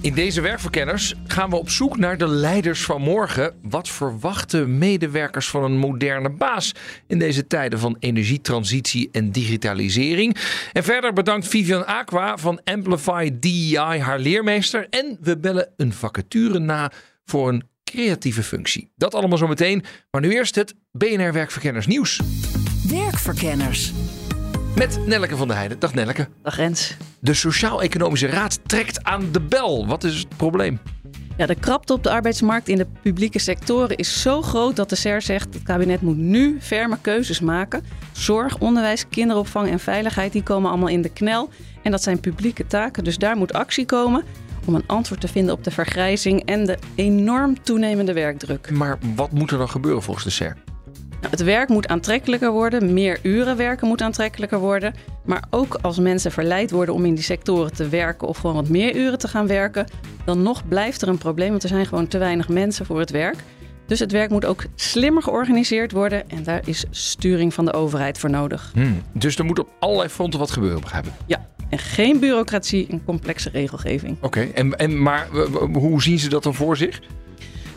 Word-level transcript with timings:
In 0.00 0.14
deze 0.14 0.40
werkverkenners 0.40 1.14
gaan 1.26 1.50
we 1.50 1.56
op 1.56 1.70
zoek 1.70 1.98
naar 1.98 2.18
de 2.18 2.28
leiders 2.28 2.84
van 2.84 3.02
morgen. 3.02 3.54
Wat 3.62 3.88
verwachten 3.88 4.78
medewerkers 4.78 5.48
van 5.48 5.64
een 5.64 5.76
moderne 5.76 6.30
baas 6.30 6.74
in 7.06 7.18
deze 7.18 7.46
tijden 7.46 7.78
van 7.78 7.96
energietransitie 7.98 9.08
en 9.12 9.32
digitalisering? 9.32 10.36
En 10.72 10.84
verder 10.84 11.12
bedankt 11.12 11.48
Vivian 11.48 11.86
Aqua 11.86 12.36
van 12.36 12.60
Amplify 12.64 13.30
DEI 13.40 13.98
haar 14.00 14.18
leermeester. 14.18 14.86
En 14.90 15.18
we 15.20 15.38
bellen 15.38 15.68
een 15.76 15.92
vacature 15.92 16.58
na 16.58 16.92
voor 17.24 17.48
een 17.48 17.62
creatieve 17.84 18.42
functie. 18.42 18.90
Dat 18.96 19.14
allemaal 19.14 19.38
zo 19.38 19.46
meteen. 19.46 19.84
Maar 20.10 20.20
nu 20.20 20.32
eerst 20.32 20.54
het 20.54 20.74
BNR 20.92 21.32
Werkverkenners 21.32 21.86
nieuws. 21.86 22.20
Werkverkenners. 22.88 23.92
Met 24.76 25.06
Nelleke 25.06 25.36
van 25.36 25.48
der 25.48 25.56
Heijden. 25.56 25.78
Dag 25.78 25.94
Nelleke. 25.94 26.28
Dag 26.42 26.56
Rens. 26.56 26.96
De 27.18 27.34
Sociaal-Economische 27.34 28.26
Raad 28.26 28.60
trekt 28.66 29.04
aan 29.04 29.32
de 29.32 29.40
bel. 29.40 29.86
Wat 29.86 30.04
is 30.04 30.18
het 30.18 30.36
probleem? 30.36 30.80
Ja, 31.36 31.46
de 31.46 31.54
krapte 31.54 31.92
op 31.92 32.02
de 32.02 32.10
arbeidsmarkt 32.10 32.68
in 32.68 32.76
de 32.76 32.86
publieke 33.02 33.38
sectoren 33.38 33.96
is 33.96 34.22
zo 34.22 34.42
groot 34.42 34.76
dat 34.76 34.88
de 34.88 34.96
SER 34.96 35.22
zegt... 35.22 35.54
het 35.54 35.62
kabinet 35.62 36.00
moet 36.00 36.16
nu 36.16 36.58
ferme 36.60 36.98
keuzes 37.00 37.40
maken. 37.40 37.84
Zorg, 38.12 38.58
onderwijs, 38.58 39.08
kinderopvang 39.08 39.70
en 39.70 39.80
veiligheid 39.80 40.32
die 40.32 40.42
komen 40.42 40.70
allemaal 40.70 40.88
in 40.88 41.02
de 41.02 41.12
knel. 41.12 41.50
En 41.82 41.90
dat 41.90 42.02
zijn 42.02 42.20
publieke 42.20 42.66
taken, 42.66 43.04
dus 43.04 43.18
daar 43.18 43.36
moet 43.36 43.52
actie 43.52 43.86
komen... 43.86 44.24
om 44.66 44.74
een 44.74 44.86
antwoord 44.86 45.20
te 45.20 45.28
vinden 45.28 45.54
op 45.54 45.64
de 45.64 45.70
vergrijzing 45.70 46.44
en 46.44 46.66
de 46.66 46.78
enorm 46.94 47.62
toenemende 47.62 48.12
werkdruk. 48.12 48.70
Maar 48.70 48.98
wat 49.14 49.32
moet 49.32 49.50
er 49.50 49.58
dan 49.58 49.68
gebeuren 49.68 50.02
volgens 50.02 50.24
de 50.24 50.30
SER? 50.30 50.56
Het 51.20 51.42
werk 51.42 51.68
moet 51.68 51.88
aantrekkelijker 51.88 52.50
worden, 52.50 52.92
meer 52.92 53.18
uren 53.22 53.56
werken 53.56 53.88
moet 53.88 54.02
aantrekkelijker 54.02 54.58
worden. 54.58 54.94
Maar 55.24 55.44
ook 55.50 55.78
als 55.82 55.98
mensen 55.98 56.32
verleid 56.32 56.70
worden 56.70 56.94
om 56.94 57.04
in 57.04 57.14
die 57.14 57.24
sectoren 57.24 57.72
te 57.72 57.88
werken 57.88 58.28
of 58.28 58.38
gewoon 58.38 58.56
wat 58.56 58.68
meer 58.68 58.96
uren 58.96 59.18
te 59.18 59.28
gaan 59.28 59.46
werken, 59.46 59.86
dan 60.24 60.42
nog 60.42 60.68
blijft 60.68 61.02
er 61.02 61.08
een 61.08 61.18
probleem, 61.18 61.50
want 61.50 61.62
er 61.62 61.68
zijn 61.68 61.86
gewoon 61.86 62.08
te 62.08 62.18
weinig 62.18 62.48
mensen 62.48 62.86
voor 62.86 62.98
het 62.98 63.10
werk. 63.10 63.36
Dus 63.86 63.98
het 63.98 64.12
werk 64.12 64.30
moet 64.30 64.44
ook 64.44 64.64
slimmer 64.74 65.22
georganiseerd 65.22 65.92
worden 65.92 66.30
en 66.30 66.42
daar 66.42 66.60
is 66.64 66.84
sturing 66.90 67.54
van 67.54 67.64
de 67.64 67.72
overheid 67.72 68.18
voor 68.18 68.30
nodig. 68.30 68.70
Hmm. 68.74 69.02
Dus 69.12 69.36
er 69.36 69.44
moet 69.44 69.58
op 69.58 69.68
allerlei 69.78 70.08
fronten 70.08 70.38
wat 70.38 70.50
gebeuren, 70.50 70.80
begrijp 70.80 71.06
ik. 71.06 71.12
Ja, 71.26 71.46
en 71.68 71.78
geen 71.78 72.20
bureaucratie 72.20 72.86
en 72.90 73.04
complexe 73.04 73.50
regelgeving. 73.50 74.16
Oké, 74.20 74.40
en, 74.40 74.76
en, 74.76 75.02
maar 75.02 75.28
hoe 75.72 76.02
zien 76.02 76.18
ze 76.18 76.28
dat 76.28 76.42
dan 76.42 76.54
voor 76.54 76.76
zich? 76.76 77.00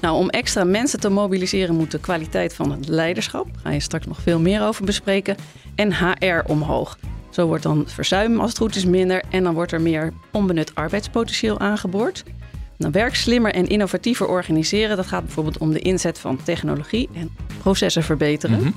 Nou, 0.02 0.17
om 0.17 0.30
extra 0.30 0.63
mensen 0.63 0.99
te 0.99 1.09
mobiliseren 1.09 1.75
moet 1.75 1.91
de 1.91 1.99
kwaliteit 1.99 2.53
van 2.53 2.71
het 2.71 2.88
leiderschap, 2.88 3.45
daar 3.45 3.61
ga 3.63 3.69
je 3.69 3.80
straks 3.80 4.05
nog 4.05 4.21
veel 4.21 4.39
meer 4.39 4.63
over 4.63 4.85
bespreken, 4.85 5.35
en 5.75 5.93
HR 5.93 6.41
omhoog. 6.45 6.97
Zo 7.30 7.47
wordt 7.47 7.63
dan 7.63 7.83
verzuim 7.88 8.39
als 8.39 8.49
het 8.49 8.58
goed 8.58 8.75
is 8.75 8.85
minder 8.85 9.23
en 9.30 9.43
dan 9.43 9.53
wordt 9.53 9.71
er 9.71 9.81
meer 9.81 10.13
onbenut 10.31 10.75
arbeidspotentieel 10.75 11.59
aangeboord. 11.59 12.23
Nou, 12.77 12.91
werk 12.91 13.16
slimmer 13.16 13.53
en 13.53 13.67
innovatiever 13.67 14.27
organiseren, 14.27 14.97
dat 14.97 15.08
gaat 15.08 15.23
bijvoorbeeld 15.23 15.58
om 15.58 15.71
de 15.71 15.80
inzet 15.80 16.19
van 16.19 16.43
technologie 16.43 17.09
en 17.13 17.30
processen 17.59 18.03
verbeteren. 18.03 18.59
Mhm. 18.59 18.71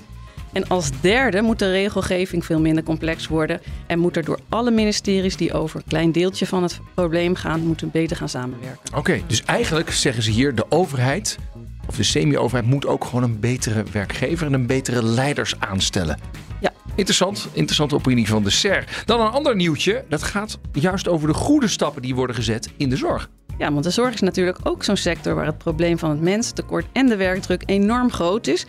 En 0.54 0.68
als 0.68 0.90
derde 1.00 1.42
moet 1.42 1.58
de 1.58 1.70
regelgeving 1.70 2.44
veel 2.44 2.60
minder 2.60 2.84
complex 2.84 3.26
worden 3.26 3.60
en 3.86 3.98
moet 3.98 4.16
er 4.16 4.24
door 4.24 4.38
alle 4.48 4.70
ministeries 4.70 5.36
die 5.36 5.52
over 5.52 5.76
een 5.76 5.88
klein 5.88 6.12
deeltje 6.12 6.46
van 6.46 6.62
het 6.62 6.80
probleem 6.94 7.34
gaan, 7.34 7.60
moeten 7.60 7.90
beter 7.90 8.16
gaan 8.16 8.28
samenwerken. 8.28 8.96
Oké, 8.96 9.20
dus 9.26 9.42
eigenlijk 9.44 9.90
zeggen 9.90 10.22
ze 10.22 10.30
hier, 10.30 10.54
de 10.54 10.64
overheid, 10.68 11.38
of 11.86 11.96
de 11.96 12.02
semi-overheid, 12.02 12.66
moet 12.66 12.86
ook 12.86 13.04
gewoon 13.04 13.22
een 13.22 13.40
betere 13.40 13.84
werkgever 13.92 14.46
en 14.46 14.52
een 14.52 14.66
betere 14.66 15.04
leiders 15.04 15.60
aanstellen. 15.60 16.18
Ja. 16.60 16.72
Interessant, 16.94 17.48
interessante 17.52 17.94
opinie 17.94 18.28
van 18.28 18.42
de 18.42 18.50
SER. 18.50 19.02
Dan 19.04 19.20
een 19.20 19.30
ander 19.30 19.56
nieuwtje, 19.56 20.04
dat 20.08 20.22
gaat 20.22 20.58
juist 20.72 21.08
over 21.08 21.28
de 21.28 21.34
goede 21.34 21.68
stappen 21.68 22.02
die 22.02 22.14
worden 22.14 22.36
gezet 22.36 22.70
in 22.76 22.88
de 22.88 22.96
zorg. 22.96 23.28
Ja, 23.58 23.72
want 23.72 23.84
de 23.84 23.90
zorg 23.90 24.14
is 24.14 24.20
natuurlijk 24.20 24.58
ook 24.62 24.84
zo'n 24.84 24.96
sector 24.96 25.34
waar 25.34 25.46
het 25.46 25.58
probleem 25.58 25.98
van 25.98 26.10
het 26.10 26.20
mensentekort 26.20 26.86
en 26.92 27.06
de 27.06 27.16
werkdruk 27.16 27.62
enorm 27.66 28.10
groot 28.10 28.46
is. 28.46 28.66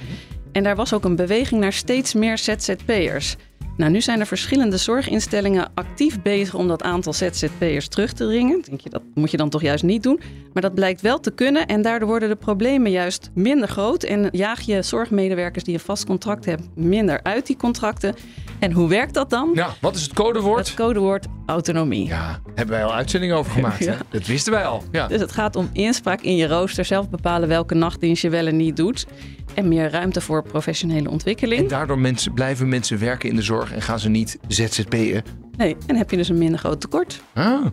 En 0.55 0.63
daar 0.63 0.75
was 0.75 0.93
ook 0.93 1.05
een 1.05 1.15
beweging 1.15 1.61
naar 1.61 1.73
steeds 1.73 2.13
meer 2.13 2.37
ZZP'ers. 2.37 3.35
Nou, 3.77 3.91
nu 3.91 4.01
zijn 4.01 4.19
er 4.19 4.25
verschillende 4.25 4.77
zorginstellingen 4.77 5.71
actief 5.73 6.21
bezig 6.21 6.53
om 6.53 6.67
dat 6.67 6.83
aantal 6.83 7.13
ZZP'ers 7.13 7.87
terug 7.87 8.13
te 8.13 8.25
dringen. 8.25 8.61
Denk 8.61 8.81
je, 8.81 8.89
dat 8.89 9.01
moet 9.13 9.31
je 9.31 9.37
dan 9.37 9.49
toch 9.49 9.61
juist 9.61 9.83
niet 9.83 10.03
doen. 10.03 10.19
Maar 10.53 10.61
dat 10.61 10.73
blijkt 10.73 11.01
wel 11.01 11.19
te 11.19 11.31
kunnen 11.31 11.65
en 11.65 11.81
daardoor 11.81 12.07
worden 12.07 12.29
de 12.29 12.35
problemen 12.35 12.91
juist 12.91 13.29
minder 13.33 13.67
groot. 13.67 14.03
En 14.03 14.27
jaag 14.31 14.61
je 14.61 14.81
zorgmedewerkers 14.81 15.63
die 15.63 15.73
een 15.73 15.79
vast 15.79 16.05
contract 16.05 16.45
hebben 16.45 16.67
minder 16.75 17.19
uit 17.23 17.47
die 17.47 17.57
contracten. 17.57 18.15
En 18.59 18.71
hoe 18.71 18.89
werkt 18.89 19.13
dat 19.13 19.29
dan? 19.29 19.51
Ja, 19.53 19.73
wat 19.81 19.95
is 19.95 20.01
het 20.01 20.13
codewoord? 20.13 20.67
Het 20.67 20.75
codewoord 20.75 21.25
autonomie. 21.45 22.07
Ja, 22.07 22.39
hebben 22.55 22.75
wij 22.75 22.85
al 22.85 22.93
uitzendingen 22.93 23.35
over 23.35 23.51
gemaakt. 23.51 23.85
Hè? 23.85 23.93
Dat 24.09 24.25
wisten 24.25 24.51
wij 24.53 24.65
al. 24.65 24.83
Ja. 24.91 25.07
Dus 25.07 25.21
het 25.21 25.31
gaat 25.31 25.55
om 25.55 25.69
inspraak 25.73 26.21
in 26.21 26.35
je 26.35 26.47
rooster, 26.47 26.85
zelf 26.85 27.09
bepalen 27.09 27.47
welke 27.47 27.75
nachtdienst 27.75 28.21
je 28.21 28.29
wel 28.29 28.47
en 28.47 28.57
niet 28.57 28.75
doet. 28.77 29.05
En 29.53 29.67
meer 29.67 29.89
ruimte 29.89 30.21
voor 30.21 30.43
professionele 30.43 30.99
En 30.99 31.07
ontwikkeling. 31.09 31.69
daardoor 31.69 31.99
mensen, 31.99 32.33
blijven 32.33 32.69
mensen 32.69 32.99
werken 32.99 33.29
in 33.29 33.35
de 33.35 33.41
zorg 33.45 33.73
en 33.73 33.81
gaan 33.81 33.99
ze 33.99 34.09
niet 34.09 34.37
ZZP'en. 34.47 35.23
Nee, 35.57 35.75
en 35.87 35.95
heb 35.95 36.11
je 36.11 36.17
dus 36.17 36.29
een 36.29 36.37
minder 36.37 36.59
groot 36.59 36.81
tekort. 36.81 37.21
Ah. 37.33 37.65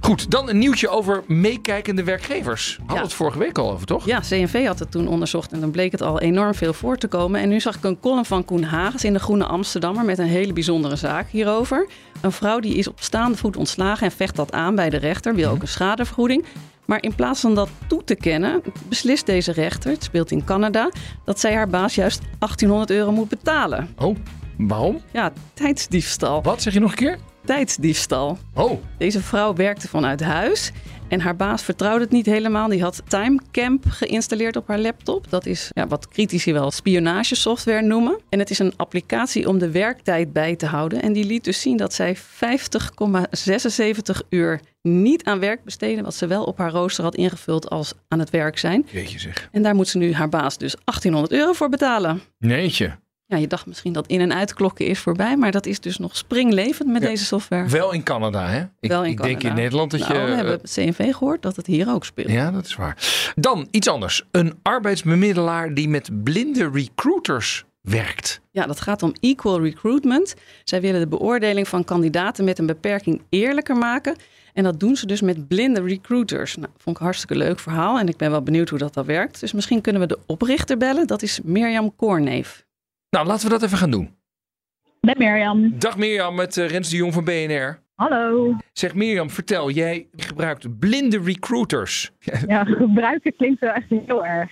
Goed, 0.00 0.30
dan 0.30 0.48
een 0.48 0.58
nieuwtje 0.58 0.88
over 0.88 1.22
meekijkende 1.26 2.04
werkgevers. 2.04 2.76
Hadden 2.78 2.96
Ja. 2.96 3.02
het 3.02 3.12
vorige 3.12 3.38
week 3.38 3.58
al 3.58 3.72
over, 3.72 3.86
toch? 3.86 4.06
Ja, 4.06 4.20
CNV 4.20 4.66
had 4.66 4.78
het 4.78 4.90
toen 4.90 5.08
onderzocht 5.08 5.52
en 5.52 5.60
dan 5.60 5.70
bleek 5.70 5.92
het 5.92 6.02
al 6.02 6.20
enorm 6.20 6.54
veel 6.54 6.72
voor 6.72 6.96
te 6.96 7.06
komen. 7.08 7.40
En 7.40 7.48
nu 7.48 7.60
zag 7.60 7.76
ik 7.76 7.84
een 7.84 8.00
column 8.00 8.24
van 8.24 8.44
Koen 8.44 8.62
Hagens 8.62 9.04
in 9.04 9.12
de 9.12 9.18
Groene 9.18 9.44
Amsterdammer 9.44 10.04
met 10.04 10.18
een 10.18 10.26
hele 10.26 10.52
bijzondere 10.52 10.96
zaak 10.96 11.28
hierover. 11.30 11.86
Een 12.20 12.32
vrouw 12.32 12.60
die 12.60 12.74
is 12.74 12.88
op 12.88 13.00
staande 13.02 13.36
voet 13.36 13.56
ontslagen 13.56 14.06
en 14.06 14.12
vecht 14.12 14.36
dat 14.36 14.52
aan 14.52 14.74
bij 14.74 14.90
de 14.90 14.96
rechter, 14.96 15.34
wil 15.34 15.50
ook 15.50 15.62
een 15.62 15.68
schadevergoeding. 15.68 16.44
Maar 16.84 17.02
in 17.02 17.14
plaats 17.14 17.40
van 17.40 17.54
dat 17.54 17.68
toe 17.86 18.04
te 18.04 18.14
kennen, 18.14 18.62
beslist 18.88 19.26
deze 19.26 19.52
rechter, 19.52 19.90
het 19.90 20.02
speelt 20.04 20.30
in 20.30 20.44
Canada, 20.44 20.90
dat 21.24 21.40
zij 21.40 21.54
haar 21.54 21.68
baas 21.68 21.94
juist 21.94 22.20
1800 22.38 22.90
euro 22.90 23.12
moet 23.12 23.28
betalen. 23.28 23.88
Oh, 23.98 24.16
waarom? 24.68 25.00
Ja, 25.12 25.32
tijdsdiefstal. 25.54 26.42
Wat 26.42 26.62
zeg 26.62 26.72
je 26.72 26.80
nog 26.80 26.90
een 26.90 26.96
keer? 26.96 27.18
Tijdsdiefstal. 27.44 28.38
Oh, 28.54 28.82
Deze 28.98 29.20
vrouw 29.22 29.54
werkte 29.54 29.88
vanuit 29.88 30.20
huis 30.20 30.72
en 31.08 31.20
haar 31.20 31.36
baas 31.36 31.62
vertrouwde 31.62 32.04
het 32.04 32.12
niet 32.12 32.26
helemaal. 32.26 32.68
Die 32.68 32.82
had 32.82 33.02
Timecamp 33.08 33.84
geïnstalleerd 33.88 34.56
op 34.56 34.68
haar 34.68 34.78
laptop. 34.78 35.30
Dat 35.30 35.46
is 35.46 35.70
ja, 35.74 35.86
wat 35.86 36.08
critici 36.08 36.52
wel 36.52 36.70
spionagesoftware 36.70 37.82
noemen. 37.82 38.18
En 38.28 38.38
het 38.38 38.50
is 38.50 38.58
een 38.58 38.72
applicatie 38.76 39.48
om 39.48 39.58
de 39.58 39.70
werktijd 39.70 40.32
bij 40.32 40.56
te 40.56 40.66
houden. 40.66 41.02
En 41.02 41.12
die 41.12 41.24
liet 41.24 41.44
dus 41.44 41.60
zien 41.60 41.76
dat 41.76 41.94
zij 41.94 42.16
50,76 42.16 42.22
uur 44.28 44.60
niet 44.82 45.24
aan 45.24 45.38
werk 45.40 45.64
besteedde, 45.64 46.02
wat 46.02 46.14
ze 46.14 46.26
wel 46.26 46.44
op 46.44 46.58
haar 46.58 46.70
rooster 46.70 47.04
had 47.04 47.14
ingevuld 47.14 47.70
als 47.70 47.92
aan 48.08 48.18
het 48.18 48.30
werk 48.30 48.58
zijn. 48.58 48.86
jeetje 48.92 49.18
zeg. 49.18 49.48
En 49.52 49.62
daar 49.62 49.74
moet 49.74 49.88
ze 49.88 49.98
nu 49.98 50.14
haar 50.14 50.28
baas 50.28 50.58
dus 50.58 50.74
1800 50.84 51.32
euro 51.40 51.52
voor 51.52 51.68
betalen. 51.68 52.20
Neetje. 52.38 52.98
Ja, 53.30 53.36
je 53.36 53.46
dacht 53.46 53.66
misschien 53.66 53.92
dat 53.92 54.06
in- 54.06 54.20
en 54.20 54.34
uitklokken 54.34 54.86
is 54.86 54.98
voorbij, 54.98 55.36
maar 55.36 55.50
dat 55.50 55.66
is 55.66 55.80
dus 55.80 55.98
nog 55.98 56.16
springlevend 56.16 56.88
met 56.88 57.02
Ja. 57.02 57.08
deze 57.08 57.24
software. 57.24 57.68
Wel 57.68 57.92
in 57.92 58.02
Canada, 58.02 58.46
hè? 58.48 58.60
Ik, 58.80 58.90
Wel 58.90 59.04
in 59.04 59.10
ik 59.10 59.22
denk 59.22 59.42
in. 59.42 59.54
Nederland 59.54 59.90
dat 59.90 60.00
nou, 60.00 60.14
je... 60.14 60.24
we 60.26 60.30
hebben 60.34 60.52
het 60.62 60.72
CNV 60.72 61.12
gehoord 61.14 61.42
dat 61.42 61.56
het 61.56 61.66
hier 61.66 61.88
ook 61.90 62.04
speelt. 62.04 62.28
eh, 62.28 62.34
Ja, 62.34 62.50
dat 62.50 62.66
is 62.66 62.76
waar. 62.76 62.96
Dan 63.36 63.68
iets 63.70 63.88
anders. 63.88 64.24
Een 64.30 64.54
arbeidsbemiddelaar 64.62 65.74
die 65.74 65.88
met 65.88 66.22
blinde 66.22 66.70
recruiters 66.72 67.64
werkt. 67.80 68.40
Ja, 68.50 68.66
dat 68.66 68.80
gaat 68.80 69.02
om 69.02 69.12
equal 69.20 69.60
recruitment. 69.60 70.34
Zij 70.64 70.80
willen 70.80 71.00
de 71.00 71.06
beoordeling 71.08 71.68
van 71.68 71.84
kandidaten 71.84 72.44
met 72.44 72.58
een 72.58 72.66
beperking 72.66 73.22
eerlijker 73.28 73.76
maken. 73.76 74.16
En 74.52 74.64
dat 74.64 74.80
doen 74.80 74.96
ze 74.96 75.06
dus 75.06 75.20
met 75.20 75.48
blinde 75.48 75.82
recruiters. 75.82 76.56
Nou, 76.56 76.68
vond 76.76 76.88
ik 76.96 77.00
een 77.00 77.04
hartstikke 77.08 77.36
leuk 77.36 77.58
verhaal 77.60 77.98
en 77.98 78.08
ik 78.08 78.16
ben 78.16 78.30
wel 78.30 78.42
benieuwd 78.42 78.68
hoe 78.68 78.78
dat 78.78 78.94
dan 78.94 79.04
werkt. 79.04 79.40
Dus 79.40 79.52
misschien 79.52 79.80
kunnen 79.80 80.00
we 80.02 80.08
de 80.08 80.18
oprichter 80.26 80.76
bellen. 80.76 81.06
Dat 81.06 81.22
is 81.22 81.40
Mirjam 81.42 81.96
Koorneef. 81.96 82.64
Nou, 83.10 83.26
laten 83.26 83.44
we 83.44 83.52
dat 83.52 83.62
even 83.62 83.78
gaan 83.78 83.90
doen. 83.90 84.16
Met 85.00 85.18
Mirjam. 85.18 85.78
Dag 85.78 85.96
Mirjam 85.96 86.34
met 86.34 86.56
eh, 86.56 86.68
Rens 86.68 86.90
de 86.90 86.96
Jong 86.96 87.12
van 87.12 87.24
BNR. 87.24 87.78
Hallo. 87.94 88.56
Zeg 88.72 88.94
Mirjam, 88.94 89.30
vertel, 89.30 89.70
jij 89.70 90.08
gebruikt 90.16 90.78
blinde 90.78 91.18
recruiters. 91.18 92.10
Ja, 92.46 92.64
gebruiken 92.84 93.36
klinkt 93.36 93.60
wel 93.60 93.72
echt 93.72 93.88
heel 93.88 94.26
erg. 94.26 94.50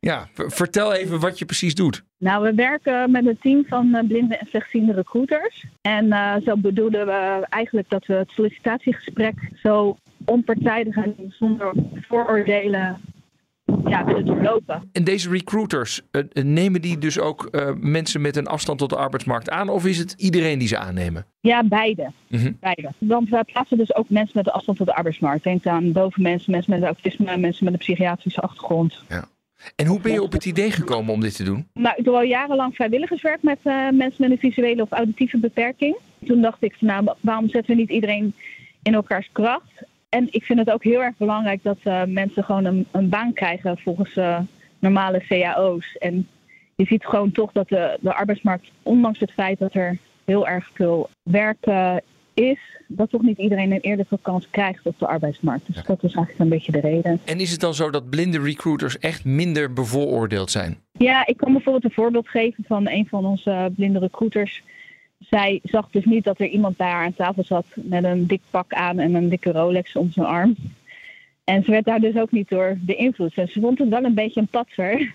Ja, 0.00 0.28
ver- 0.32 0.50
vertel 0.50 0.92
even 0.94 1.20
wat 1.20 1.38
je 1.38 1.44
precies 1.44 1.74
doet. 1.74 2.04
Nou, 2.18 2.42
we 2.42 2.54
werken 2.54 3.10
met 3.10 3.26
een 3.26 3.38
team 3.40 3.64
van 3.68 3.94
eh, 3.94 4.06
blinde 4.06 4.36
en 4.36 4.46
slechtziende 4.46 4.92
recruiters. 4.92 5.64
En 5.80 6.12
eh, 6.12 6.34
zo 6.44 6.56
bedoelen 6.56 7.06
we 7.06 7.46
eigenlijk 7.48 7.88
dat 7.90 8.06
we 8.06 8.14
het 8.14 8.30
sollicitatiegesprek 8.30 9.34
zo 9.62 9.96
onpartijdig 10.24 10.96
en 10.96 11.14
zonder 11.38 11.72
vooroordelen 12.08 12.96
ja, 13.84 14.04
willen 14.04 14.24
doorlopen. 14.24 14.88
En 14.92 15.04
deze 15.04 15.30
recruiters, 15.30 16.00
eh, 16.10 16.22
eh, 16.32 16.44
nemen 16.44 16.82
die 16.82 16.98
dus 16.98 17.18
ook 17.18 17.44
eh, 17.44 17.70
mensen 17.80 18.20
met 18.20 18.36
een 18.36 18.46
afstand 18.46 18.78
tot 18.78 18.90
de 18.90 18.96
arbeidsmarkt 18.96 19.50
aan? 19.50 19.68
Of 19.68 19.86
is 19.86 19.98
het 19.98 20.14
iedereen 20.16 20.58
die 20.58 20.68
ze 20.68 20.78
aannemen? 20.78 21.26
Ja, 21.40 21.64
beide. 21.64 22.10
Mhm. 22.28 22.52
beide. 22.60 22.92
Want 22.98 23.28
wij 23.28 23.44
plaatsen 23.44 23.78
dus 23.78 23.94
ook 23.94 24.08
mensen 24.08 24.36
met 24.36 24.46
een 24.46 24.52
afstand 24.52 24.78
tot 24.78 24.86
de 24.86 24.94
arbeidsmarkt. 24.94 25.44
Denk 25.44 25.66
aan 25.66 25.92
dove 25.92 26.20
mensen, 26.20 26.52
mensen 26.52 26.72
met 26.72 26.82
autisme, 26.82 27.36
mensen 27.36 27.64
met 27.64 27.72
een 27.72 27.78
psychiatrische 27.78 28.40
achtergrond. 28.40 29.02
En 29.76 29.86
hoe 29.86 30.00
ben 30.00 30.12
je 30.12 30.22
op 30.22 30.32
het 30.32 30.44
idee 30.44 30.70
gekomen 30.70 31.14
om 31.14 31.20
dit 31.20 31.36
te 31.36 31.44
doen? 31.44 31.68
Nou, 31.74 31.94
ik 31.96 32.04
doe 32.04 32.14
al 32.14 32.22
jarenlang 32.22 32.74
vrijwilligerswerk 32.74 33.42
met 33.42 33.58
mensen 33.64 34.14
met 34.16 34.30
een 34.30 34.38
visuele 34.38 34.82
of 34.82 34.90
auditieve 34.90 35.38
beperking. 35.38 35.96
Toen 36.24 36.40
dacht 36.40 36.62
ik, 36.62 36.80
nou, 36.80 37.14
waarom 37.20 37.48
zetten 37.48 37.74
we 37.74 37.80
niet 37.80 37.90
iedereen 37.90 38.34
in 38.82 38.94
elkaars 38.94 39.28
kracht? 39.32 39.84
En 40.10 40.28
ik 40.30 40.44
vind 40.44 40.58
het 40.58 40.70
ook 40.70 40.84
heel 40.84 41.02
erg 41.02 41.16
belangrijk 41.16 41.62
dat 41.62 41.78
eh, 41.82 42.04
mensen 42.04 42.44
gewoon 42.44 42.64
een, 42.64 42.86
een 42.90 43.08
baan 43.08 43.32
krijgen 43.32 43.78
volgens 43.78 44.16
eh, 44.16 44.38
normale 44.78 45.24
cao's. 45.28 45.96
En 45.98 46.28
je 46.74 46.84
ziet 46.84 47.04
gewoon 47.04 47.32
toch 47.32 47.52
dat 47.52 47.68
de, 47.68 47.98
de 48.00 48.14
arbeidsmarkt, 48.14 48.70
ondanks 48.82 49.18
het 49.18 49.32
feit 49.32 49.58
dat 49.58 49.74
er 49.74 49.98
heel 50.24 50.48
erg 50.48 50.70
veel 50.74 51.10
werk 51.22 51.66
eh, 51.66 51.96
is, 52.34 52.58
dat 52.86 53.10
toch 53.10 53.22
niet 53.22 53.38
iedereen 53.38 53.72
een 53.72 53.80
eerlijke 53.80 54.18
kans 54.22 54.50
krijgt 54.50 54.86
op 54.86 54.98
de 54.98 55.06
arbeidsmarkt. 55.06 55.66
Dus 55.66 55.82
dat 55.84 56.02
is 56.02 56.14
eigenlijk 56.14 56.38
een 56.38 56.48
beetje 56.48 56.72
de 56.72 56.80
reden. 56.80 57.20
En 57.24 57.40
is 57.40 57.50
het 57.50 57.60
dan 57.60 57.74
zo 57.74 57.90
dat 57.90 58.10
blinde 58.10 58.40
recruiters 58.40 58.98
echt 58.98 59.24
minder 59.24 59.72
bevooroordeeld 59.72 60.50
zijn? 60.50 60.78
Ja, 60.92 61.26
ik 61.26 61.36
kan 61.36 61.52
bijvoorbeeld 61.52 61.84
een 61.84 61.90
voorbeeld 61.90 62.28
geven 62.28 62.64
van 62.66 62.88
een 62.88 63.06
van 63.08 63.26
onze 63.26 63.72
blinde 63.76 63.98
recruiters. 63.98 64.62
Zij 65.28 65.60
zag 65.62 65.90
dus 65.90 66.04
niet 66.04 66.24
dat 66.24 66.40
er 66.40 66.46
iemand 66.46 66.76
bij 66.76 66.90
haar 66.90 67.04
aan 67.04 67.14
tafel 67.14 67.44
zat 67.44 67.66
met 67.74 68.04
een 68.04 68.26
dik 68.26 68.40
pak 68.50 68.72
aan 68.72 68.98
en 68.98 69.14
een 69.14 69.28
dikke 69.28 69.52
Rolex 69.52 69.96
om 69.96 70.10
zijn 70.12 70.26
arm. 70.26 70.56
En 71.44 71.64
ze 71.64 71.70
werd 71.70 71.84
daar 71.84 72.00
dus 72.00 72.16
ook 72.16 72.30
niet 72.30 72.48
door 72.48 72.76
beïnvloed. 72.80 73.34
En 73.34 73.48
ze 73.48 73.60
vond 73.60 73.78
het 73.78 73.88
wel 73.88 74.04
een 74.04 74.14
beetje 74.14 74.40
een 74.40 74.46
patser 74.46 74.98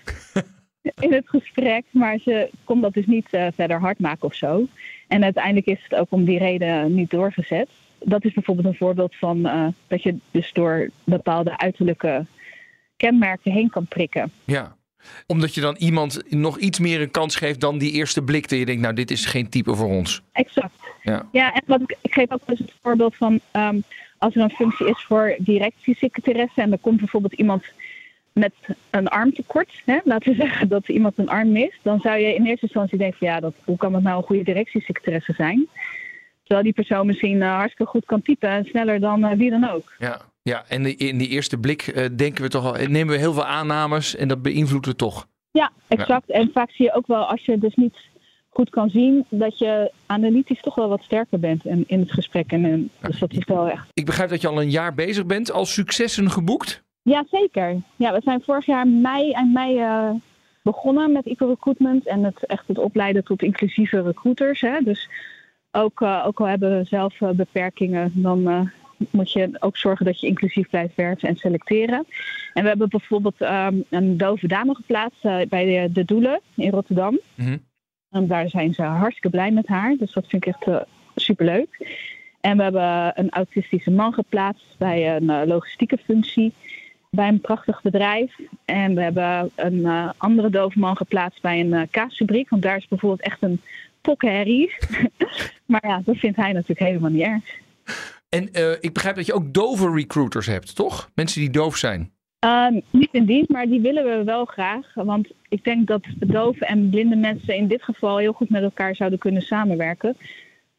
in 1.00 1.12
het 1.12 1.28
gesprek, 1.28 1.84
maar 1.90 2.18
ze 2.18 2.50
kon 2.64 2.80
dat 2.80 2.94
dus 2.94 3.06
niet 3.06 3.28
eh, 3.30 3.46
verder 3.54 3.80
hard 3.80 3.98
maken 3.98 4.28
of 4.28 4.34
zo. 4.34 4.66
En 5.08 5.24
uiteindelijk 5.24 5.66
is 5.66 5.82
het 5.88 5.98
ook 5.98 6.10
om 6.10 6.24
die 6.24 6.38
reden 6.38 6.94
niet 6.94 7.10
doorgezet. 7.10 7.68
Dat 7.98 8.24
is 8.24 8.32
bijvoorbeeld 8.32 8.66
een 8.66 8.74
voorbeeld 8.74 9.16
van 9.16 9.46
eh, 9.46 9.66
dat 9.86 10.02
je 10.02 10.16
dus 10.30 10.52
door 10.52 10.90
bepaalde 11.04 11.58
uiterlijke 11.58 12.26
kenmerken 12.96 13.52
heen 13.52 13.70
kan 13.70 13.86
prikken. 13.86 14.32
Ja. 14.44 14.76
Omdat 15.26 15.54
je 15.54 15.60
dan 15.60 15.76
iemand 15.78 16.22
nog 16.32 16.58
iets 16.58 16.78
meer 16.78 17.00
een 17.00 17.10
kans 17.10 17.36
geeft 17.36 17.60
dan 17.60 17.78
die 17.78 17.92
eerste 17.92 18.22
blik. 18.22 18.48
Dat 18.48 18.58
je 18.58 18.66
denkt, 18.66 18.82
nou 18.82 18.94
dit 18.94 19.10
is 19.10 19.26
geen 19.26 19.48
type 19.48 19.74
voor 19.74 19.88
ons. 19.88 20.22
Exact. 20.32 20.80
Ja. 21.02 21.28
Ja, 21.32 21.52
en 21.52 21.62
wat 21.66 21.80
ik, 21.80 21.96
ik 22.00 22.12
geef 22.12 22.30
ook 22.30 22.40
eens 22.46 22.58
het 22.58 22.72
voorbeeld 22.82 23.16
van 23.16 23.40
ehm, 23.50 23.80
als 24.18 24.34
er 24.34 24.40
een 24.42 24.50
functie 24.50 24.88
is 24.88 25.04
voor 25.04 25.34
directiesecretaresse 25.38 26.62
en 26.62 26.72
er 26.72 26.78
komt 26.78 26.98
bijvoorbeeld 26.98 27.32
iemand 27.32 27.64
met 28.32 28.52
een 28.90 29.08
armtekort, 29.08 29.82
hè, 29.84 29.98
laten 30.04 30.30
we 30.30 30.36
zeggen 30.46 30.68
dat 30.68 30.88
iemand 30.88 31.18
een 31.18 31.28
arm 31.28 31.52
mist, 31.52 31.78
dan 31.82 32.00
zou 32.00 32.18
je 32.18 32.34
in 32.34 32.46
eerste 32.46 32.66
instantie 32.66 32.98
denken 32.98 33.18
van 33.18 33.28
ja, 33.28 33.40
dat, 33.40 33.54
hoe 33.64 33.76
kan 33.76 33.92
dat 33.92 34.02
nou 34.02 34.16
een 34.16 34.26
goede 34.26 34.44
directiesecretaresse 34.44 35.32
zijn? 35.32 35.68
Terwijl 36.42 36.62
die 36.62 36.84
persoon 36.84 37.06
misschien 37.06 37.42
eh, 37.42 37.54
hartstikke 37.54 37.90
goed 37.90 38.04
kan 38.04 38.22
typen 38.22 38.48
en 38.48 38.64
sneller 38.64 39.00
dan 39.00 39.24
eh, 39.24 39.36
wie 39.36 39.50
dan 39.50 39.70
ook. 39.70 39.92
Ja, 39.98 40.20
ja. 40.50 40.64
en 40.68 40.98
in 40.98 41.18
die 41.18 41.28
eerste 41.28 41.58
blik 41.58 41.82
eh, 41.82 42.04
denken 42.16 42.42
we 42.42 42.48
toch 42.48 42.64
al, 42.64 42.86
nemen 42.88 43.14
we 43.14 43.20
heel 43.20 43.32
veel 43.32 43.44
aannames 43.44 44.16
en 44.16 44.28
dat 44.28 44.42
beïnvloedt 44.42 44.86
het 44.86 44.98
toch. 44.98 45.26
Ja, 45.50 45.72
exact. 45.88 46.30
En 46.30 46.50
vaak 46.52 46.70
zie 46.70 46.84
je 46.84 46.94
ook 46.94 47.06
wel 47.06 47.24
als 47.24 47.44
je 47.44 47.58
dus 47.58 47.74
niet 47.74 47.96
goed 48.48 48.70
kan 48.70 48.90
zien, 48.90 49.24
dat 49.28 49.58
je 49.58 49.92
analytisch 50.06 50.60
toch 50.60 50.74
wel 50.74 50.88
wat 50.88 51.02
sterker 51.02 51.40
bent 51.40 51.64
in, 51.64 51.84
in 51.86 52.00
het 52.00 52.12
gesprek. 52.12 52.52
En, 52.52 52.64
en, 52.64 52.90
dus 53.00 53.18
dat 53.18 53.32
is 53.32 53.44
wel 53.44 53.68
echt 53.68 53.86
Ik 53.92 54.06
begrijp 54.06 54.30
dat 54.30 54.40
je 54.40 54.48
al 54.48 54.60
een 54.60 54.70
jaar 54.70 54.94
bezig 54.94 55.26
bent, 55.26 55.52
al 55.52 55.64
successen 55.64 56.30
geboekt. 56.30 56.84
Ja, 57.02 57.24
zeker. 57.30 57.76
Ja, 57.96 58.12
we 58.12 58.20
zijn 58.24 58.42
vorig 58.42 58.66
jaar 58.66 58.88
mei, 58.88 59.32
eind 59.32 59.52
mei 59.52 59.78
eh, 59.78 60.10
begonnen 60.62 61.12
met 61.12 61.26
Eco 61.26 61.46
Recruitment 61.46 62.06
en 62.06 62.24
het 62.24 62.46
echt 62.46 62.68
het 62.68 62.78
opleiden 62.78 63.24
tot 63.24 63.42
inclusieve 63.42 64.02
recruiters. 64.02 64.60
Hè. 64.60 64.80
Dus 64.84 65.08
ook, 65.70 66.00
eh, 66.00 66.24
ook 66.26 66.40
al 66.40 66.46
hebben 66.46 66.78
we 66.78 66.84
zelf 66.84 67.20
eh, 67.20 67.30
beperkingen, 67.30 68.10
dan 68.14 68.48
eh, 68.48 68.60
moet 69.10 69.32
je 69.32 69.56
ook 69.58 69.76
zorgen 69.76 70.04
dat 70.04 70.20
je 70.20 70.26
inclusief 70.26 70.68
blijft 70.68 70.94
werven 70.94 71.28
en 71.28 71.36
selecteren. 71.36 72.06
En 72.52 72.62
we 72.62 72.68
hebben 72.68 72.88
bijvoorbeeld 72.88 73.40
ehm, 73.40 73.74
een 73.88 74.16
dove 74.16 74.46
dame 74.46 74.74
geplaatst 74.74 75.24
eh, 75.24 75.38
bij 75.48 75.64
de, 75.64 75.92
de 75.92 76.04
Doelen 76.04 76.40
in 76.54 76.70
Rotterdam. 76.70 77.18
Mhm. 77.34 77.56
En 78.10 78.26
daar 78.26 78.48
zijn 78.48 78.74
ze 78.74 78.82
hartstikke 78.82 79.30
blij 79.30 79.50
met 79.50 79.66
haar, 79.66 79.96
dus 79.96 80.12
dat 80.12 80.26
vind 80.26 80.46
ik 80.46 80.54
echt 80.54 80.66
eh, 80.66 80.80
superleuk. 81.14 81.98
En 82.40 82.56
we 82.56 82.62
hebben 82.62 83.12
een 83.14 83.30
autistische 83.30 83.90
man 83.90 84.12
geplaatst 84.12 84.74
bij 84.78 85.16
een 85.16 85.30
eh, 85.30 85.46
logistieke 85.46 85.98
functie 86.04 86.52
bij 87.10 87.28
een 87.28 87.40
prachtig 87.40 87.82
bedrijf. 87.82 88.38
En 88.64 88.94
we 88.94 89.02
hebben 89.02 89.50
een 89.54 89.86
andere 90.16 90.50
dove 90.50 90.78
man 90.78 90.96
geplaatst 90.96 91.42
bij 91.42 91.60
een 91.60 91.90
kaasfabriek. 91.90 92.48
Want 92.48 92.62
daar 92.62 92.76
is 92.76 92.88
bijvoorbeeld 92.88 93.22
echt 93.22 93.42
een 93.42 93.60
pokherrie. 94.00 94.74
maar 95.66 95.86
ja, 95.86 96.00
dat 96.04 96.16
vindt 96.16 96.36
hij 96.36 96.52
natuurlijk 96.52 96.88
helemaal 96.88 97.10
niet 97.10 97.22
erg. 97.22 97.58
En 98.28 98.52
eh, 98.52 98.70
ik 98.80 98.92
begrijp 98.92 99.16
dat 99.16 99.26
je 99.26 99.32
ook 99.34 99.54
dove 99.54 99.90
recruiters 99.90 100.46
hebt, 100.46 100.74
toch? 100.74 101.10
Mensen 101.14 101.40
die 101.40 101.50
doof 101.50 101.76
zijn. 101.76 102.14
Ehm, 102.38 102.80
niet 102.90 103.08
in 103.12 103.24
dienst, 103.24 103.48
maar 103.48 103.66
die 103.66 103.80
willen 103.80 104.04
we 104.04 104.24
wel 104.24 104.44
graag. 104.44 104.94
Want 104.94 105.28
ik 105.48 105.64
denk 105.64 105.86
dat 105.86 106.02
dove 106.16 106.66
en 106.66 106.90
blinde 106.90 107.16
mensen 107.16 107.56
in 107.56 107.68
dit 107.68 107.82
geval 107.82 108.18
heel 108.18 108.32
goed 108.32 108.50
met 108.50 108.62
elkaar 108.62 108.96
zouden 108.96 109.18
kunnen 109.18 109.42
samenwerken. 109.42 110.16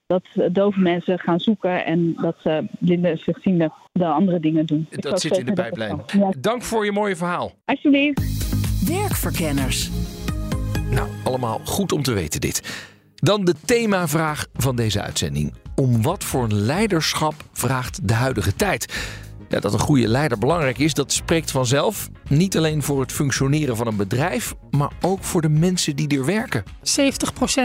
Dat 0.06 0.24
eh, 0.34 0.46
dove 0.52 0.80
mensen 0.80 1.20
gaan 1.20 1.40
zoeken 1.40 1.86
en 1.86 2.14
dat 2.22 2.38
eh, 2.44 2.58
blinde 2.80 3.08
en 3.08 3.18
slechtzienden 3.18 3.74
de 3.92 4.06
andere 4.06 4.40
dingen 4.40 4.66
doen. 4.66 4.88
Dat 4.90 5.22
zit 5.22 5.38
in 5.38 5.46
de 5.46 5.54
pijplijn. 5.54 6.02
Ja, 6.08 6.34
Dank 6.40 6.64
voor 6.64 6.86
je 6.86 6.92
mooie 6.92 7.16
verhaal. 7.16 7.52
alsjeblieft. 7.66 8.22
Werkverkenners. 8.88 9.90
Nou, 10.92 11.10
allemaal 11.24 11.60
goed 11.64 11.92
om 11.92 12.02
te 12.04 12.14
weten 12.14 12.42
dit. 12.42 12.86
Dan 13.16 13.46
de 13.46 13.54
themavraag 13.66 14.48
van 14.54 14.76
deze 14.76 15.02
uitzending. 15.02 15.54
Om 15.80 16.02
wat 16.02 16.24
voor 16.24 16.48
leiderschap 16.48 17.34
vraagt 17.52 18.08
de 18.08 18.14
huidige 18.14 18.56
tijd? 18.56 18.94
Ja, 19.50 19.60
dat 19.60 19.74
een 19.74 19.80
goede 19.80 20.08
leider 20.08 20.38
belangrijk 20.38 20.78
is, 20.78 20.94
dat 20.94 21.12
spreekt 21.12 21.52
vanzelf. 21.52 22.10
Niet 22.30 22.58
alleen 22.58 22.84
voor 22.84 23.00
het 23.00 23.12
functioneren 23.12 23.76
van 23.76 23.88
een 23.88 23.96
bedrijf, 23.96 24.56
maar 24.72 24.92
ook 25.02 25.24
voor 25.24 25.42
de 25.42 25.50
mensen 25.50 25.96
die 25.96 26.18
er 26.18 26.26
werken. 26.26 26.64
70% 26.66 26.70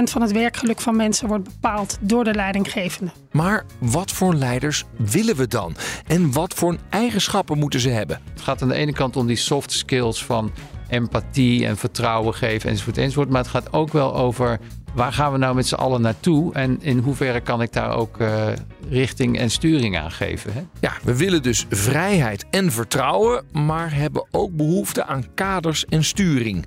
van 0.02 0.22
het 0.22 0.32
werkgeluk 0.32 0.80
van 0.80 0.96
mensen 0.96 1.28
wordt 1.28 1.44
bepaald 1.44 1.98
door 2.00 2.24
de 2.24 2.34
leidinggevende. 2.34 3.12
Maar 3.30 3.64
wat 3.78 4.10
voor 4.10 4.34
leiders 4.34 4.84
willen 4.96 5.36
we 5.36 5.46
dan? 5.46 5.76
En 6.06 6.32
wat 6.32 6.54
voor 6.54 6.76
eigenschappen 6.90 7.58
moeten 7.58 7.80
ze 7.80 7.88
hebben? 7.88 8.20
Het 8.32 8.42
gaat 8.42 8.62
aan 8.62 8.68
de 8.68 8.74
ene 8.74 8.92
kant 8.92 9.16
om 9.16 9.26
die 9.26 9.36
soft 9.36 9.72
skills 9.72 10.24
van 10.24 10.52
empathie 10.88 11.66
en 11.66 11.76
vertrouwen 11.76 12.34
geven 12.34 12.70
enzovoort 12.70 12.98
enzovoort. 12.98 13.28
Maar 13.28 13.42
het 13.42 13.50
gaat 13.50 13.72
ook 13.72 13.92
wel 13.92 14.14
over 14.14 14.58
waar 14.94 15.12
gaan 15.12 15.32
we 15.32 15.38
nou 15.38 15.54
met 15.54 15.66
z'n 15.66 15.74
allen 15.74 16.00
naartoe 16.00 16.54
en 16.54 16.82
in 16.82 16.98
hoeverre 16.98 17.40
kan 17.40 17.62
ik 17.62 17.72
daar 17.72 17.96
ook 17.96 18.18
eh, 18.18 18.48
richting 18.88 19.38
en 19.38 19.50
sturing 19.50 19.98
aan 19.98 20.10
geven. 20.10 20.52
Hè? 20.52 20.62
Ja, 20.80 20.92
we 21.02 21.16
willen 21.16 21.42
dus 21.42 21.66
vrijheid 21.70 22.44
en 22.50 22.72
vertrouwen, 22.72 23.44
maar 23.52 23.94
hebben 23.94 24.26
ook 24.30 24.56
behoefte 24.56 25.04
aan 25.04 25.34
kaders 25.34 25.84
en 25.84 26.04
sturing. 26.04 26.66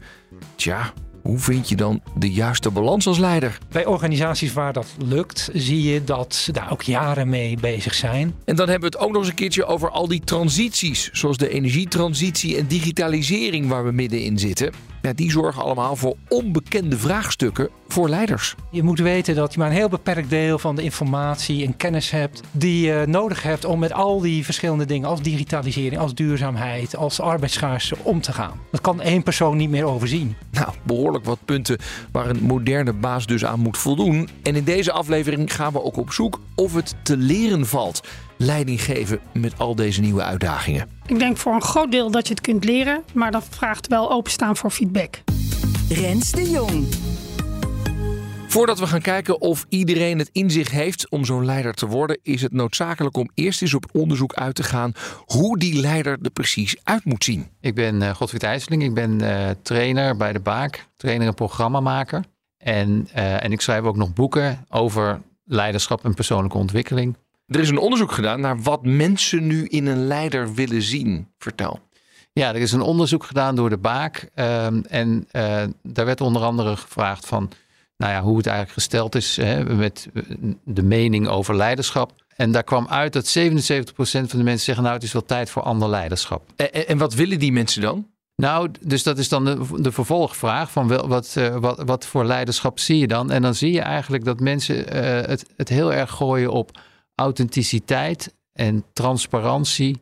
Tja, 0.56 0.94
hoe 1.26 1.38
vind 1.38 1.70
je 1.70 1.76
dan 1.76 2.02
de 2.18 2.32
juiste 2.32 2.72
balans 2.72 3.08
als 3.08 3.18
leider? 3.18 3.58
Bij 3.70 3.86
organisaties 3.86 4.54
waar 4.54 4.74
dat 4.74 4.88
lukt, 5.06 5.50
zie 5.54 5.84
je 5.84 6.04
dat 6.04 6.36
ze 6.36 6.52
daar 6.52 6.72
ook 6.72 6.82
jaren 6.82 7.30
mee 7.30 7.58
bezig 7.58 7.94
zijn. 7.94 8.36
En 8.46 8.56
dan 8.56 8.70
hebben 8.70 8.92
we 8.92 8.98
het 8.98 9.06
ook 9.06 9.12
nog 9.12 9.22
eens 9.22 9.30
een 9.30 9.36
keertje 9.36 9.66
over 9.66 9.90
al 9.90 10.08
die 10.08 10.22
transities, 10.24 11.10
zoals 11.12 11.38
de 11.38 11.50
energietransitie 11.50 12.58
en 12.58 12.68
digitalisering 12.68 13.68
waar 13.68 13.86
we 13.86 13.92
middenin 13.92 14.40
zitten. 14.40 14.72
Ja, 15.06 15.14
die 15.14 15.32
zorgen 15.32 15.64
allemaal 15.64 15.96
voor 15.96 16.16
onbekende 16.28 16.98
vraagstukken 16.98 17.70
voor 17.88 18.10
leiders. 18.10 18.56
Je 18.72 18.84
moet 18.84 19.00
weten 19.00 19.36
dat 19.36 19.54
je 19.54 19.60
maar 19.60 19.70
een 19.70 19.76
heel 19.76 19.90
beperkt 19.90 20.30
deel 20.30 20.60
van 20.60 20.76
de 20.76 20.82
informatie 20.82 21.66
en 21.66 21.78
kennis 21.78 22.12
hebt 22.12 22.42
die 22.52 22.86
je 22.88 23.04
nodig 23.08 23.44
hebt 23.44 23.66
om 23.66 23.80
met 23.80 23.94
al 23.94 24.20
die 24.20 24.46
verschillende 24.46 24.86
dingen 24.86 25.10
als 25.10 25.22
digitalisering, 25.22 25.98
als 26.02 26.14
duurzaamheid, 26.14 26.96
als 26.96 27.20
arbeidsschaarste 27.20 27.96
om 28.04 28.22
te 28.22 28.34
gaan. 28.34 28.60
Dat 28.72 28.82
kan 28.82 29.02
één 29.02 29.24
persoon 29.24 29.58
niet 29.58 29.70
meer 29.70 29.86
overzien. 29.86 30.36
Nou, 30.52 30.70
behoorlijk 30.84 31.26
wat 31.26 31.40
punten 31.46 31.78
waar 32.12 32.30
een 32.30 32.44
moderne 32.44 32.94
baas 32.94 33.26
dus 33.26 33.46
aan 33.46 33.60
moet 33.60 33.78
voldoen. 33.78 34.30
En 34.44 34.56
in 34.56 34.64
deze 34.64 34.92
aflevering 34.92 35.54
gaan 35.54 35.74
we 35.74 35.84
ook 35.84 35.98
op 35.98 36.12
zoek 36.12 36.40
of 36.56 36.74
het 36.74 36.96
te 37.04 37.18
leren 37.18 37.66
valt. 37.66 38.08
Leiding 38.38 38.82
geven 38.82 39.20
met 39.34 39.60
al 39.60 39.76
deze 39.76 40.02
nieuwe 40.02 40.24
uitdagingen. 40.24 40.90
Ik 41.06 41.20
denk 41.20 41.38
voor 41.38 41.54
een 41.54 41.62
groot 41.62 41.92
deel 41.92 42.12
dat 42.12 42.28
je 42.28 42.34
het 42.34 42.44
kunt 42.44 42.64
leren, 42.64 43.04
maar 43.14 43.32
dat 43.32 43.48
vraagt 43.50 43.88
wel 43.88 44.12
openstaan 44.12 44.58
voor 44.58 44.72
feedback. 44.72 45.22
Rens 45.90 46.32
de 46.32 46.50
Jong. 46.50 46.88
Voordat 48.48 48.80
we 48.80 48.88
gaan 48.88 49.02
kijken 49.02 49.42
of 49.42 49.66
iedereen 49.70 50.20
het 50.20 50.30
in 50.32 50.52
zich 50.52 50.72
heeft 50.72 51.10
om 51.10 51.26
zo'n 51.26 51.46
leider 51.46 51.74
te 51.74 51.88
worden, 51.88 52.20
is 52.22 52.42
het 52.42 52.52
noodzakelijk 52.52 53.18
om 53.18 53.30
eerst 53.34 53.62
eens 53.62 53.74
op 53.74 53.86
onderzoek 53.92 54.34
uit 54.34 54.56
te 54.56 54.64
gaan 54.64 54.92
hoe 55.26 55.58
die 55.60 55.80
leider 55.80 56.18
er 56.22 56.30
precies 56.30 56.76
uit 56.84 57.06
moet 57.06 57.24
zien. 57.24 57.48
Ik 57.62 57.76
ben 57.76 58.02
eh 58.02 58.16
Godfried 58.16 58.44
IJsseling, 58.44 58.84
ik 58.84 58.94
ben 58.94 59.22
eh, 59.22 59.50
trainer 59.62 60.18
bij 60.18 60.34
de 60.34 60.40
Baak, 60.40 60.88
trainer 60.98 61.28
en 61.28 61.34
programmamaker. 61.34 62.24
En, 62.58 63.08
eh, 63.14 63.44
en 63.44 63.52
ik 63.52 63.62
schrijf 63.62 63.84
ook 63.84 63.98
nog 63.98 64.14
boeken 64.14 64.66
over 64.70 65.22
leiderschap 65.44 66.04
en 66.04 66.14
persoonlijke 66.14 66.58
ontwikkeling. 66.58 67.16
Er 67.48 67.60
is 67.60 67.70
een 67.70 67.78
onderzoek 67.78 68.12
gedaan 68.12 68.40
naar 68.42 68.62
wat 68.62 68.84
mensen 68.86 69.48
nu 69.48 69.66
in 69.66 69.86
een 69.86 70.08
leider 70.08 70.54
willen 70.54 70.82
zien. 70.82 71.28
Vertel. 71.38 71.80
Ja, 72.34 72.50
er 72.50 72.62
is 72.62 72.72
een 72.72 72.82
onderzoek 72.82 73.24
gedaan 73.24 73.56
door 73.56 73.70
de 73.70 73.78
Baak. 73.78 74.30
ehm, 74.34 74.82
en 74.88 75.28
eh, 75.32 75.64
daar 75.84 76.06
werd 76.06 76.22
onder 76.22 76.42
andere 76.42 76.76
gevraagd 76.78 77.26
van, 77.26 77.52
nou 77.98 78.12
ja, 78.12 78.22
hoe 78.22 78.38
het 78.38 78.48
eigenlijk 78.48 78.78
gesteld 78.80 79.16
is 79.16 79.36
hè, 79.38 79.76
met 79.76 80.08
eh, 80.14 80.24
de 80.64 80.84
mening 80.84 81.28
over 81.28 81.56
leiderschap. 81.56 82.12
En 82.36 82.52
daar 82.52 82.64
kwam 82.64 82.88
uit 82.88 83.14
dat 83.14 83.38
77% 83.38 84.30
van 84.30 84.40
de 84.40 84.44
mensen 84.44 84.66
zeggen, 84.66 84.84
nou, 84.84 84.96
het 84.96 85.04
is 85.06 85.14
wel 85.14 85.26
tijd 85.26 85.50
voor 85.50 85.62
ander 85.62 85.90
leiderschap. 85.90 86.50
En, 86.56 86.88
en- 86.88 86.98
wat 86.98 87.14
willen 87.14 87.40
die 87.40 87.52
mensen 87.52 87.82
dan? 87.82 88.08
Nou, 88.36 88.70
dus 88.82 89.04
dat 89.04 89.18
is 89.18 89.30
dan 89.30 89.46
de, 89.46 89.58
de 89.82 89.92
vervolgvraag 89.92 90.72
van 90.72 90.88
wel, 90.88 91.08
wat, 91.08 91.34
eh, 91.38 91.56
wat, 91.56 91.82
wat 91.86 92.06
voor 92.06 92.26
leiderschap 92.26 92.80
zie 92.80 92.98
je 92.98 93.08
dan? 93.08 93.32
En 93.32 93.42
dan 93.42 93.56
zie 93.56 93.72
je 93.72 93.82
eigenlijk 93.82 94.26
dat 94.26 94.40
mensen 94.40 94.76
het, 95.30 95.46
het 95.58 95.70
heel 95.70 95.94
erg 95.94 96.12
gooien 96.12 96.52
op 96.52 96.72
authenticiteit 97.16 98.34
en 98.54 98.86
transparantie, 98.94 100.02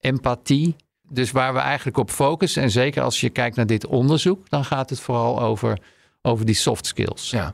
empathie. 0.00 0.76
Dus 1.08 1.30
waar 1.30 1.54
we 1.54 1.58
eigenlijk 1.58 1.96
op 1.96 2.10
focussen, 2.10 2.62
en 2.62 2.70
zeker 2.70 3.02
als 3.02 3.20
je 3.20 3.30
kijkt 3.30 3.56
naar 3.56 3.66
dit 3.66 3.86
onderzoek, 3.86 4.48
dan 4.48 4.64
gaat 4.64 4.90
het 4.90 5.00
vooral 5.00 5.40
over, 5.40 5.78
over 6.22 6.46
die 6.46 6.54
soft 6.54 6.86
skills. 6.86 7.30
Ja. 7.30 7.52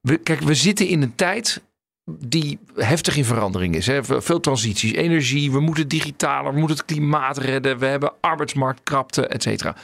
We, 0.00 0.16
kijk, 0.16 0.40
we 0.40 0.54
zitten 0.54 0.86
in 0.86 1.02
een 1.02 1.14
tijd 1.14 1.62
die 2.10 2.58
heftig 2.74 3.16
in 3.16 3.24
verandering 3.24 3.74
is. 3.74 3.86
Hè? 3.86 4.04
Veel 4.04 4.40
transities, 4.40 4.92
energie, 4.92 5.52
we 5.52 5.60
moeten 5.60 5.88
digitaler, 5.88 6.52
we 6.52 6.58
moeten 6.58 6.76
het 6.76 6.86
klimaat 6.86 7.38
redden, 7.38 7.78
we 7.78 7.86
hebben 7.86 8.12
arbeidsmarktkrapte, 8.20 9.26
et 9.26 9.42
cetera. 9.42 9.76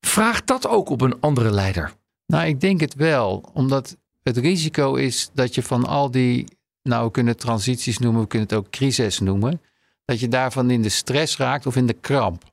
Vraagt 0.00 0.46
dat 0.46 0.68
ook 0.68 0.88
op 0.88 1.00
een 1.00 1.20
andere 1.20 1.50
leider? 1.50 1.92
Nou, 2.26 2.46
ik 2.46 2.60
denk 2.60 2.80
het 2.80 2.94
wel, 2.94 3.50
omdat 3.52 3.96
het 4.22 4.36
risico 4.36 4.94
is 4.94 5.30
dat 5.32 5.54
je 5.54 5.62
van 5.62 5.86
al 5.86 6.10
die, 6.10 6.46
nou 6.82 7.04
we 7.04 7.10
kunnen 7.10 7.32
het 7.32 7.42
transities 7.42 7.98
noemen, 7.98 8.20
we 8.20 8.26
kunnen 8.26 8.48
het 8.48 8.58
ook 8.58 8.70
crisis 8.70 9.18
noemen, 9.18 9.60
dat 10.04 10.20
je 10.20 10.28
daarvan 10.28 10.70
in 10.70 10.82
de 10.82 10.88
stress 10.88 11.36
raakt 11.36 11.66
of 11.66 11.76
in 11.76 11.86
de 11.86 11.92
kramp. 11.92 12.44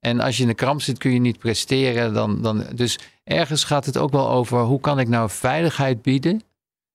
En 0.00 0.20
als 0.20 0.36
je 0.36 0.42
in 0.42 0.48
de 0.48 0.54
kramp 0.54 0.82
zit, 0.82 0.98
kun 0.98 1.12
je 1.12 1.18
niet 1.18 1.38
presteren. 1.38 2.12
Dan, 2.12 2.42
dan, 2.42 2.66
dus 2.74 2.98
ergens 3.24 3.64
gaat 3.64 3.86
het 3.86 3.98
ook 3.98 4.10
wel 4.10 4.30
over 4.30 4.60
hoe 4.60 4.80
kan 4.80 4.98
ik 4.98 5.08
nou 5.08 5.30
veiligheid 5.30 6.02
bieden 6.02 6.42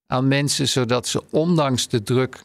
aan 0.05 0.27
mensen, 0.27 0.67
zodat 0.67 1.07
ze 1.07 1.23
ondanks 1.29 1.87
de 1.87 2.03
druk 2.03 2.43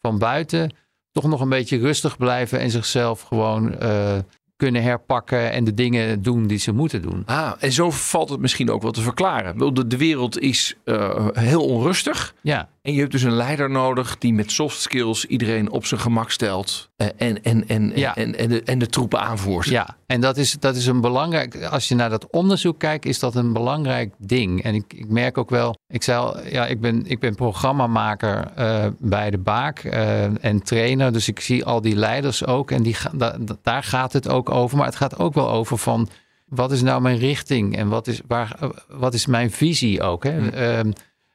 van 0.00 0.18
buiten 0.18 0.74
toch 1.12 1.24
nog 1.24 1.40
een 1.40 1.48
beetje 1.48 1.78
rustig 1.78 2.16
blijven 2.16 2.60
en 2.60 2.70
zichzelf 2.70 3.20
gewoon 3.20 3.78
eh, 3.78 4.18
kunnen 4.56 4.82
herpakken 4.82 5.52
en 5.52 5.64
de 5.64 5.74
dingen 5.74 6.22
doen 6.22 6.46
die 6.46 6.58
ze 6.58 6.72
moeten 6.72 7.02
doen. 7.02 7.22
Ah, 7.26 7.52
en 7.58 7.72
zo 7.72 7.90
valt 7.90 8.28
het 8.28 8.40
misschien 8.40 8.70
ook 8.70 8.82
wel 8.82 8.90
te 8.90 9.00
verklaren. 9.00 9.74
De, 9.74 9.86
de 9.86 9.96
wereld 9.96 10.38
is 10.38 10.74
eh, 10.84 11.26
heel 11.32 11.64
onrustig. 11.64 12.34
Ja, 12.40 12.68
En 12.84 12.92
je 12.92 12.98
hebt 13.00 13.12
dus 13.12 13.22
een 13.22 13.32
leider 13.32 13.70
nodig 13.70 14.18
die 14.18 14.32
met 14.34 14.50
soft 14.50 14.80
skills 14.80 15.24
iedereen 15.24 15.70
op 15.70 15.86
zijn 15.86 16.00
gemak 16.00 16.30
stelt. 16.30 16.90
eh, 16.96 17.06
En, 17.16 17.42
en, 17.42 17.68
en, 17.68 17.92
Ja. 17.94 18.16
en, 18.16 18.38
en, 18.38 18.48
de, 18.48 18.62
en 18.62 18.78
de 18.78 18.86
troepen 18.86 19.20
aanvoert. 19.20 19.66
Ja, 19.68 19.96
en 20.06 20.20
dat 20.20 20.36
is, 20.36 20.52
dat 20.52 20.76
is 20.76 20.86
een 20.86 21.00
belangrijk. 21.00 21.62
Als 21.64 21.88
je 21.88 21.94
naar 21.94 22.10
dat 22.10 22.30
onderzoek 22.30 22.78
kijkt, 22.78 23.04
is 23.06 23.18
dat 23.18 23.34
een 23.34 23.52
belangrijk 23.52 24.14
ding. 24.18 24.62
En 24.62 24.74
ik, 24.74 24.84
ik 24.94 25.08
merk 25.08 25.38
ook 25.38 25.50
wel. 25.50 25.74
Ik 25.86 26.02
zei 26.02 26.18
al, 26.18 26.46
ja, 26.46 26.66
ik 26.66 26.80
ben, 26.80 27.06
ik 27.06 27.20
ben 27.20 27.34
programmamaker 27.34 28.52
eh, 28.54 28.86
bij 28.98 29.30
de 29.30 29.38
Baak 29.38 29.78
eh, 29.78 30.44
en 30.44 30.62
trainer. 30.62 31.12
Dus 31.12 31.28
ik 31.28 31.40
zie 31.40 31.64
al 31.64 31.80
die 31.80 31.96
leiders 31.96 32.46
ook. 32.46 32.70
En 32.70 32.82
die, 32.82 32.96
da- 33.12 33.36
daar 33.62 33.82
gaat 33.82 34.12
het 34.12 34.28
ook 34.28 34.50
over. 34.50 34.76
Maar 34.76 34.86
het 34.86 34.96
gaat 34.96 35.18
ook 35.18 35.34
wel 35.34 35.50
over 35.50 35.78
van. 35.78 36.08
Wat 36.44 36.72
is 36.72 36.82
nou 36.82 37.00
mijn 37.02 37.18
richting 37.18 37.76
en 37.76 37.88
wat 37.88 38.06
is, 38.06 38.20
waar, 38.26 38.56
wat 38.88 39.14
is 39.14 39.26
mijn 39.26 39.50
visie 39.50 40.02
ook? 40.02 40.24
Hè? 40.24 40.48
Ehm, 40.50 40.90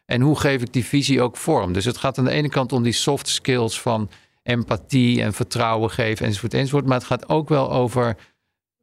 en 0.10 0.22
hoe 0.22 0.40
geef 0.40 0.62
ik 0.62 0.74
die 0.74 0.86
visie 0.86 1.22
ook 1.22 1.38
vorm? 1.38 1.74
Dus 1.74 1.86
het 1.86 1.98
gaat 1.98 2.18
aan 2.18 2.26
de 2.26 2.32
ene 2.32 2.50
kant 2.50 2.72
om 2.72 2.84
die 2.84 2.94
soft 2.94 3.28
skills 3.28 3.82
van 3.82 4.10
empathie 4.44 5.22
en 5.22 5.34
vertrouwen 5.34 5.90
geven 5.90 6.26
enzovoort 6.26 6.54
enzovoort. 6.54 6.86
Maar 6.86 6.98
het 6.98 7.08
gaat 7.08 7.30
ook 7.30 7.50
wel 7.50 7.72
over 7.72 8.18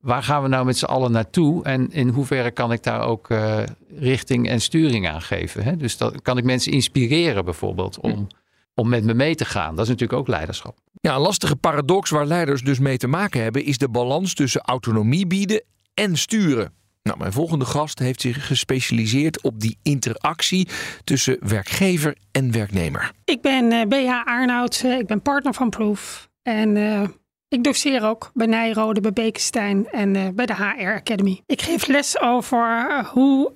waar 0.00 0.22
gaan 0.22 0.42
we 0.42 0.48
nou 0.48 0.64
met 0.64 0.76
z'n 0.76 0.84
allen 0.84 1.12
naartoe? 1.12 1.64
En 1.64 1.92
in 1.92 2.08
hoeverre 2.08 2.50
kan 2.50 2.72
ik 2.72 2.82
daar 2.82 3.00
ook 3.00 3.30
eh, 3.30 3.62
richting 3.98 4.48
en 4.48 4.60
sturing 4.60 5.08
aan 5.08 5.22
geven? 5.22 5.62
Hè? 5.62 5.76
Dus 5.76 5.96
dat, 5.96 6.22
kan 6.22 6.38
ik 6.38 6.44
mensen 6.44 6.72
inspireren 6.72 7.44
bijvoorbeeld 7.44 8.00
om, 8.00 8.26
om 8.74 8.88
met 8.88 9.04
me 9.04 9.14
mee 9.14 9.34
te 9.34 9.44
gaan? 9.44 9.74
Dat 9.74 9.84
is 9.84 9.90
natuurlijk 9.90 10.18
ook 10.18 10.28
leiderschap. 10.28 10.78
Ja, 11.00 11.14
een 11.14 11.20
lastige 11.20 11.56
paradox 11.56 12.10
waar 12.10 12.26
leiders 12.26 12.62
dus 12.62 12.78
mee 12.78 12.96
te 12.96 13.06
maken 13.06 13.42
hebben, 13.42 13.64
is 13.64 13.78
de 13.78 13.88
balans 13.88 14.34
tussen 14.34 14.60
autonomie 14.60 15.26
bieden 15.26 15.62
en 15.94 16.16
sturen. 16.16 16.72
Nou, 17.06 17.18
mijn 17.18 17.32
volgende 17.32 17.64
gast 17.64 17.98
heeft 17.98 18.20
zich 18.20 18.46
gespecialiseerd 18.46 19.40
op 19.42 19.60
die 19.60 19.78
interactie 19.82 20.68
tussen 21.04 21.36
werkgever 21.40 22.16
en 22.32 22.52
werknemer. 22.52 23.12
Ik 23.24 23.40
ben 23.40 23.72
eh 23.72 23.86
BH 23.86 24.24
Arnoud, 24.24 24.82
eh, 24.84 24.98
ik 24.98 25.06
ben 25.06 25.22
partner 25.22 25.54
van 25.54 25.70
Proof. 25.70 26.28
En 26.42 26.76
eh, 26.76 27.02
ik 27.48 27.64
doseer 27.64 28.04
ook 28.04 28.30
bij 28.34 28.46
Nijrode, 28.46 29.00
bij 29.00 29.12
Bekenstein 29.12 29.88
en 29.90 30.34
bij 30.34 30.46
de 30.46 30.54
HR 30.54 30.94
Academy. 30.94 31.42
Ik 31.46 31.62
geef 31.62 31.86
les 31.86 32.20
over 32.20 33.04
hoe 33.12 33.52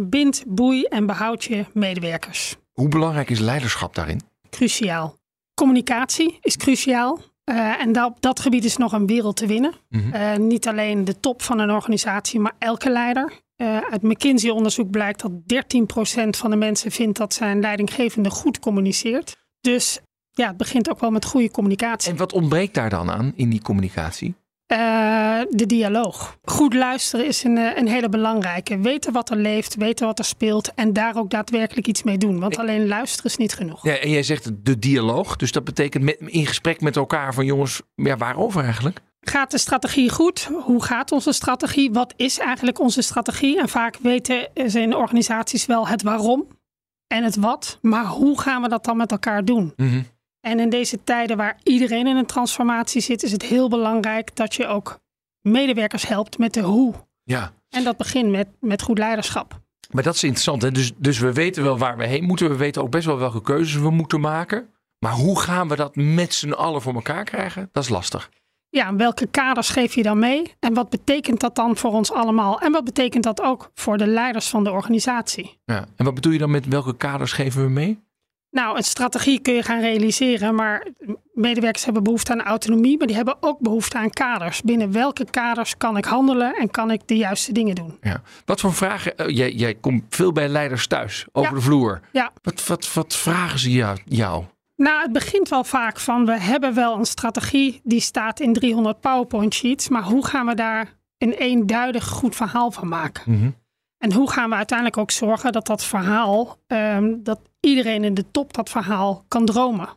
bind, 0.00 0.44
boei 0.46 0.82
en 0.84 1.06
behoud 1.06 1.44
je 1.44 1.64
medewerkers. 1.72 2.56
Hoe 2.72 2.88
belangrijk 2.88 3.30
is 3.30 3.38
leiderschap 3.38 3.94
daarin? 3.94 4.20
Cruciaal. 4.50 5.18
Communicatie 5.54 6.38
is 6.40 6.56
cruciaal. 6.56 7.20
Eh, 7.44 7.80
en 7.80 7.92
dat, 7.92 8.10
op 8.10 8.20
dat 8.20 8.40
gebied 8.40 8.64
is 8.64 8.76
nog 8.76 8.92
een 8.92 9.06
wereld 9.06 9.36
te 9.36 9.46
winnen. 9.46 9.72
Eh, 10.12 10.36
niet 10.36 10.68
alleen 10.68 11.04
de 11.04 11.20
top 11.20 11.42
van 11.42 11.58
een 11.58 11.70
organisatie, 11.70 12.40
maar 12.40 12.54
elke 12.58 12.90
leider. 12.90 13.32
Eh, 13.56 13.78
uit 13.90 14.02
McKinsey-onderzoek 14.02 14.90
blijkt 14.90 15.20
dat 15.20 15.32
13% 15.46 16.36
van 16.36 16.50
de 16.50 16.56
mensen 16.56 16.90
vindt 16.90 17.18
dat 17.18 17.34
zijn 17.34 17.60
leidinggevende 17.60 18.30
goed 18.30 18.58
communiceert. 18.58 19.36
Dus 19.60 20.00
ja, 20.30 20.48
het 20.48 20.56
begint 20.56 20.90
ook 20.90 21.00
wel 21.00 21.10
met 21.10 21.24
goede 21.24 21.50
communicatie. 21.50 22.10
En 22.10 22.16
wat 22.16 22.32
ontbreekt 22.32 22.74
daar 22.74 22.90
dan 22.90 23.10
aan 23.10 23.32
in 23.36 23.50
die 23.50 23.62
communicatie? 23.62 24.34
Eh, 24.66 25.40
de 25.50 25.66
dialoog. 25.66 26.36
Goed 26.42 26.74
luisteren 26.74 27.26
is 27.26 27.44
een, 27.44 27.58
eh, 27.58 27.76
een 27.76 27.88
hele 27.88 28.08
belangrijke. 28.08 28.78
Weten 28.78 29.12
wat 29.12 29.30
er 29.30 29.36
leeft, 29.36 29.74
weten 29.74 30.06
wat 30.06 30.18
er 30.18 30.24
speelt 30.24 30.74
en 30.74 30.92
daar 30.92 31.16
ook 31.16 31.30
daadwerkelijk 31.30 31.86
iets 31.86 32.02
mee 32.02 32.18
doen. 32.18 32.40
Want 32.40 32.58
alleen 32.58 32.86
luisteren 32.86 33.30
is 33.30 33.36
niet 33.36 33.54
genoeg. 33.54 33.84
Ja, 33.84 33.96
en 33.96 34.10
jij 34.10 34.22
zegt 34.22 34.64
de 34.64 34.78
dialoog, 34.78 35.36
dus 35.36 35.52
dat 35.52 35.64
betekent 35.64 36.04
met, 36.04 36.16
in 36.20 36.46
gesprek 36.46 36.80
met 36.80 36.96
elkaar 36.96 37.34
van 37.34 37.44
jongens, 37.44 37.82
ja, 37.94 38.16
waarover 38.16 38.64
eigenlijk? 38.64 39.00
Gaat 39.20 39.50
de 39.50 39.58
strategie 39.58 40.10
goed? 40.10 40.48
Hoe 40.62 40.84
gaat 40.84 41.12
onze 41.12 41.32
strategie? 41.32 41.90
Wat 41.92 42.14
is 42.16 42.38
eigenlijk 42.38 42.80
onze 42.80 43.02
strategie? 43.02 43.60
En 43.60 43.68
vaak 43.68 43.96
weten 44.02 44.48
ze 44.68 44.80
in 44.80 44.94
organisaties 44.94 45.66
wel 45.66 45.88
het 45.88 46.02
waarom 46.02 46.46
en 47.06 47.24
het 47.24 47.36
wat. 47.36 47.78
Maar 47.82 48.06
hoe 48.06 48.40
gaan 48.40 48.62
we 48.62 48.68
dat 48.68 48.84
dan 48.84 48.96
met 48.96 49.10
elkaar 49.10 49.44
doen? 49.44 49.72
En 50.44 50.60
in 50.60 50.68
deze 50.68 51.04
tijden 51.04 51.36
waar 51.36 51.56
iedereen 51.62 52.06
in 52.06 52.16
een 52.16 52.26
transformatie 52.26 53.00
zit, 53.00 53.22
is 53.22 53.32
het 53.32 53.42
heel 53.42 53.68
belangrijk 53.68 54.36
dat 54.36 54.54
je 54.54 54.66
ook 54.66 54.98
medewerkers 55.40 56.08
helpt 56.08 56.38
met 56.38 56.54
de 56.54 56.60
hoe. 56.60 56.94
Ja. 57.22 57.52
En 57.68 57.84
dat 57.84 57.96
begint 57.96 58.30
met, 58.30 58.48
met 58.60 58.82
goed 58.82 58.98
leiderschap. 58.98 59.60
Maar 59.90 60.02
dat 60.02 60.14
is 60.14 60.22
interessant. 60.22 60.62
Hè? 60.62 60.72
Dus, 60.72 60.92
dus 60.96 61.18
we 61.18 61.32
weten 61.32 61.62
wel 61.62 61.78
waar 61.78 61.96
we 61.96 62.06
heen 62.06 62.24
moeten. 62.24 62.48
We 62.48 62.56
weten 62.56 62.82
ook 62.82 62.90
best 62.90 63.06
wel 63.06 63.18
welke 63.18 63.42
keuzes 63.42 63.80
we 63.80 63.90
moeten 63.90 64.20
maken. 64.20 64.68
Maar 64.98 65.12
hoe 65.12 65.40
gaan 65.40 65.68
we 65.68 65.76
dat 65.76 65.96
met 65.96 66.34
z'n 66.34 66.52
allen 66.52 66.82
voor 66.82 66.94
elkaar 66.94 67.24
krijgen? 67.24 67.68
Dat 67.72 67.82
is 67.82 67.88
lastig. 67.88 68.30
Ja, 68.68 68.86
en 68.86 68.96
welke 68.96 69.26
kaders 69.26 69.68
geef 69.68 69.94
je 69.94 70.02
dan 70.02 70.18
mee? 70.18 70.54
En 70.60 70.74
wat 70.74 70.88
betekent 70.88 71.40
dat 71.40 71.54
dan 71.54 71.76
voor 71.76 71.92
ons 71.92 72.12
allemaal? 72.12 72.60
En 72.60 72.72
wat 72.72 72.84
betekent 72.84 73.24
dat 73.24 73.42
ook 73.42 73.70
voor 73.74 73.98
de 73.98 74.06
leiders 74.06 74.48
van 74.48 74.64
de 74.64 74.70
organisatie? 74.70 75.58
Ja. 75.64 75.86
En 75.96 76.04
wat 76.04 76.14
bedoel 76.14 76.32
je 76.32 76.38
dan 76.38 76.50
met 76.50 76.66
welke 76.66 76.96
kaders 76.96 77.32
geven 77.32 77.62
we 77.62 77.70
mee? 77.70 78.02
Nou, 78.54 78.76
een 78.76 78.82
strategie 78.84 79.40
kun 79.40 79.54
je 79.54 79.62
gaan 79.62 79.80
realiseren, 79.80 80.54
maar 80.54 80.86
medewerkers 81.32 81.84
hebben 81.84 82.02
behoefte 82.02 82.32
aan 82.32 82.42
autonomie, 82.42 82.98
maar 82.98 83.06
die 83.06 83.16
hebben 83.16 83.36
ook 83.40 83.58
behoefte 83.60 83.98
aan 83.98 84.10
kaders. 84.10 84.62
Binnen 84.62 84.92
welke 84.92 85.24
kaders 85.30 85.76
kan 85.76 85.96
ik 85.96 86.04
handelen 86.04 86.54
en 86.56 86.70
kan 86.70 86.90
ik 86.90 87.00
de 87.06 87.16
juiste 87.16 87.52
dingen 87.52 87.74
doen? 87.74 87.98
Ja. 88.00 88.22
Wat 88.44 88.60
voor 88.60 88.72
vragen? 88.74 89.16
eh, 89.16 89.28
jij, 89.36 89.52
jij 89.52 89.74
komt 89.74 90.02
veel 90.08 90.32
bij 90.32 90.48
leiders 90.48 90.86
thuis, 90.86 91.26
over 91.32 91.50
Ja. 91.50 91.56
de 91.56 91.62
vloer. 91.62 92.00
Ja, 92.12 92.32
Wat, 92.42 92.66
wat, 92.66 92.92
wat 92.92 93.16
vragen 93.16 93.58
ze 93.58 93.70
jou? 93.70 93.98
jou? 94.04 94.44
nou, 94.76 95.02
het 95.02 95.12
begint 95.12 95.48
wel 95.48 95.64
vaak 95.64 96.00
van 96.00 96.26
we 96.26 96.38
hebben 96.40 96.74
wel 96.74 96.98
een 96.98 97.04
strategie 97.04 97.80
die 97.84 98.00
staat 98.00 98.40
in 98.40 98.52
300 98.52 99.00
PowerPoint 99.00 99.54
sheets, 99.54 99.88
maar 99.88 100.02
hoe 100.02 100.26
gaan 100.26 100.46
we 100.46 100.54
daar 100.54 100.94
een 101.18 101.32
eenduidig 101.32 102.06
goed 102.08 102.36
verhaal 102.36 102.70
van 102.70 102.88
maken? 102.88 103.56
En 104.04 104.12
hoe 104.12 104.30
gaan 104.30 104.50
we 104.50 104.56
uiteindelijk 104.56 104.98
ook 104.98 105.10
zorgen 105.10 105.52
dat 105.52 105.66
dat 105.66 105.84
verhaal, 105.84 106.58
ehm, 106.66 107.14
dat 107.18 107.40
iedereen 107.60 108.04
in 108.04 108.14
de 108.14 108.24
top 108.30 108.52
dat 108.52 108.70
verhaal 108.70 109.24
kan 109.28 109.44
dromen. 109.44 109.88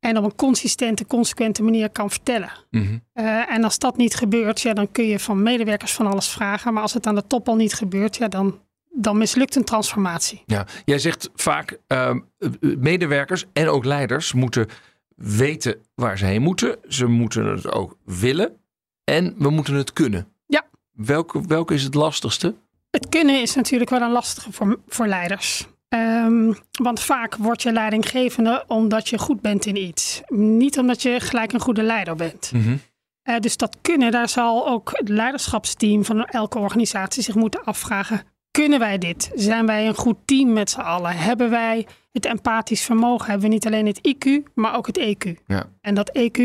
En 0.00 0.16
op 0.18 0.24
een 0.24 0.34
consistente, 0.34 1.06
consequente 1.06 1.62
manier 1.62 1.90
kan 1.90 2.10
vertellen. 2.10 2.50
Eh, 2.70 3.50
en 3.50 3.64
als 3.64 3.78
dat 3.78 3.96
niet 3.96 4.14
gebeurt, 4.14 4.60
ja, 4.60 4.72
dan 4.72 4.92
kun 4.92 5.04
je 5.04 5.18
van 5.18 5.42
medewerkers 5.42 5.92
van 5.92 6.06
alles 6.06 6.28
vragen. 6.28 6.72
Maar 6.72 6.82
als 6.82 6.92
het 6.94 7.06
aan 7.06 7.14
de 7.14 7.26
top 7.26 7.48
al 7.48 7.56
niet 7.56 7.74
gebeurt, 7.74 8.16
ja, 8.16 8.28
dan, 8.28 8.60
dan 8.90 9.18
mislukt 9.18 9.56
een 9.56 9.64
transformatie. 9.64 10.42
Ja. 10.46 10.66
Jij 10.84 10.98
zegt 10.98 11.30
vaak 11.34 11.78
eh, 11.86 12.14
medewerkers 12.60 13.44
en 13.52 13.68
ook 13.68 13.84
leiders 13.84 14.32
moeten 14.32 14.68
weten 15.16 15.76
waar 15.94 16.18
ze 16.18 16.24
heen 16.24 16.42
moeten. 16.42 16.76
Ze 16.88 17.06
moeten 17.06 17.46
het 17.46 17.72
ook 17.72 17.96
willen. 18.04 18.56
En 19.04 19.34
we 19.38 19.50
moeten 19.50 19.74
het 19.74 19.92
kunnen. 19.92 20.28
Ja. 20.46 20.64
Welke, 20.92 21.46
welke 21.46 21.74
is 21.74 21.82
het 21.82 21.94
lastigste? 21.94 22.54
Het 22.94 23.08
kunnen 23.08 23.40
is 23.40 23.54
natuurlijk 23.54 23.90
wel 23.90 24.00
een 24.00 24.10
lastige 24.10 24.52
voor, 24.52 24.80
voor 24.88 25.06
leiders. 25.06 25.66
Ehm, 25.88 26.52
want 26.72 27.00
vaak 27.00 27.36
word 27.36 27.62
je 27.62 27.72
leidinggevende 27.72 28.64
omdat 28.66 29.08
je 29.08 29.18
goed 29.18 29.40
bent 29.40 29.66
in 29.66 29.76
iets. 29.76 30.20
Niet 30.28 30.78
omdat 30.78 31.02
je 31.02 31.20
gelijk 31.20 31.52
een 31.52 31.60
goede 31.60 31.82
leider 31.82 32.16
bent. 32.16 32.52
Uh, 32.54 33.38
dus 33.38 33.56
dat 33.56 33.76
kunnen, 33.82 34.10
daar 34.10 34.28
zal 34.28 34.68
ook 34.68 34.90
het 34.92 35.08
leiderschapsteam 35.08 36.04
van 36.04 36.24
elke 36.24 36.58
organisatie 36.58 37.22
zich 37.22 37.34
moeten 37.34 37.64
afvragen. 37.64 38.22
Kunnen 38.50 38.78
wij 38.78 38.98
dit? 38.98 39.30
Zijn 39.34 39.66
wij 39.66 39.86
een 39.86 39.94
goed 39.94 40.18
team 40.24 40.52
met 40.52 40.70
z'n 40.70 40.80
allen? 40.80 41.16
Hebben 41.16 41.50
wij 41.50 41.86
het 42.12 42.26
empathisch 42.26 42.84
vermogen? 42.84 43.30
Hebben 43.30 43.48
we 43.48 43.54
niet 43.54 43.66
alleen 43.66 43.86
het 43.86 44.00
IQ, 44.08 44.52
maar 44.54 44.76
ook 44.76 44.86
het 44.86 44.98
EQ? 44.98 45.30
Ja. 45.46 45.66
En 45.80 45.94
dat 45.94 46.18
EQ 46.18 46.42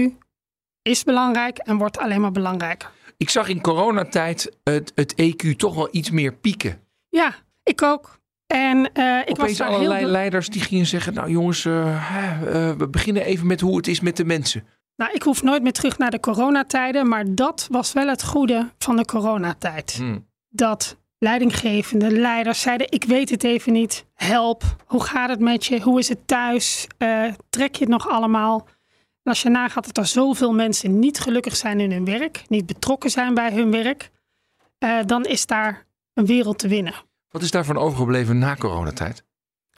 is 0.82 1.04
belangrijk 1.04 1.58
en 1.58 1.78
wordt 1.78 1.98
alleen 1.98 2.22
maar 2.22 2.32
belangrijker. 2.32 2.90
Ik 3.20 3.30
zag 3.30 3.48
in 3.48 3.62
coronatijd 3.62 4.58
het, 4.64 4.92
het 4.96 5.14
EQ 5.22 5.56
toch 5.56 5.76
wel 5.76 5.88
iets 5.92 6.10
meer 6.10 6.34
pieken. 6.34 6.82
Ja, 7.10 7.36
ik 7.64 7.82
ook. 7.82 8.20
En 8.48 8.78
uh, 8.94 9.20
ik 9.20 9.30
Opeens 9.30 9.58
was 9.58 9.68
allerlei 9.68 10.00
heel... 10.00 10.10
leiders 10.10 10.50
die 10.50 10.62
gingen 10.62 10.86
zeggen: 10.86 11.14
Nou 11.14 11.30
jongens, 11.30 11.66
uh, 11.66 11.86
uh, 12.46 12.72
we 12.72 12.88
beginnen 12.90 13.24
even 13.24 13.48
met 13.48 13.62
hoe 13.62 13.78
het 13.78 13.88
is 13.88 14.00
met 14.00 14.18
de 14.18 14.26
mensen. 14.26 14.64
Nou, 14.96 15.12
ik 15.14 15.24
hoef 15.24 15.44
nooit 15.44 15.64
meer 15.64 15.72
terug 15.72 15.98
naar 15.98 16.12
de 16.12 16.20
coronatijden, 16.20 17.08
maar 17.08 17.36
dat 17.36 17.68
was 17.72 17.94
wel 17.94 18.08
het 18.08 18.24
goede 18.24 18.70
van 18.78 18.96
de 18.96 19.06
coronatijd. 19.06 19.94
Hmm. 19.98 20.28
Dat 20.50 20.98
leidinggevende 21.18 22.12
leiders 22.12 22.62
zeiden: 22.62 22.92
Ik 22.92 23.04
weet 23.04 23.30
het 23.30 23.44
even 23.44 23.74
niet, 23.74 24.06
help. 24.14 24.64
Hoe 24.86 25.04
gaat 25.04 25.30
het 25.30 25.40
met 25.40 25.66
je? 25.66 25.82
Hoe 25.82 26.00
is 26.00 26.10
het 26.10 26.28
thuis? 26.28 26.88
trek 27.50 27.76
je 27.76 27.84
het 27.84 27.94
nog 27.94 28.10
allemaal? 28.10 28.68
Als 29.30 29.42
je 29.42 29.50
nagaat 29.50 29.86
dat 29.86 29.98
er 29.98 30.06
zoveel 30.06 30.54
mensen 30.54 31.00
niet 31.00 31.20
gelukkig 31.20 31.56
zijn 31.56 31.80
in 31.80 31.92
hun 31.92 32.06
werk, 32.06 32.44
niet 32.48 32.66
betrokken 32.66 33.10
zijn 33.10 33.34
bij 33.34 33.54
hun 33.54 33.72
werk, 33.72 34.10
dan 35.06 35.26
is 35.26 35.46
daar 35.46 35.86
een 36.14 36.26
wereld 36.26 36.60
te 36.60 36.68
winnen. 36.68 36.94
Wat 37.30 37.42
is 37.42 37.52
daarvan 37.52 37.78
overgebleven 37.78 38.38
na 38.38 38.56
coronatijd? 38.56 39.24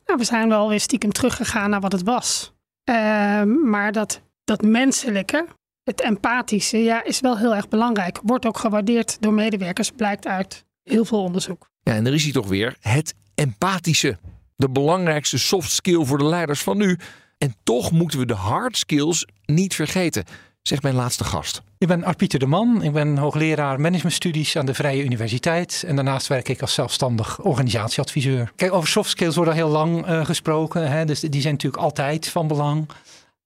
Nou, 0.05 0.19
we 0.19 0.25
zijn 0.25 0.49
wel 0.49 0.69
weer 0.69 0.79
stiekem 0.79 1.11
teruggegaan 1.11 1.69
naar 1.69 1.79
wat 1.79 1.91
het 1.91 2.03
was. 2.03 2.53
Uh, 2.89 2.95
maar 3.43 3.91
dat, 3.91 4.21
dat 4.43 4.61
menselijke, 4.61 5.47
het 5.83 6.01
empathische, 6.01 6.77
ja, 6.77 7.03
is 7.03 7.19
wel 7.19 7.37
heel 7.37 7.55
erg 7.55 7.69
belangrijk. 7.69 8.19
Wordt 8.23 8.45
ook 8.45 8.57
gewaardeerd 8.57 9.21
door 9.21 9.33
medewerkers, 9.33 9.91
blijkt 9.91 10.27
uit 10.27 10.65
heel 10.83 11.05
veel 11.05 11.23
onderzoek. 11.23 11.69
Ja, 11.83 11.93
en 11.93 12.05
er 12.05 12.13
is 12.13 12.23
hier 12.23 12.33
toch 12.33 12.47
weer 12.47 12.75
het 12.79 13.15
empathische. 13.35 14.17
De 14.55 14.69
belangrijkste 14.69 15.39
soft 15.39 15.71
skill 15.71 16.05
voor 16.05 16.17
de 16.17 16.25
leiders 16.25 16.63
van 16.63 16.77
nu. 16.77 16.97
En 17.41 17.55
toch 17.63 17.91
moeten 17.91 18.19
we 18.19 18.25
de 18.25 18.33
hard 18.33 18.77
skills 18.77 19.25
niet 19.45 19.75
vergeten, 19.75 20.23
zegt 20.61 20.83
mijn 20.83 20.95
laatste 20.95 21.23
gast. 21.23 21.61
Ik 21.77 21.87
ben 21.87 22.03
Art-Pieter 22.03 22.39
de 22.39 22.45
Man. 22.45 22.83
Ik 22.83 22.91
ben 22.91 23.17
hoogleraar 23.17 23.79
managementstudies 23.79 24.57
aan 24.57 24.65
de 24.65 24.73
Vrije 24.73 25.03
Universiteit. 25.03 25.83
En 25.87 25.95
daarnaast 25.95 26.27
werk 26.27 26.49
ik 26.49 26.61
als 26.61 26.73
zelfstandig 26.73 27.39
organisatieadviseur. 27.39 28.51
Kijk, 28.55 28.73
over 28.73 28.89
soft 28.89 29.09
skills 29.09 29.35
wordt 29.35 29.49
al 29.49 29.55
heel 29.55 29.69
lang 29.69 30.07
uh, 30.07 30.25
gesproken. 30.25 30.91
Hè? 30.91 31.05
Dus 31.05 31.19
die 31.19 31.41
zijn 31.41 31.53
natuurlijk 31.53 31.83
altijd 31.83 32.27
van 32.27 32.47
belang. 32.47 32.89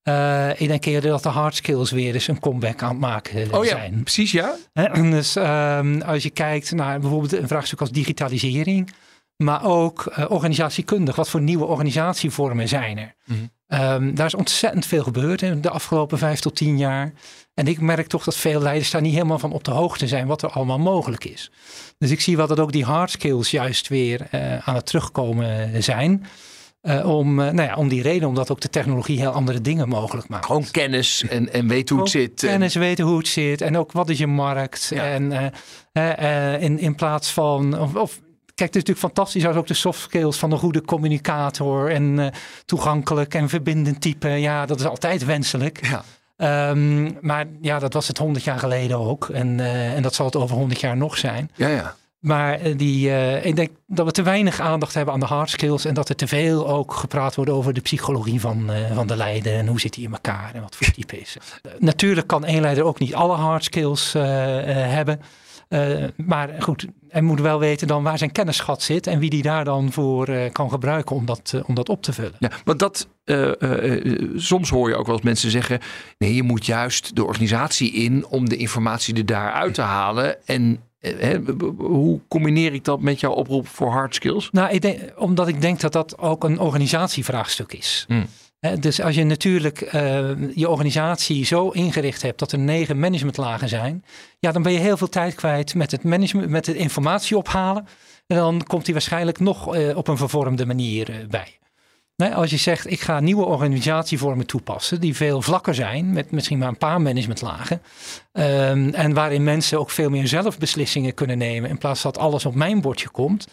Uh, 0.04 0.50
ik 0.62 0.68
denk 0.68 0.86
eerder 0.86 1.10
dat 1.10 1.24
de 1.24 1.30
hard 1.30 1.56
skills 1.56 1.92
weer 1.92 2.14
eens 2.14 2.28
een 2.28 2.40
comeback 2.40 2.82
aan 2.82 2.90
het 2.90 3.00
maken 3.00 3.54
oh, 3.54 3.64
zijn. 3.64 3.96
Ja, 3.96 4.02
precies, 4.02 4.32
ja. 4.32 4.56
Dus 4.94 5.36
um, 5.36 6.02
als 6.02 6.24
je 6.24 6.30
kijkt 6.30 6.72
naar 6.72 7.00
bijvoorbeeld 7.00 7.34
een 7.34 7.48
vraagstuk 7.48 7.80
als 7.80 7.92
digitalisering. 7.92 8.94
Maar 9.38 9.64
ook 9.64 10.14
uh, 10.18 10.26
organisatiekundig. 10.30 11.16
Wat 11.16 11.30
voor 11.30 11.42
nieuwe 11.42 11.66
organisatievormen 11.66 12.68
zijn 12.68 12.98
er? 12.98 13.16
Mm 13.26 13.36
-hmm. 13.36 13.50
Um, 13.68 14.16
daar 14.16 14.26
is 14.26 14.36
ontzettend 14.36 14.86
veel 14.86 15.04
gebeurd 15.04 15.42
in 15.42 15.62
de 15.62 15.70
afgelopen 15.70 16.18
vijf 16.18 16.40
tot 16.40 16.56
tien 16.56 16.78
jaar. 16.78 17.14
En 17.54 17.68
ik 17.68 17.82
merk 17.82 18.08
toch 18.08 18.24
dat 18.24 18.36
veel 18.36 18.62
leiders 18.62 18.92
daar 18.92 19.02
niet 19.02 19.14
helemaal 19.14 19.40
van 19.40 19.52
op 19.52 19.64
de 19.64 19.72
hoogte 19.72 20.08
zijn 20.08 20.28
wat 20.28 20.42
er 20.42 20.50
allemaal 20.50 20.80
mogelijk 20.80 21.26
is. 21.26 21.52
Dus 21.98 22.12
ik 22.12 22.22
zie 22.22 22.38
wel 22.38 22.48
dat 22.48 22.60
ook 22.60 22.72
die 22.72 22.84
hard 22.84 23.12
skills 23.12 23.52
juist 23.52 23.88
weer 23.88 24.28
uh, 24.32 24.68
aan 24.68 24.76
het 24.76 24.86
terugkomen 24.86 25.84
zijn. 25.84 26.26
Uh, 26.82 27.10
om, 27.10 27.40
uh, 27.40 27.50
nou 27.50 27.68
ja, 27.70 27.76
om 27.76 27.88
die 27.88 28.02
reden, 28.02 28.28
omdat 28.28 28.52
ook 28.52 28.62
de 28.62 28.70
technologie 28.70 29.20
heel 29.20 29.32
andere 29.32 29.62
dingen 29.62 29.88
mogelijk 29.88 30.28
maakt. 30.28 30.46
Gewoon 30.46 30.72
kennis 30.72 31.24
en, 31.30 31.54
en 31.54 31.68
weten 31.68 31.96
hoe 31.96 32.04
het 32.04 32.14
zit. 32.14 32.40
Kennis, 32.40 32.76
weten 32.76 33.06
hoe 33.06 33.18
het 33.18 33.28
zit. 33.28 33.62
En 33.62 33.78
ook 33.78 33.92
wat 33.92 34.10
is 34.10 34.18
je 34.18 34.28
markt. 34.28 34.92
Ja. 34.94 35.04
En 35.04 35.52
uh, 35.94 36.62
in, 36.62 36.80
in 36.80 36.96
plaats 36.96 37.32
van. 37.32 37.80
Of, 37.80 37.96
of, 37.96 38.20
Kijk, 38.56 38.74
het 38.74 38.84
is 38.84 38.90
natuurlijk 38.90 39.16
fantastisch 39.16 39.46
als 39.46 39.56
ook 39.56 39.68
de 39.68 39.74
soft 39.74 40.00
skills 40.00 40.38
van 40.38 40.52
een 40.52 40.58
goede 40.58 40.82
communicator 40.82 41.92
en 41.92 42.18
uh, 42.18 42.28
toegankelijk 42.66 43.34
en 43.34 43.50
verbindend 43.50 44.02
type. 44.02 44.30
Ja, 44.30 44.66
dat 44.66 44.80
is 44.80 44.86
altijd 44.86 45.26
wenselijk. 45.26 45.88
Ja. 45.88 46.04
Um, 46.70 47.18
maar 47.22 47.46
ja, 47.62 47.80
dat 47.80 47.94
was 47.94 48.08
het 48.08 48.18
honderd 48.18 48.44
jaar 48.44 48.60
geleden 48.60 48.98
ook. 48.98 49.30
En, 49.30 49.58
uh, 49.58 49.94
en 49.94 50.02
dat 50.02 50.14
zal 50.14 50.26
het 50.26 50.36
over 50.36 50.56
honderd 50.56 50.80
jaar 50.80 50.98
nog 50.98 51.18
zijn. 51.18 51.52
Ja, 51.56 51.68
ja. 51.68 51.96
Maar 52.20 52.78
die, 52.78 53.08
uh, 53.08 53.46
ik 53.46 53.56
denk 53.56 53.70
dat 53.88 54.06
we 54.06 54.12
te 54.12 54.22
weinig 54.22 54.60
aandacht 54.60 54.94
hebben 54.94 55.14
aan 55.14 55.20
de 55.20 55.26
hard 55.26 55.50
skills. 55.50 55.86
En 55.86 55.94
dat 55.94 56.10
er 56.10 56.16
te 56.16 56.28
veel 56.28 56.68
ook 56.68 56.94
gepraat 56.94 57.36
wordt 57.36 57.52
over 57.52 57.74
de 57.74 57.82
psychologie 57.82 58.40
van, 58.40 58.72
uh, 58.72 58.96
van 58.96 59.08
de 59.08 59.16
leider. 59.16 59.54
En 59.54 59.68
hoe 59.68 59.80
zit 59.80 59.94
die 59.94 60.06
in 60.06 60.12
elkaar 60.12 60.52
en 60.54 60.62
wat 60.62 60.76
voor 60.76 60.92
type 60.92 61.20
is. 61.20 61.38
natuurlijk 61.80 62.28
kan 62.28 62.46
één 62.46 62.62
leider 62.62 62.84
ook 62.84 63.00
niet 63.00 63.16
alle 63.16 63.36
hard 63.36 63.64
skills 63.64 64.14
hebben. 64.14 65.22
Uh, 65.70 66.04
maar 66.16 66.56
goed, 66.60 66.88
hij 67.10 67.22
moet 67.22 67.40
wel 67.42 67.60
weten 67.60 67.88
dan 67.88 68.04
waar 68.04 68.18
zijn 68.18 68.32
kennisschat 68.32 68.82
zit 68.82 69.08
en 69.08 69.20
wie 69.20 69.30
die 69.30 69.42
daar 69.42 69.66
dan 69.66 69.92
voor 69.92 70.30
uh, 70.30 70.52
kan 70.52 70.70
gebruiken 70.70 71.16
om 71.16 71.26
dat, 71.26 71.52
uh, 71.56 71.62
om 71.68 71.76
dat 71.76 71.90
op 71.90 72.02
te 72.02 72.14
vullen. 72.14 72.36
Ja, 72.40 72.52
want 72.64 72.80
dat, 72.80 73.08
soms 74.36 74.70
hoor 74.70 74.90
je 74.90 74.96
ook 74.96 75.06
wel 75.06 75.16
eens 75.16 75.24
mensen 75.24 75.52
zeggen, 75.52 75.80
nee, 76.18 76.36
je 76.36 76.44
moet 76.44 76.66
juist 76.66 77.16
de 77.16 77.26
organisatie 77.26 77.92
in 77.92 78.26
om 78.28 78.50
de 78.50 78.58
informatie 78.58 79.16
er 79.16 79.26
daaruit 79.26 79.74
te 79.74 79.82
halen. 79.82 80.46
En 80.46 80.80
hoe 81.78 82.20
combineer 82.28 82.74
ik 82.74 82.84
dat 82.84 83.02
met 83.02 83.20
jouw 83.20 83.32
oproep 83.32 83.68
voor 83.68 83.92
hard 83.92 84.16
skills? 84.16 84.50
Nou, 84.52 84.74
ik 84.74 84.82
denk, 84.82 85.00
omdat 85.18 85.48
ik 85.48 85.62
denk 85.62 85.80
dat 85.80 85.92
dat 85.92 86.18
ook 86.18 86.44
een 86.44 86.60
organisatievraagstuk 86.60 87.74
is. 87.74 88.06
Hmm. 88.08 88.26
Dus 88.80 89.02
als 89.02 89.16
je 89.16 89.24
natuurlijk 89.24 89.94
uh, 89.94 90.56
je 90.56 90.70
organisatie 90.70 91.46
zo 91.46 91.70
ingericht 91.70 92.22
hebt 92.22 92.40
dat 92.40 92.52
er 92.52 92.60
negen 92.60 93.00
managementlagen 93.00 93.70
zijn, 93.70 94.06
ja, 94.40 94.52
dan 94.52 94.62
ben 94.62 94.72
je 94.72 94.80
heel 94.80 94.98
veel 94.98 95.10
tijd 95.10 95.36
kwijt 95.36 95.76
met 95.76 95.92
het 95.92 96.04
management, 96.04 96.50
met 96.50 96.66
het 96.66 96.76
informatie 96.76 97.38
ophalen. 97.38 97.88
En 98.28 98.36
dan 98.36 98.64
komt 98.64 98.86
die 98.86 98.94
waarschijnlijk 98.94 99.40
nog 99.40 99.76
uh, 99.76 99.98
op 99.98 100.08
een 100.08 100.18
vervormde 100.18 100.66
manier 100.66 101.10
uh, 101.10 101.16
bij. 101.28 101.58
Nee, 102.16 102.36
als 102.36 102.50
je 102.50 102.58
zegt, 102.58 102.92
ik 102.92 103.02
ga 103.02 103.20
nieuwe 103.20 103.46
organisatievormen 103.46 104.46
toepassen 104.46 105.00
die 105.00 105.16
veel 105.16 105.42
vlakker 105.42 105.76
zijn, 105.76 106.14
met 106.14 106.32
misschien 106.32 106.58
maar 106.58 106.68
een 106.68 106.78
paar 106.78 107.02
managementlagen. 107.02 107.82
Um, 108.34 108.94
en 108.94 109.14
waarin 109.14 109.44
mensen 109.44 109.80
ook 109.80 109.90
veel 109.90 110.10
meer 110.10 110.28
zelf 110.28 110.58
beslissingen 110.58 111.14
kunnen 111.14 111.38
nemen 111.38 111.70
in 111.70 111.78
plaats 111.78 112.02
dat 112.02 112.18
alles 112.18 112.46
op 112.46 112.56
mijn 112.56 112.82
bordje 112.82 113.10
komt. 113.10 113.48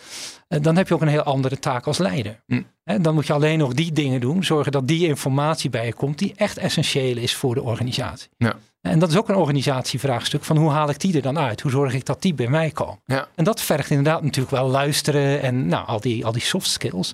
Uh, 0.48 0.60
dan 0.60 0.76
heb 0.76 0.88
je 0.88 0.94
ook 0.94 1.00
een 1.00 1.08
heel 1.08 1.22
andere 1.22 1.58
taak 1.58 1.86
als 1.86 1.98
leider. 1.98 2.40
Mm. 2.46 2.66
He, 2.84 3.00
dan 3.00 3.14
moet 3.14 3.26
je 3.26 3.32
alleen 3.32 3.58
nog 3.58 3.74
die 3.74 3.92
dingen 3.92 4.20
doen, 4.20 4.44
zorgen 4.44 4.72
dat 4.72 4.88
die 4.88 5.06
informatie 5.06 5.70
bij 5.70 5.86
je 5.86 5.94
komt 5.94 6.18
die 6.18 6.32
echt 6.36 6.58
essentieel 6.58 7.16
is 7.16 7.34
voor 7.34 7.54
de 7.54 7.62
organisatie. 7.62 8.28
Ja. 8.36 8.54
En 8.80 8.98
dat 8.98 9.10
is 9.10 9.16
ook 9.16 9.28
een 9.28 9.34
organisatievraagstuk 9.34 10.44
van 10.44 10.56
hoe 10.56 10.70
haal 10.70 10.90
ik 10.90 11.00
die 11.00 11.16
er 11.16 11.22
dan 11.22 11.38
uit? 11.38 11.60
Hoe 11.60 11.70
zorg 11.70 11.94
ik 11.94 12.06
dat 12.06 12.22
die 12.22 12.34
bij 12.34 12.48
mij 12.48 12.70
komen? 12.70 13.00
Ja. 13.06 13.28
En 13.34 13.44
dat 13.44 13.60
vergt 13.60 13.90
inderdaad 13.90 14.22
natuurlijk 14.22 14.54
wel 14.54 14.68
luisteren 14.68 15.42
en 15.42 15.66
nou, 15.66 15.86
al, 15.86 16.00
die, 16.00 16.26
al 16.26 16.32
die 16.32 16.42
soft 16.42 16.70
skills. 16.70 17.12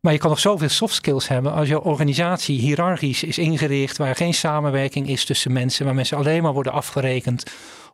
Maar 0.00 0.12
je 0.12 0.18
kan 0.18 0.30
nog 0.30 0.38
zoveel 0.38 0.68
soft 0.68 0.94
skills 0.94 1.28
hebben 1.28 1.52
als 1.52 1.68
je 1.68 1.82
organisatie 1.82 2.60
hiërarchisch 2.60 3.22
is 3.22 3.38
ingericht, 3.38 3.96
waar 3.96 4.16
geen 4.16 4.34
samenwerking 4.34 5.08
is 5.08 5.24
tussen 5.24 5.52
mensen, 5.52 5.84
waar 5.84 5.94
mensen 5.94 6.16
alleen 6.16 6.42
maar 6.42 6.52
worden 6.52 6.72
afgerekend 6.72 7.42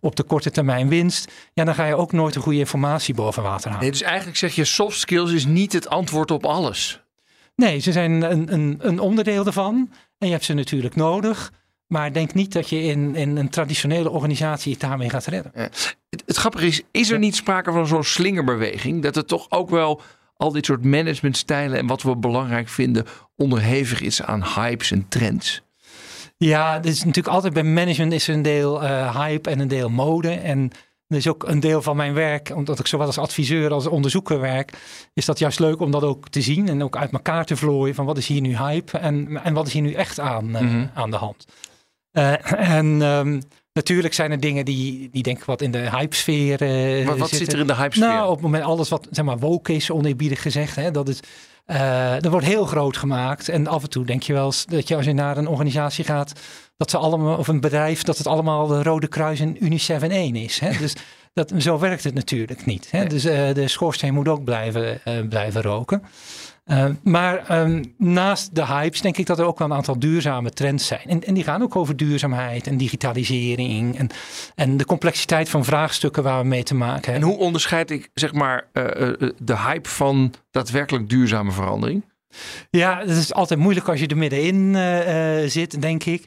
op 0.00 0.16
de 0.16 0.22
korte 0.22 0.50
termijn 0.50 0.88
winst. 0.88 1.32
Ja, 1.52 1.64
dan 1.64 1.74
ga 1.74 1.84
je 1.84 1.94
ook 1.94 2.12
nooit 2.12 2.34
een 2.34 2.42
goede 2.42 2.58
informatie 2.58 3.14
boven 3.14 3.42
water 3.42 3.66
halen. 3.66 3.82
Nee, 3.82 3.90
dus 3.90 4.02
eigenlijk 4.02 4.36
zeg 4.36 4.54
je 4.54 4.64
soft 4.64 4.98
skills 4.98 5.32
is 5.32 5.46
niet 5.46 5.72
het 5.72 5.88
antwoord 5.88 6.30
op 6.30 6.44
alles. 6.44 7.02
Nee, 7.56 7.78
ze 7.78 7.92
zijn 7.92 8.22
een, 8.22 8.52
een, 8.52 8.78
een 8.78 8.98
onderdeel 8.98 9.46
ervan. 9.46 9.90
En 10.18 10.26
je 10.26 10.32
hebt 10.32 10.44
ze 10.44 10.54
natuurlijk 10.54 10.96
nodig. 10.96 11.52
Maar 11.86 12.12
denk 12.12 12.34
niet 12.34 12.52
dat 12.52 12.68
je 12.68 12.82
in, 12.82 13.14
in 13.14 13.36
een 13.36 13.48
traditionele 13.48 14.10
organisatie 14.10 14.72
het 14.72 14.80
daarmee 14.80 15.10
gaat 15.10 15.26
redden. 15.26 15.52
Ja. 15.54 15.68
Het, 16.10 16.22
het 16.26 16.36
grappige 16.36 16.66
is, 16.66 16.82
is 16.90 17.10
er 17.10 17.18
niet 17.18 17.36
sprake 17.36 17.72
van 17.72 17.86
zo'n 17.86 18.04
slingerbeweging? 18.04 19.02
Dat 19.02 19.14
het 19.14 19.28
toch 19.28 19.50
ook 19.50 19.70
wel 19.70 20.02
al 20.44 20.52
dit 20.52 20.66
soort 20.66 20.84
managementstijlen 20.84 21.78
en 21.78 21.86
wat 21.86 22.02
we 22.02 22.16
belangrijk 22.16 22.68
vinden 22.68 23.04
onderhevig 23.36 24.00
is 24.00 24.22
aan 24.22 24.44
hypes 24.54 24.90
en 24.90 25.08
trends? 25.08 25.62
Ja, 26.36 26.72
het 26.74 26.86
is 26.86 26.98
natuurlijk 27.04 27.34
altijd 27.34 27.52
bij 27.52 27.62
management 27.62 28.12
is 28.12 28.28
er 28.28 28.34
een 28.34 28.42
deel 28.42 28.82
uh, 28.82 29.16
hype 29.20 29.50
en 29.50 29.60
een 29.60 29.68
deel 29.68 29.88
mode. 29.90 30.30
En 30.30 30.70
er 31.06 31.16
is 31.16 31.28
ook 31.28 31.48
een 31.48 31.60
deel 31.60 31.82
van 31.82 31.96
mijn 31.96 32.14
werk, 32.14 32.52
omdat 32.54 32.78
ik 32.78 32.86
zowel 32.86 33.06
als 33.06 33.18
adviseur 33.18 33.72
als 33.72 33.86
onderzoeker 33.86 34.40
werk, 34.40 34.72
is 35.14 35.24
dat 35.24 35.38
juist 35.38 35.58
leuk 35.58 35.80
om 35.80 35.90
dat 35.90 36.02
ook 36.02 36.28
te 36.28 36.40
zien 36.40 36.68
en 36.68 36.82
ook 36.82 36.96
uit 36.96 37.12
elkaar 37.12 37.44
te 37.44 37.56
vlooien 37.56 37.94
van 37.94 38.04
wat 38.06 38.18
is 38.18 38.26
hier 38.26 38.40
nu 38.40 38.56
hype 38.56 38.98
en, 38.98 39.40
en 39.42 39.54
wat 39.54 39.66
is 39.66 39.72
hier 39.72 39.82
nu 39.82 39.92
echt 39.92 40.20
aan, 40.20 40.48
uh, 40.48 40.60
Mhm. 40.60 40.86
aan 40.94 41.10
de 41.10 41.16
hand. 41.16 41.44
Uh, 42.12 42.52
en 42.76 43.02
um, 43.02 43.40
natuurlijk 43.74 44.14
zijn 44.14 44.30
er 44.30 44.40
dingen 44.40 44.64
die, 44.64 45.08
die 45.12 45.22
denk 45.22 45.38
ik 45.38 45.44
wat 45.44 45.62
in 45.62 45.70
de 45.70 45.90
hypesfeer 45.90 46.62
uh, 46.62 47.06
Maar 47.06 47.16
wat 47.16 47.28
zitten. 47.28 47.46
zit 47.46 47.52
er 47.52 47.60
in 47.60 47.66
de 47.66 47.74
hypesfeer? 47.74 48.08
Nou, 48.08 48.26
op 48.26 48.34
het 48.34 48.42
moment 48.42 48.64
alles 48.64 48.88
wat 48.88 49.08
zeg 49.10 49.24
maar 49.24 49.38
woke 49.38 49.74
is, 49.74 49.90
oneerbiedig 49.90 50.42
gezegd, 50.42 50.76
hè, 50.76 50.90
dat 50.90 51.06
het 51.06 51.20
uh, 51.66 52.12
dat 52.12 52.30
wordt 52.30 52.46
heel 52.46 52.64
groot 52.64 52.96
gemaakt. 52.96 53.48
En 53.48 53.66
af 53.66 53.82
en 53.82 53.90
toe 53.90 54.04
denk 54.04 54.22
je 54.22 54.32
wel 54.32 54.46
eens 54.46 54.66
dat 54.66 54.88
je 54.88 54.96
als 54.96 55.04
je 55.04 55.12
naar 55.12 55.36
een 55.36 55.48
organisatie 55.48 56.04
gaat, 56.04 56.32
dat 56.76 56.90
ze 56.90 56.98
allemaal, 56.98 57.36
of 57.36 57.48
een 57.48 57.60
bedrijf, 57.60 58.02
dat 58.02 58.18
het 58.18 58.26
allemaal 58.26 58.66
de 58.66 58.82
Rode 58.82 59.06
Kruis 59.06 59.40
en 59.40 59.64
UNICEF 59.64 60.02
in 60.02 60.10
één 60.10 60.36
is. 60.36 60.58
Hè? 60.58 60.78
dus 60.78 60.94
dat, 61.32 61.52
zo 61.58 61.78
werkt 61.78 62.04
het 62.04 62.14
natuurlijk 62.14 62.66
niet. 62.66 62.90
Hè? 62.90 62.98
Nee. 62.98 63.08
Dus 63.08 63.24
uh, 63.24 63.54
de 63.54 63.68
schoorsteen 63.68 64.14
moet 64.14 64.28
ook 64.28 64.44
blijven, 64.44 65.00
blijven 65.28 65.62
roken. 65.62 66.02
Uh, 66.70 66.86
maar 67.02 67.60
um, 67.60 67.94
naast 67.98 68.54
de 68.54 68.66
hypes 68.66 69.00
denk 69.00 69.16
ik 69.16 69.26
dat 69.26 69.38
er 69.38 69.44
ook 69.44 69.58
wel 69.58 69.70
een 69.70 69.76
aantal 69.76 69.98
duurzame 69.98 70.50
trends 70.50 70.86
zijn. 70.86 71.06
En, 71.06 71.24
en 71.24 71.34
die 71.34 71.44
gaan 71.44 71.62
ook 71.62 71.76
over 71.76 71.96
duurzaamheid 71.96 72.66
en 72.66 72.76
digitalisering 72.76 73.98
en, 73.98 74.08
en 74.54 74.76
de 74.76 74.84
complexiteit 74.84 75.48
van 75.48 75.64
vraagstukken 75.64 76.22
waar 76.22 76.42
we 76.42 76.48
mee 76.48 76.62
te 76.62 76.74
maken 76.74 77.12
hebben. 77.12 77.28
En 77.28 77.34
hoe 77.34 77.44
onderscheid 77.44 77.90
ik 77.90 78.10
zeg 78.14 78.32
maar 78.32 78.66
uh, 78.72 78.84
uh, 78.84 79.30
de 79.38 79.58
hype 79.58 79.88
van 79.88 80.32
daadwerkelijk 80.50 81.08
duurzame 81.08 81.52
verandering? 81.52 82.04
Ja, 82.70 82.98
het 82.98 83.10
is 83.10 83.34
altijd 83.34 83.60
moeilijk 83.60 83.88
als 83.88 84.00
je 84.00 84.06
er 84.06 84.16
middenin 84.16 85.50
zit, 85.50 85.80
denk 85.80 86.04
ik. 86.04 86.26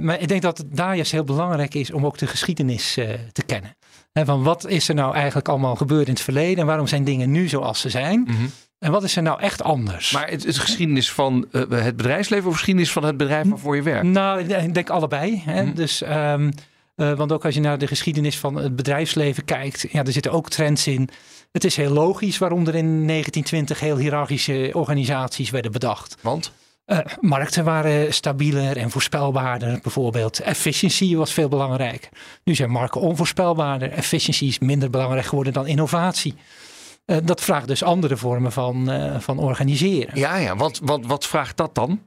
maar 0.00 0.20
ik 0.20 0.28
denk 0.28 0.42
dat 0.42 0.58
het 0.58 0.76
daar 0.76 0.94
juist 0.94 1.12
heel 1.12 1.24
belangrijk 1.24 1.74
is 1.74 1.92
om 1.92 2.06
ook 2.06 2.18
de 2.18 2.26
geschiedenis 2.26 2.92
te 3.32 3.42
kennen. 3.46 3.76
He, 4.12 4.24
van 4.24 4.42
wat 4.42 4.66
is 4.66 4.88
er 4.88 4.94
nou 4.94 5.14
eigenlijk 5.14 5.48
allemaal 5.48 5.76
gebeurd 5.76 6.06
in 6.06 6.12
het 6.12 6.22
verleden 6.22 6.58
en 6.58 6.66
waarom 6.66 6.86
zijn 6.86 7.04
dingen 7.04 7.30
nu 7.30 7.48
zoals 7.48 7.80
ze 7.80 7.88
zijn? 7.88 8.18
Mm 8.18 8.26
-hmm. 8.26 8.50
En 8.78 8.90
wat 8.90 9.02
is 9.02 9.16
er 9.16 9.22
nou 9.22 9.40
echt 9.40 9.62
anders? 9.62 10.10
Maar 10.10 10.30
het 10.30 10.44
is 10.44 10.58
geschiedenis 10.58 11.12
van 11.12 11.46
uh, 11.52 11.62
het 11.68 11.96
bedrijfsleven 11.96 12.48
of 12.48 12.54
geschiedenis 12.54 12.92
van 12.92 13.04
het 13.04 13.16
bedrijf 13.16 13.48
waarvoor 13.48 13.76
je 13.76 13.82
werkt? 13.82 14.06
Nou, 14.06 14.40
ik 14.40 14.74
denk 14.74 14.90
allebei. 14.90 15.42
Hè? 15.44 15.60
Mm 15.60 15.66
-hmm. 15.66 15.74
Dus, 15.74 16.02
um, 16.02 16.52
uh, 16.96 17.12
want 17.12 17.32
ook 17.32 17.44
als 17.44 17.54
je 17.54 17.60
naar 17.60 17.78
de 17.78 17.86
geschiedenis 17.86 18.38
van 18.38 18.54
het 18.54 18.76
bedrijfsleven 18.76 19.44
kijkt, 19.44 19.86
ja, 19.90 20.04
er 20.04 20.12
zitten 20.12 20.32
ook 20.32 20.50
trends 20.50 20.86
in. 20.86 21.08
Het 21.52 21.64
is 21.64 21.76
heel 21.76 21.92
logisch 21.92 22.38
waarom 22.38 22.60
er 22.66 22.74
in 22.74 23.06
1920 23.06 23.80
heel 23.80 23.96
hiërarchische 23.96 24.70
organisaties 24.72 25.50
werden 25.50 25.72
bedacht. 25.72 26.16
Want? 26.20 26.52
Uh, 26.86 26.98
markten 27.20 27.64
waren 27.64 28.14
stabieler 28.14 28.76
en 28.76 28.90
voorspelbaarder. 28.90 29.78
Bijvoorbeeld 29.82 30.40
efficiency 30.40 31.16
was 31.16 31.32
veel 31.32 31.48
belangrijker. 31.48 32.08
Nu 32.44 32.54
zijn 32.54 32.70
markten 32.70 33.00
onvoorspelbaarder. 33.00 33.90
Efficiency 33.90 34.44
is 34.44 34.58
minder 34.58 34.90
belangrijk 34.90 35.26
geworden 35.26 35.52
dan 35.52 35.66
innovatie. 35.66 36.34
Uh, 37.10 37.16
dat 37.24 37.40
vraagt 37.40 37.66
dus 37.66 37.82
andere 37.82 38.16
vormen 38.16 38.52
van, 38.52 38.90
uh, 38.90 39.18
van 39.18 39.38
organiseren. 39.38 40.18
Ja, 40.18 40.36
ja. 40.36 40.56
Wat, 40.56 40.80
wat, 40.82 41.06
wat 41.06 41.26
vraagt 41.26 41.56
dat 41.56 41.74
dan? 41.74 42.00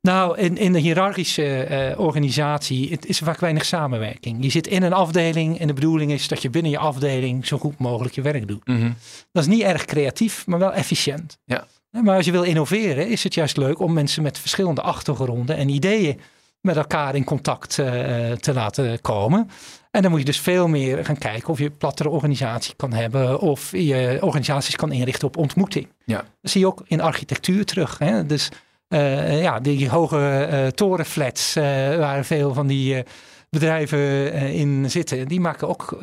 Nou, 0.00 0.38
in, 0.38 0.56
in 0.56 0.72
de 0.72 0.78
hiërarchische 0.78 1.68
uh, 1.70 1.98
organisatie 1.98 2.90
het 2.90 3.06
is 3.06 3.18
er 3.18 3.24
vaak 3.24 3.40
weinig 3.40 3.64
samenwerking. 3.64 4.42
Je 4.42 4.50
zit 4.50 4.66
in 4.66 4.82
een 4.82 4.92
afdeling 4.92 5.58
en 5.58 5.66
de 5.66 5.72
bedoeling 5.72 6.12
is 6.12 6.28
dat 6.28 6.42
je 6.42 6.50
binnen 6.50 6.70
je 6.70 6.78
afdeling 6.78 7.46
zo 7.46 7.58
goed 7.58 7.78
mogelijk 7.78 8.14
je 8.14 8.22
werk 8.22 8.48
doet. 8.48 8.66
Mm 8.66 8.80
-hmm. 8.80 8.94
Dat 9.32 9.42
is 9.42 9.48
niet 9.48 9.62
erg 9.62 9.84
creatief, 9.84 10.46
maar 10.46 10.58
wel 10.58 10.72
efficiënt. 10.72 11.38
Ja. 11.44 11.66
Maar 11.90 12.16
als 12.16 12.24
je 12.24 12.32
wil 12.32 12.42
innoveren, 12.42 13.08
is 13.08 13.24
het 13.24 13.34
juist 13.34 13.56
leuk 13.56 13.80
om 13.80 13.92
mensen 13.92 14.22
met 14.22 14.38
verschillende 14.38 14.82
achtergronden 14.82 15.56
en 15.56 15.68
ideeën 15.68 16.20
met 16.60 16.76
elkaar 16.76 17.14
in 17.14 17.24
contact 17.24 17.78
uh, 17.78 17.86
te 18.32 18.52
laten 18.52 19.00
komen. 19.00 19.50
En 19.90 20.02
dan 20.02 20.10
moet 20.10 20.20
je 20.20 20.26
dus 20.26 20.40
veel 20.40 20.68
meer 20.68 21.04
gaan 21.04 21.18
kijken 21.18 21.48
of 21.48 21.58
je 21.58 21.70
plattere 21.70 22.08
organisatie 22.08 22.74
kan 22.76 22.92
hebben 22.92 23.40
of 23.40 23.72
je 23.72 24.18
organisaties 24.20 24.76
kan 24.76 24.92
inrichten 24.92 25.28
op 25.28 25.36
ontmoeting. 25.36 25.88
Ja. 26.04 26.16
Dat 26.16 26.50
zie 26.50 26.60
je 26.60 26.66
ook 26.66 26.82
in 26.86 27.00
architectuur 27.00 27.64
terug. 27.64 27.98
Hè? 27.98 28.26
Dus 28.26 28.48
uh, 28.88 29.42
ja, 29.42 29.60
die 29.60 29.88
hoge 29.88 30.48
uh, 30.52 30.66
torenflats 30.66 31.54
waar 31.98 32.24
veel 32.24 32.54
van 32.54 32.66
die 32.66 33.04
bedrijven 33.48 34.32
in 34.52 34.90
zitten, 34.90 35.28
die 35.28 35.40
maken 35.40 35.68
ook 35.68 35.98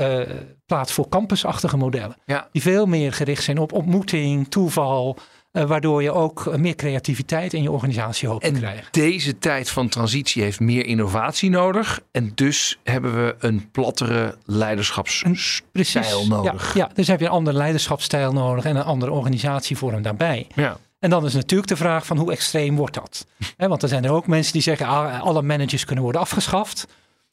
plaats 0.65 0.91
voor 0.91 1.09
campusachtige 1.09 1.77
modellen. 1.77 2.15
Ja. 2.25 2.47
Die 2.51 2.61
veel 2.61 2.85
meer 2.85 3.13
gericht 3.13 3.43
zijn 3.43 3.57
op 3.57 3.73
ontmoeting, 3.73 4.47
toeval. 4.47 5.17
Uh, 5.57 5.63
waardoor 5.63 6.03
je 6.03 6.11
ook 6.11 6.57
meer 6.57 6.75
creativiteit 6.75 7.53
in 7.53 7.61
je 7.61 7.71
organisatie 7.71 8.27
hoopt 8.27 8.43
te 8.43 8.51
krijgen. 8.51 8.85
Deze 8.91 9.37
tijd 9.37 9.69
van 9.69 9.89
transitie 9.89 10.43
heeft 10.43 10.59
meer 10.59 10.85
nodig. 11.49 11.99
En 12.11 12.31
dus 12.35 12.79
hebben 12.83 13.15
we 13.15 13.35
een 13.39 13.71
plattere 13.71 14.37
leiderschapsstijl 14.45 16.27
nodig. 16.27 16.73
Ja, 16.73 16.85
ja, 16.85 16.91
dus 16.93 17.07
heb 17.07 17.19
je 17.19 17.25
een 17.25 17.31
andere 17.31 17.57
leiderschapsstijl 17.57 18.33
nodig 18.33 18.65
en 18.65 18.75
een 18.75 18.83
andere 18.83 19.11
organisatievorm 19.11 20.01
daarbij. 20.01 20.47
Ja. 20.55 20.77
En 20.99 21.09
dan 21.09 21.25
is 21.25 21.33
natuurlijk 21.33 21.69
de 21.69 21.75
vraag 21.75 22.05
van 22.05 22.17
hoe 22.17 22.31
extreem 22.31 22.75
wordt 22.75 22.93
dat? 22.93 23.25
He, 23.57 23.67
want 23.67 23.83
er 23.83 23.89
zijn 23.89 24.05
er 24.05 24.11
ook 24.11 24.27
mensen 24.27 24.53
die 24.53 24.61
zeggen 24.61 24.87
ah, 24.87 25.21
alle 25.21 25.41
managers 25.41 25.85
kunnen 25.85 26.03
worden 26.03 26.21
afgeschaft. 26.21 26.87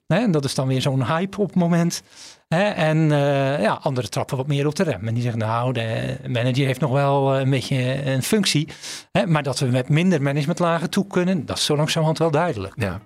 He, 0.07 0.17
en 0.17 0.31
dat 0.31 0.45
is 0.45 0.55
dan 0.55 0.67
weer 0.67 0.81
zo'n 0.81 1.07
hype 1.07 1.41
op 1.41 1.47
het 1.47 1.57
moment. 1.57 2.03
He, 2.49 2.69
en 2.69 2.99
uh, 2.99 3.61
ja, 3.61 3.79
anderen 3.83 4.11
trappen 4.11 4.37
wat 4.37 4.47
meer 4.47 4.67
op 4.67 4.75
de 4.75 4.83
rem. 4.83 5.07
En 5.07 5.15
die 5.15 5.23
zeggen, 5.23 5.41
nou, 5.41 5.73
de 5.73 6.17
manager 6.29 6.67
heeft 6.67 6.81
nog 6.81 6.91
wel 6.91 7.37
een 7.37 7.51
beetje 7.51 8.05
een 8.05 8.23
functie. 8.23 8.69
He, 9.13 9.27
maar 9.27 9.43
dat 9.43 9.59
we 9.59 9.67
met 9.67 9.89
minder 9.89 10.23
managementlagen 10.23 10.91
toe 10.91 11.07
kunnen, 11.07 11.47
dat 11.47 11.57
is 11.57 11.65
zo 11.65 11.77
langzamerhand 11.77 12.19
wel 12.19 12.31
duidelijk. 12.31 12.75
Ja. 12.77 13.01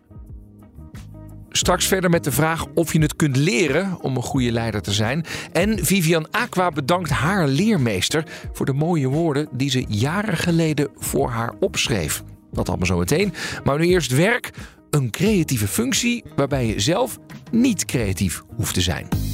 Straks 1.51 1.87
verder 1.87 2.11
met 2.11 2.25
de 2.25 2.33
vraag 2.33 2.67
of 2.75 2.93
je 2.93 3.01
het 3.01 3.17
kunt 3.17 3.37
leren 3.37 4.01
om 4.01 4.17
een 4.17 4.23
goede 4.23 4.53
leider 4.53 4.83
te 4.83 4.93
zijn. 4.93 5.25
En 5.53 5.85
Vivian 5.85 6.31
Aqua 6.31 6.71
bedankt 6.71 7.11
haar 7.11 7.49
leermeester 7.49 8.25
voor 8.53 8.67
de 8.67 8.73
mooie 8.73 9.09
woorden 9.09 9.49
die 9.53 9.71
ze 9.71 9.85
jaren 9.89 10.37
geleden 10.37 10.89
voor 10.97 11.29
haar 11.29 11.53
opschreef. 11.61 12.23
Dat 12.53 12.69
allemaal 12.69 12.87
zo 12.87 12.99
meteen. 12.99 13.33
Maar 13.65 13.79
nu 13.79 13.87
eerst 13.87 14.13
werk. 14.17 14.51
Een 14.91 15.11
creatieve 15.11 15.69
functie 15.69 16.25
waarbij 16.37 16.67
je 16.67 16.81
zelf 16.81 17.19
niet 17.51 17.85
creatief 17.85 18.43
hoeft 18.57 18.75
te 18.75 18.81
zijn. 18.81 19.28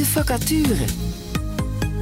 De 0.00 0.06
vacature. 0.06 0.84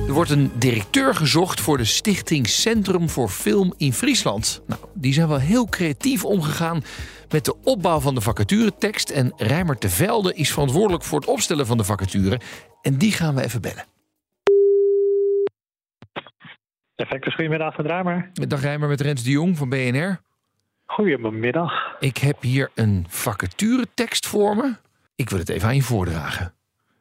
Er 0.06 0.12
wordt 0.12 0.30
een 0.30 0.50
directeur 0.58 1.14
gezocht 1.14 1.60
voor 1.60 1.76
de 1.76 1.84
Stichting 1.84 2.46
Centrum 2.46 3.08
voor 3.08 3.28
Film 3.28 3.74
in 3.76 3.92
Friesland. 3.92 4.62
Nou, 4.66 4.80
die 4.94 5.12
zijn 5.12 5.28
wel 5.28 5.38
heel 5.38 5.66
creatief 5.66 6.24
omgegaan 6.24 6.82
met 7.30 7.44
de 7.44 7.54
opbouw 7.64 8.00
van 8.00 8.14
de 8.14 8.20
vacaturetekst. 8.20 9.10
En 9.10 9.32
Rijmer 9.36 9.76
de 9.78 9.88
Velde 9.88 10.34
is 10.34 10.52
verantwoordelijk 10.52 11.04
voor 11.04 11.20
het 11.20 11.28
opstellen 11.28 11.66
van 11.66 11.76
de 11.76 11.84
vacature. 11.84 12.40
En 12.82 12.96
die 12.98 13.12
gaan 13.12 13.34
we 13.34 13.42
even 13.42 13.60
bellen. 13.60 13.84
Effectus, 16.94 17.34
goedemiddag 17.34 17.76
met 17.76 17.86
Rijmer. 17.86 18.30
Dag 18.32 18.60
Rijmer 18.60 18.88
met 18.88 19.00
Rens 19.00 19.22
de 19.22 19.30
Jong 19.30 19.56
van 19.56 19.68
BNR. 19.68 20.20
Goedemiddag. 20.86 21.72
Ik 21.98 22.16
heb 22.16 22.42
hier 22.42 22.70
een 22.74 23.06
vacaturetekst 23.08 24.26
voor 24.26 24.56
me. 24.56 24.76
Ik 25.14 25.30
wil 25.30 25.38
het 25.38 25.48
even 25.48 25.68
aan 25.68 25.76
je 25.76 25.82
voordragen. 25.82 26.56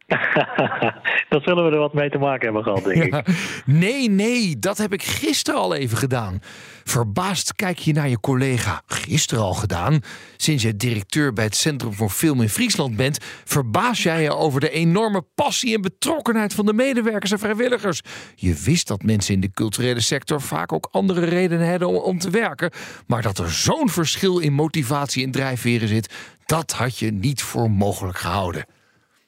dat 1.30 1.44
zullen 1.44 1.66
we 1.66 1.72
er 1.72 1.80
wat 1.80 1.94
mee 1.94 2.10
te 2.10 2.18
maken 2.18 2.46
hebben 2.46 2.64
gehad, 2.64 2.84
denk 2.84 3.04
ik. 3.04 3.28
Nee, 3.66 4.10
nee, 4.10 4.60
dat 4.60 4.78
heb 4.78 4.94
ik 4.94 5.04
gisteren 5.04 5.60
al 5.60 5.76
even 5.76 5.98
gedaan. 5.98 6.40
Verbaasd 6.84 7.56
kijk 7.56 7.80
je 7.80 7.94
naar 7.94 8.10
je 8.10 8.20
collega. 8.20 8.82
Gisteren 8.86 9.44
al 9.44 9.54
gedaan. 9.54 10.00
Sinds 10.38 10.64
je 10.64 10.76
directeur 10.76 11.34
bij 11.34 11.44
het 11.44 11.56
Centrum 11.56 11.94
voor 11.94 12.10
Film 12.10 12.42
in 12.42 12.50
Friesland 12.50 12.96
bent, 12.96 13.18
verbaas 13.46 14.04
jij 14.04 14.22
je 14.22 14.34
over 14.34 14.60
de 14.60 14.70
enorme 14.70 15.22
passie 15.36 15.76
en 15.76 15.82
betrokkenheid 15.82 16.54
van 16.54 16.66
de 16.66 16.74
medewerkers 16.74 17.32
en 17.32 17.40
vrijwilligers. 17.40 18.02
Je 18.36 18.62
wist 18.66 18.88
dat 18.88 19.04
mensen 19.04 19.34
in 19.34 19.42
de 19.42 19.52
culturele 19.52 20.02
sector 20.02 20.42
vaak 20.42 20.74
ook 20.74 20.88
andere 20.92 21.26
redenen 21.26 21.88
om, 21.88 21.96
om 21.96 22.20
te 22.20 22.30
werken. 22.30 22.72
Maar 23.08 23.22
dat 23.22 23.38
er 23.38 23.52
zo'n 23.52 23.90
verschil 23.90 24.40
in 24.40 24.54
motivatie 24.54 25.24
en 25.24 25.32
drijfveren 25.32 25.88
zit, 25.88 26.14
dat 26.46 26.72
had 26.72 26.98
je 26.98 27.12
niet 27.12 27.42
voor 27.42 27.72
mogelijk 27.72 28.18
gehouden. 28.18 28.66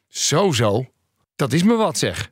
Zo, 0.09 0.51
zo. 0.51 0.85
Dat 1.35 1.53
is 1.53 1.63
me 1.63 1.75
wat, 1.75 1.97
zeg. 1.97 2.31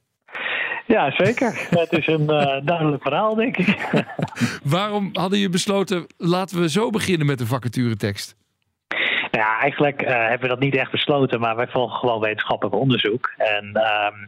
Ja, 0.87 1.11
zeker. 1.11 1.67
Het 1.79 1.91
is 1.91 2.07
een 2.07 2.21
uh, 2.21 2.65
duidelijk 2.65 3.01
verhaal, 3.01 3.35
denk 3.35 3.57
ik. 3.57 3.77
Waarom 4.63 5.09
hadden 5.13 5.39
je 5.39 5.49
besloten, 5.49 6.05
laten 6.17 6.61
we 6.61 6.69
zo 6.69 6.89
beginnen 6.89 7.27
met 7.27 7.37
de 7.37 7.45
vacaturetekst? 7.45 8.35
Ja, 9.37 9.59
eigenlijk 9.59 10.01
uh, 10.01 10.09
hebben 10.09 10.41
we 10.41 10.47
dat 10.47 10.59
niet 10.59 10.75
echt 10.75 10.91
besloten, 10.91 11.39
maar 11.39 11.55
wij 11.55 11.67
volgen 11.67 11.99
gewoon 11.99 12.19
wetenschappelijk 12.19 12.75
onderzoek. 12.75 13.33
En 13.37 13.65
um, 13.65 14.27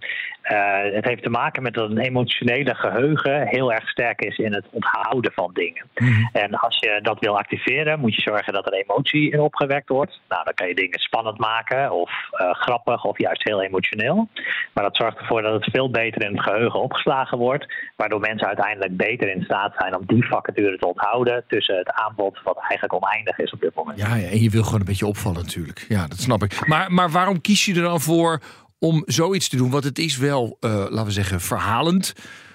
uh, 0.52 0.94
het 0.96 1.06
heeft 1.06 1.24
te 1.24 1.30
maken 1.30 1.64
met 1.64 1.74
dat 1.74 1.90
een 1.90 1.98
emotionele 1.98 2.76
geheugen 2.76 3.48
heel 3.48 3.74
erg 3.74 3.90
sterk 3.90 4.22
is 4.22 4.38
in 4.38 4.54
het 4.54 4.66
onthouden 4.72 5.32
van 5.32 5.50
dingen. 5.54 5.86
Mm-hmm. 5.96 6.30
En 6.34 6.56
als 6.56 6.78
je 6.80 7.00
dat 7.02 7.20
wil 7.20 7.38
activeren, 7.38 8.00
moet 8.00 8.16
je 8.16 8.22
zorgen 8.22 8.54
dat 8.54 8.66
er 8.66 8.74
emotie 8.74 9.32
in 9.32 9.40
opgewekt 9.40 9.90
wordt. 9.90 10.22
Nou, 10.30 10.44
dan 10.44 10.54
kan 10.54 10.68
je 10.68 10.76
dingen 10.76 11.00
spannend 11.00 11.38
maken 11.38 11.92
of 11.92 12.12
uh, 12.42 12.52
grappig 12.52 13.04
of 13.04 13.18
juist 13.18 13.44
heel 13.44 13.62
emotioneel. 13.62 14.28
Maar 14.74 14.84
dat 14.84 14.96
zorgt 14.96 15.18
ervoor 15.18 15.42
dat 15.42 15.54
het 15.54 15.72
veel 15.72 15.90
beter 15.90 16.24
in 16.24 16.32
het 16.32 16.44
geheugen 16.44 16.80
opgeslagen 16.80 17.38
wordt, 17.38 17.74
waardoor 17.96 18.20
mensen 18.20 18.48
uiteindelijk 18.48 18.98
beter 18.98 19.30
in 19.30 19.44
staat 19.44 19.74
zijn 19.78 19.96
om 19.96 20.04
die 20.06 20.28
vacature 20.28 20.78
te 20.78 20.88
onthouden 20.88 21.44
tussen 21.48 21.78
het 21.78 21.92
aanbod 21.92 22.40
wat 22.44 22.58
eigenlijk 22.58 22.94
oneindig 22.94 23.38
is 23.38 23.52
op 23.52 23.62
dit 23.62 23.76
moment. 23.76 24.00
Ja, 24.00 24.16
ja 24.16 24.30
en 24.30 24.42
je 24.42 24.50
wil 24.50 24.64
gewoon 24.64 24.80
een 24.80 24.86
beetje 24.86 24.99
opvallen 25.08 25.42
natuurlijk. 25.42 25.86
Ja, 25.90 26.08
dat 26.08 26.20
snap 26.20 26.44
ik. 26.44 26.68
Maar, 26.68 26.92
maar 26.92 27.12
waarom 27.12 27.42
kies 27.42 27.66
je 27.66 27.74
er 27.74 27.82
dan 27.82 28.02
voor 28.02 28.42
om 28.80 29.04
zoiets 29.06 29.50
te 29.50 29.56
doen? 29.56 29.70
Want 29.70 29.84
het 29.84 30.00
is 30.00 30.18
wel, 30.18 30.58
uh, 30.60 30.72
laten 30.72 31.06
we 31.06 31.12
zeggen, 31.12 31.42
verhalend. 31.42 32.14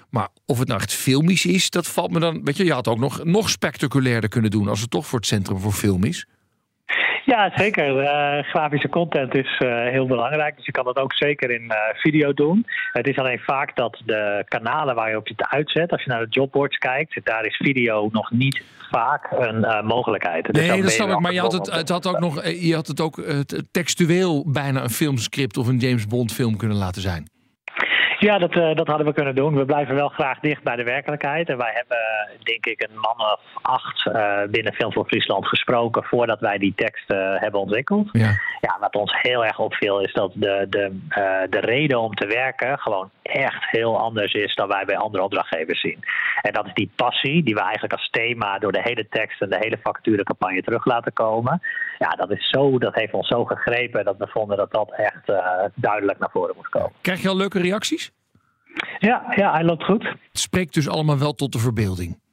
Maar 0.09 0.27
of 0.45 0.59
het 0.59 0.67
nou 0.67 0.79
echt 0.79 0.93
filmisch 0.93 1.45
is, 1.45 1.69
dat 1.69 1.87
valt 1.87 2.11
me 2.11 2.19
dan... 2.19 2.43
Weet 2.43 2.57
je, 2.57 2.65
je 2.65 2.73
had 2.73 2.87
ook 2.87 2.99
nog, 2.99 3.23
nog 3.23 3.49
spectaculairder 3.49 4.29
kunnen 4.29 4.51
doen... 4.51 4.67
als 4.67 4.81
het 4.81 4.89
toch 4.89 5.07
voor 5.07 5.19
het 5.19 5.27
Centrum 5.27 5.59
voor 5.59 5.73
Film 5.73 6.03
is. 6.03 6.27
Ja, 7.25 7.51
zeker. 7.55 8.03
Uh, 8.03 8.43
grafische 8.43 8.89
content 8.89 9.35
is 9.35 9.59
uh, 9.63 9.89
heel 9.89 10.07
belangrijk. 10.07 10.55
Dus 10.55 10.65
je 10.65 10.71
kan 10.71 10.85
dat 10.85 10.97
ook 10.97 11.13
zeker 11.13 11.51
in 11.51 11.63
uh, 11.63 11.75
video 11.93 12.33
doen. 12.33 12.65
Het 12.91 13.07
is 13.07 13.17
alleen 13.17 13.39
vaak 13.39 13.75
dat 13.75 14.01
de 14.05 14.43
kanalen 14.47 14.95
waar 14.95 15.09
je 15.09 15.17
op 15.17 15.27
zit 15.27 15.47
uitzet, 15.49 15.91
als 15.91 16.03
je 16.03 16.09
naar 16.09 16.19
de 16.19 16.29
jobboards 16.29 16.77
kijkt, 16.77 17.19
daar 17.23 17.45
is 17.45 17.55
video 17.55 18.09
nog 18.11 18.31
niet 18.31 18.63
vaak 18.91 19.27
een 19.31 19.85
mogelijkheid. 19.85 20.45
Dus 20.45 20.67
nee, 20.67 20.81
dat 20.81 20.91
snap 20.91 21.09
ik. 21.09 21.19
Maar 21.19 21.33
je 21.33 21.39
had 21.39 21.53
het, 21.53 21.71
het 21.71 21.89
had 21.89 22.07
ook 22.07 22.19
nog, 22.19 22.45
je 22.45 22.73
had 22.73 22.87
het 22.87 23.01
ook 23.01 23.23
textueel 23.71 24.51
bijna 24.51 24.83
een 24.83 24.89
filmscript 24.89 25.57
of 25.57 25.67
een 25.67 25.77
James 25.77 26.07
Bond 26.07 26.33
film 26.33 26.57
kunnen 26.57 26.77
laten 26.77 27.01
zijn. 27.01 27.34
Ja, 28.25 28.37
dat, 28.37 28.55
uh, 28.55 28.75
dat 28.75 28.87
hadden 28.87 29.07
we 29.07 29.13
kunnen 29.13 29.35
doen. 29.35 29.55
We 29.55 29.65
blijven 29.65 29.95
wel 29.95 30.09
graag 30.09 30.39
dicht 30.39 30.63
bij 30.63 30.75
de 30.75 30.83
werkelijkheid. 30.83 31.49
En 31.49 31.57
wij 31.57 31.71
hebben, 31.73 31.97
denk 32.43 32.65
ik, 32.65 32.81
een 32.81 32.99
man 32.99 33.19
of 33.19 33.39
acht 33.61 34.05
uh, 34.05 34.41
binnen 34.49 34.73
Film 34.73 34.93
voor 34.93 35.05
Friesland 35.05 35.47
gesproken 35.47 36.03
voordat 36.03 36.39
wij 36.39 36.57
die 36.57 36.73
tekst 36.75 37.11
uh, 37.11 37.17
hebben 37.17 37.59
ontwikkeld. 37.59 38.09
Ja. 38.11 38.39
ja, 38.61 38.77
wat 38.79 38.95
ons 38.95 39.15
heel 39.21 39.45
erg 39.45 39.59
opviel 39.59 39.99
is 40.01 40.13
dat 40.13 40.31
de, 40.33 40.65
de, 40.69 40.99
de 41.49 41.59
reden 41.59 41.99
om 41.99 42.13
te 42.13 42.25
werken 42.25 42.79
gewoon 42.79 43.09
echt 43.21 43.69
heel 43.71 43.99
anders 43.99 44.33
is 44.33 44.55
dan 44.55 44.67
wij 44.67 44.85
bij 44.85 44.97
andere 44.97 45.23
opdrachtgevers 45.23 45.81
zien. 45.81 45.99
En 46.41 46.53
dat 46.53 46.65
is 46.65 46.73
die 46.73 46.91
passie 46.95 47.43
die 47.43 47.53
we 47.53 47.61
eigenlijk 47.61 47.93
als 47.93 48.09
thema 48.09 48.59
door 48.59 48.71
de 48.71 48.81
hele 48.83 49.07
tekst 49.09 49.41
en 49.41 49.49
de 49.49 49.59
hele 49.59 49.79
vacaturecampagne 49.83 50.61
terug 50.61 50.85
laten 50.85 51.13
komen. 51.13 51.61
Ja, 51.97 52.09
dat 52.09 52.31
is 52.31 52.49
zo, 52.49 52.77
dat 52.77 52.95
heeft 52.95 53.13
ons 53.13 53.27
zo 53.27 53.45
gegrepen 53.45 54.05
dat 54.05 54.17
we 54.17 54.27
vonden 54.27 54.57
dat 54.57 54.71
dat 54.71 54.91
echt 54.91 55.31
duidelijk 55.75 56.19
naar 56.19 56.31
voren 56.31 56.55
moest 56.55 56.69
komen. 56.69 56.91
Krijg 57.01 57.21
je 57.21 57.29
al 57.29 57.37
leuke 57.37 57.59
reacties? 57.59 58.14
Ja, 58.99 59.23
ja, 59.35 59.51
hij 59.51 59.63
loopt 59.63 59.83
goed. 59.83 60.03
Het 60.03 60.39
spreekt 60.39 60.73
dus 60.73 60.89
allemaal 60.89 61.19
wel 61.19 61.33
tot 61.33 61.51
de 61.51 61.59
verbeelding. 61.59 62.23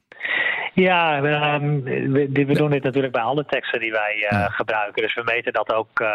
Ja, 0.75 1.17
um, 1.55 1.83
we, 1.83 2.29
we, 2.33 2.53
doen 2.53 2.69
dit 2.69 2.83
natuurlijk 2.83 3.13
bij 3.13 3.21
alle 3.21 3.45
teksten 3.45 3.79
die 3.79 3.91
wij 3.91 4.27
uh, 4.31 4.45
gebruiken. 4.49 5.01
Dus 5.01 5.13
we 5.13 5.21
meten 5.25 5.53
dat 5.53 5.73
ook 5.73 5.99
uh, 5.99 6.07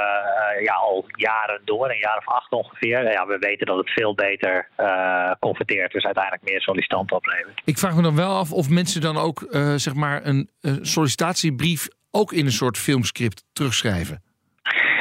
ja, 0.63 0.75
al 0.75 1.05
jaren 1.07 1.61
door, 1.65 1.91
een 1.91 1.99
jaar 1.99 2.17
of 2.17 2.35
acht 2.35 2.53
ongeveer. 2.53 3.11
Ja, 3.13 3.27
we 3.27 3.39
weten 3.39 3.67
dat 3.67 3.77
het 3.77 3.91
veel 3.91 4.15
beter 4.15 4.69
uh, 4.81 5.31
converteert, 5.41 5.93
dus 5.93 6.05
uiteindelijk 6.05 6.45
meer 6.45 6.61
sollicitanten 6.61 7.17
oplevert. 7.17 7.61
Ik 7.65 7.79
vraag 7.79 7.95
me 7.95 8.03
dan 8.03 8.17
wel 8.17 8.37
af 8.37 8.53
of 8.53 8.69
mensen 8.69 9.01
dan 9.01 9.17
ook 9.17 9.47
zeg 9.77 9.95
maar 9.95 10.27
een 10.27 10.51
sollicitatiebrief 10.83 11.89
ook 12.11 12.33
in 12.33 12.45
een 12.47 12.53
soort 12.53 12.79
filmscript 12.79 13.45
terugschrijven. 13.53 14.23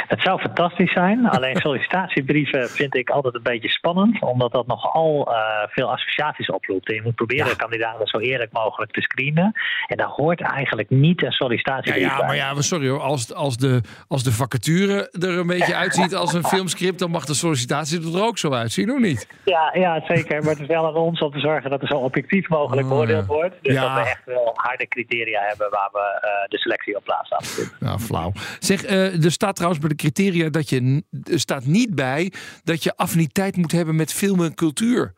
Het 0.07 0.21
zou 0.21 0.39
fantastisch 0.39 0.91
zijn. 0.91 1.25
Alleen 1.37 1.55
sollicitatiebrieven 1.55 2.69
vind 2.69 2.95
ik 2.95 3.09
altijd 3.09 3.35
een 3.35 3.43
beetje 3.43 3.69
spannend, 3.69 4.21
omdat 4.21 4.51
dat 4.51 4.67
nogal 4.67 5.27
uh, 5.29 5.37
veel 5.67 5.91
associaties 5.91 6.49
oproept. 6.49 6.89
En 6.89 6.95
je 6.95 7.01
moet 7.01 7.15
proberen 7.15 7.47
ja. 7.47 7.53
kandidaten 7.53 8.07
zo 8.07 8.17
eerlijk 8.17 8.51
mogelijk 8.51 8.91
te 8.91 9.01
screenen. 9.01 9.51
En 9.87 9.97
daar 9.97 10.07
hoort 10.07 10.41
eigenlijk 10.41 10.89
niet 10.89 11.23
een 11.23 11.31
sollicitatiebrief 11.31 12.03
ja, 12.03 12.17
ja, 12.17 12.25
maar 12.25 12.35
ja, 12.35 12.61
sorry 12.61 12.89
hoor. 12.89 12.99
Als, 12.99 13.33
als, 13.33 13.57
de, 13.57 13.81
als 14.07 14.23
de 14.23 14.31
vacature 14.31 15.09
er 15.19 15.37
een 15.37 15.47
beetje 15.47 15.75
uitziet 15.85 16.15
als 16.15 16.33
een 16.33 16.43
filmscript, 16.43 16.99
dan 16.99 17.11
mag 17.11 17.25
de 17.25 17.33
sollicitatie 17.33 18.13
er 18.13 18.23
ook 18.23 18.37
zo 18.37 18.51
uitzien, 18.53 18.91
of 18.91 18.99
niet? 18.99 19.27
Ja, 19.45 19.71
ja, 19.73 20.03
zeker. 20.07 20.41
Maar 20.41 20.51
het 20.51 20.59
is 20.59 20.67
wel 20.67 20.87
aan 20.87 20.95
ons 20.95 21.19
om 21.19 21.31
te 21.31 21.39
zorgen 21.39 21.69
dat 21.69 21.81
er 21.81 21.87
zo 21.87 21.97
objectief 21.97 22.49
mogelijk 22.49 22.87
beoordeeld 22.87 23.29
oh, 23.29 23.35
wordt. 23.35 23.55
Dus 23.61 23.75
dat 23.75 23.93
we 23.93 23.99
echt 23.99 24.25
wel 24.25 24.51
harde 24.53 24.87
criteria 24.87 25.41
hebben 25.41 25.69
waar 25.69 25.89
we 25.91 26.21
uh, 26.23 26.49
de 26.49 26.57
selectie 26.57 26.95
op 26.95 27.03
plaatsen. 27.03 27.67
Nou, 27.79 27.99
flauw. 27.99 28.31
Zeg, 28.59 28.89
uh, 28.89 29.23
er 29.23 29.31
staat 29.31 29.55
trouwens 29.55 29.81
bij 29.81 29.89
de 29.89 29.95
criteria 29.97 30.49
dat 30.49 30.69
je 30.69 31.03
er 31.23 31.39
staat 31.39 31.65
niet 31.65 31.95
bij 31.95 32.31
dat 32.63 32.83
je 32.83 32.95
affiniteit 32.95 33.55
moet 33.55 33.71
hebben 33.71 33.95
met 33.95 34.13
film 34.13 34.43
en 34.43 34.53
cultuur. 34.55 35.13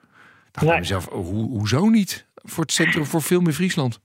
Dan 0.52 0.74
ik 0.74 0.80
mezelf, 0.80 1.06
ho 1.06 1.24
hoezo 1.24 1.90
niet? 1.90 2.26
Voor 2.36 2.64
het 2.64 2.74
Centrum 2.74 3.06
voor 3.06 3.22
Film 3.22 3.48
in 3.48 3.54
Friesland. 3.54 4.00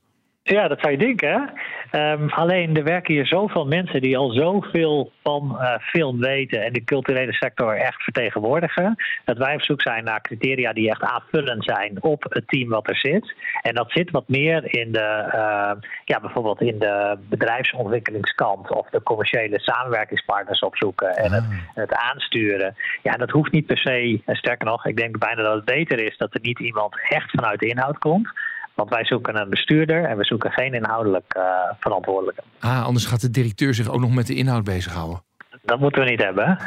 Ja, 0.47 0.67
dat 0.67 0.79
zou 0.79 0.91
je 0.91 0.97
denken. 0.97 1.29
Hè? 1.29 2.11
Um, 2.11 2.29
alleen 2.29 2.75
er 2.75 2.83
werken 2.83 3.13
hier 3.13 3.25
zoveel 3.25 3.65
mensen 3.65 4.01
die 4.01 4.17
al 4.17 4.31
zoveel 4.31 5.11
van 5.23 5.57
uh, 5.59 5.77
film 5.79 6.19
weten 6.19 6.63
en 6.63 6.73
de 6.73 6.83
culturele 6.83 7.33
sector 7.33 7.75
echt 7.75 8.03
vertegenwoordigen. 8.03 8.95
Dat 9.23 9.37
wij 9.37 9.53
op 9.53 9.61
zoek 9.61 9.81
zijn 9.81 10.03
naar 10.03 10.21
criteria 10.21 10.73
die 10.73 10.89
echt 10.89 11.01
aanvullend 11.01 11.63
zijn 11.63 12.03
op 12.03 12.25
het 12.29 12.47
team 12.47 12.69
wat 12.69 12.89
er 12.89 12.95
zit. 12.97 13.33
En 13.61 13.75
dat 13.75 13.91
zit 13.91 14.11
wat 14.11 14.27
meer 14.27 14.73
in 14.73 14.91
de, 14.91 15.23
uh, 15.27 15.71
ja, 16.05 16.19
bijvoorbeeld 16.21 16.61
in 16.61 16.79
de 16.79 17.17
bedrijfsontwikkelingskant 17.29 18.71
of 18.71 18.89
de 18.89 19.03
commerciële 19.03 19.59
samenwerkingspartners 19.59 20.59
opzoeken 20.59 21.15
en 21.15 21.31
het, 21.31 21.43
Ah. 21.43 21.75
het 21.75 21.93
aansturen. 21.93 22.75
Ja, 23.03 23.11
dat 23.11 23.29
hoeft 23.29 23.51
niet 23.51 23.65
per 23.65 23.77
se, 23.77 24.21
en 24.25 24.35
sterker 24.35 24.67
nog, 24.67 24.85
ik 24.85 24.97
denk 24.97 25.19
bijna 25.19 25.41
dat 25.41 25.55
het 25.55 25.65
beter 25.65 25.99
is 25.99 26.17
dat 26.17 26.33
er 26.33 26.39
niet 26.41 26.59
iemand 26.59 26.95
echt 27.09 27.29
vanuit 27.29 27.59
de 27.59 27.67
inhoud 27.67 27.97
komt. 27.97 28.29
Want 28.75 28.89
wij 28.89 29.05
zoeken 29.05 29.39
een 29.39 29.49
bestuurder 29.49 30.03
en 30.03 30.17
we 30.17 30.23
zoeken 30.23 30.51
geen 30.51 30.73
inhoudelijk 30.73 31.35
uh, 31.37 31.43
verantwoordelijke. 31.79 32.41
Ah, 32.59 32.85
anders 32.85 33.05
gaat 33.05 33.21
de 33.21 33.31
directeur 33.31 33.73
zich 33.73 33.89
ook 33.89 33.99
nog 33.99 34.13
met 34.13 34.27
de 34.27 34.35
inhoud 34.35 34.63
bezighouden. 34.63 35.23
Dat 35.61 35.79
moeten 35.79 36.03
we 36.03 36.09
niet 36.09 36.23
hebben. 36.23 36.59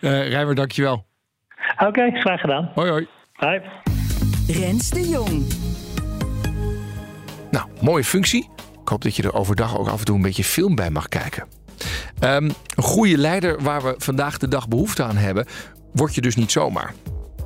uh, 0.00 0.28
Rijmer, 0.34 0.54
dankjewel. 0.54 1.06
Oké, 1.72 1.86
okay, 1.86 2.10
graag 2.10 2.40
gedaan. 2.40 2.70
Hoi, 2.74 2.90
hoi. 2.90 3.08
Hoi. 3.32 3.60
Rens 4.46 4.90
de 4.90 5.08
Jong. 5.08 5.46
Nou, 7.50 7.66
mooie 7.80 8.04
functie. 8.04 8.50
Ik 8.82 8.88
hoop 8.88 9.02
dat 9.02 9.16
je 9.16 9.22
er 9.22 9.34
overdag 9.34 9.78
ook 9.78 9.88
af 9.88 9.98
en 9.98 10.04
toe 10.04 10.16
een 10.16 10.22
beetje 10.22 10.44
film 10.44 10.74
bij 10.74 10.90
mag 10.90 11.08
kijken. 11.08 11.46
Um, 12.24 12.44
een 12.76 12.82
goede 12.82 13.18
leider 13.18 13.62
waar 13.62 13.82
we 13.82 13.94
vandaag 13.98 14.38
de 14.38 14.48
dag 14.48 14.68
behoefte 14.68 15.02
aan 15.02 15.16
hebben, 15.16 15.46
word 15.92 16.14
je 16.14 16.20
dus 16.20 16.36
niet 16.36 16.50
zomaar. 16.50 16.94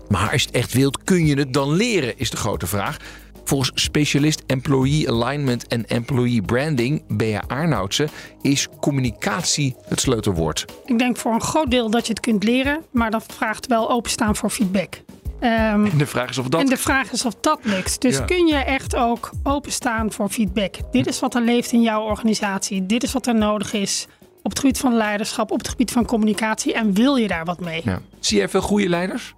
Maar 0.08 0.30
als 0.30 0.42
je 0.42 0.46
het 0.46 0.56
echt 0.56 0.72
wilt, 0.72 1.04
kun 1.04 1.26
je 1.26 1.38
het 1.38 1.52
dan 1.52 1.72
leren, 1.72 2.18
is 2.18 2.30
de 2.30 2.36
grote 2.36 2.66
vraag. 2.66 2.96
Volgens 3.44 3.70
specialist 3.74 4.42
Employee 4.46 5.10
Alignment 5.10 5.66
en 5.66 5.86
Employee 5.86 6.42
Branding, 6.42 7.02
Bea 7.08 7.42
Arnoudsen, 7.46 8.08
is 8.40 8.68
communicatie 8.80 9.76
het 9.88 10.00
sleutelwoord. 10.00 10.64
Ik 10.84 10.98
denk 10.98 11.16
voor 11.16 11.32
een 11.32 11.40
groot 11.40 11.70
deel 11.70 11.90
dat 11.90 12.06
je 12.06 12.12
het 12.12 12.20
kunt 12.20 12.44
leren, 12.44 12.84
maar 12.90 13.10
dat 13.10 13.24
vraagt 13.36 13.66
wel 13.66 13.90
openstaan 13.90 14.36
voor 14.36 14.50
feedback. 14.50 15.00
Um, 15.40 15.86
en 15.86 15.98
de 15.98 16.06
vraag 16.06 16.30
is 16.30 16.38
of 16.38 16.48
dat. 16.48 16.60
En 16.60 16.66
de 16.66 16.76
vraag 16.76 17.12
is 17.12 17.24
of 17.24 17.34
dat 17.40 17.58
lukt. 17.62 18.00
Dus 18.00 18.16
ja. 18.16 18.24
kun 18.24 18.46
je 18.46 18.54
echt 18.54 18.96
ook 18.96 19.30
openstaan 19.42 20.12
voor 20.12 20.28
feedback? 20.28 20.74
Dit 20.90 21.06
is 21.06 21.20
wat 21.20 21.34
er 21.34 21.42
leeft 21.42 21.72
in 21.72 21.82
jouw 21.82 22.02
organisatie. 22.02 22.86
Dit 22.86 23.02
is 23.02 23.12
wat 23.12 23.26
er 23.26 23.34
nodig 23.34 23.72
is 23.72 24.06
op 24.42 24.50
het 24.50 24.58
gebied 24.58 24.78
van 24.78 24.94
leiderschap, 24.94 25.50
op 25.50 25.58
het 25.58 25.68
gebied 25.68 25.90
van 25.90 26.06
communicatie. 26.06 26.74
En 26.74 26.94
wil 26.94 27.16
je 27.16 27.28
daar 27.28 27.44
wat 27.44 27.60
mee? 27.60 27.80
Ja. 27.84 28.00
Zie 28.20 28.38
jij 28.38 28.48
veel 28.48 28.60
goede 28.60 28.88
leiders? 28.88 29.34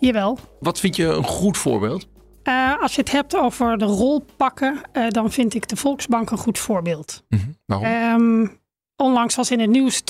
Jawel. 0.00 0.38
Wat 0.60 0.80
vind 0.80 0.96
je 0.96 1.04
een 1.04 1.24
goed 1.24 1.58
voorbeeld? 1.58 2.06
Uh, 2.48 2.82
als 2.82 2.94
je 2.94 3.00
het 3.00 3.10
hebt 3.10 3.36
over 3.36 3.78
de 3.78 3.84
rol 3.84 4.24
pakken, 4.36 4.80
uh, 4.92 5.08
dan 5.08 5.32
vind 5.32 5.54
ik 5.54 5.68
de 5.68 5.76
Volksbank 5.76 6.30
een 6.30 6.38
goed 6.38 6.58
voorbeeld. 6.58 7.24
Mm 7.28 7.38
-hmm. 7.38 7.56
Waarom? 7.66 8.22
Um, 8.22 8.58
onlangs 8.96 9.34
was 9.34 9.50
in 9.50 9.60
het 9.60 9.70
nieuws 9.70 10.02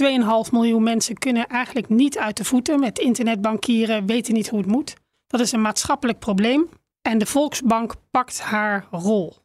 2,5 0.46 0.52
miljoen 0.52 0.82
mensen 0.82 1.18
kunnen 1.18 1.46
eigenlijk 1.46 1.88
niet 1.88 2.18
uit 2.18 2.36
de 2.36 2.44
voeten 2.44 2.80
met 2.80 2.98
internetbankieren, 2.98 4.06
weten 4.06 4.34
niet 4.34 4.48
hoe 4.48 4.58
het 4.58 4.68
moet. 4.68 4.94
Dat 5.26 5.40
is 5.40 5.52
een 5.52 5.60
maatschappelijk 5.60 6.18
probleem 6.18 6.68
en 7.02 7.18
de 7.18 7.26
Volksbank 7.26 7.94
pakt 8.10 8.40
haar 8.40 8.86
rol. 8.90 9.36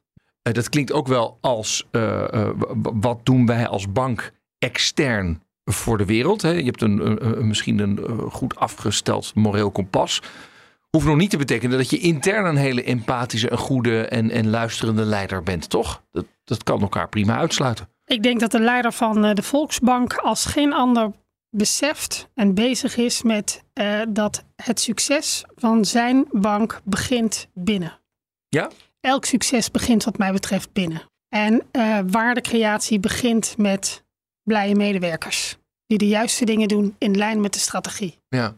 Uh, 0.43 0.53
dat 0.53 0.69
klinkt 0.69 0.91
ook 0.91 1.07
wel 1.07 1.37
als 1.41 1.87
wat 2.93 3.19
doen 3.23 3.45
wij 3.45 3.67
als 3.67 3.91
bank 3.91 4.31
extern 4.59 5.41
voor 5.65 5.97
de 5.97 6.05
wereld. 6.05 6.41
Hè? 6.41 6.51
Je 6.51 6.63
hebt 6.63 6.81
een, 6.81 7.25
een, 7.25 7.47
misschien 7.47 7.79
een 7.79 7.99
goed 8.31 8.55
afgesteld 8.55 9.35
moreel 9.35 9.71
kompas. 9.71 10.21
Hoeft 10.89 11.05
nog 11.05 11.17
niet 11.17 11.29
te 11.29 11.37
betekenen 11.37 11.77
dat 11.77 11.89
je 11.89 11.99
intern 11.99 12.45
een 12.45 12.55
hele 12.55 12.83
empathische, 12.83 13.51
een 13.51 13.57
goede 13.57 14.05
en, 14.05 14.31
en 14.31 14.49
luisterende 14.49 15.03
leider 15.03 15.43
bent, 15.43 15.69
toch? 15.69 16.03
Dat, 16.11 16.25
dat 16.43 16.63
kan 16.63 16.81
elkaar 16.81 17.09
prima 17.09 17.37
uitsluiten. 17.37 17.89
Ik 18.05 18.23
denk 18.23 18.39
dat 18.39 18.51
de 18.51 18.59
leider 18.59 18.91
van 18.91 19.21
de 19.21 19.43
Volksbank 19.43 20.13
als 20.13 20.45
geen 20.45 20.73
ander 20.73 21.11
beseft 21.49 22.29
en 22.33 22.53
bezig 22.53 22.97
is 22.97 23.21
met 23.21 23.63
uh, 23.73 24.01
dat 24.09 24.43
het 24.55 24.79
succes 24.79 25.43
van 25.55 25.85
zijn 25.85 26.25
bank 26.31 26.81
begint 26.83 27.47
binnen. 27.53 27.99
Ja? 28.47 28.69
Elk 28.99 29.25
succes 29.25 29.71
begint 29.71 30.03
wat 30.03 30.17
mij 30.17 30.31
betreft 30.31 30.73
binnen. 30.73 31.01
En 31.29 31.63
uh, 31.71 31.99
waardecreatie 32.07 32.99
begint 32.99 33.57
met 33.57 34.03
blije 34.43 34.75
medewerkers 34.75 35.57
die 35.85 35.97
de 35.97 36.07
juiste 36.07 36.45
dingen 36.45 36.67
doen 36.67 36.95
in 36.97 37.17
lijn 37.17 37.41
met 37.41 37.53
de 37.53 37.59
strategie. 37.59 38.17
Ja. 38.27 38.55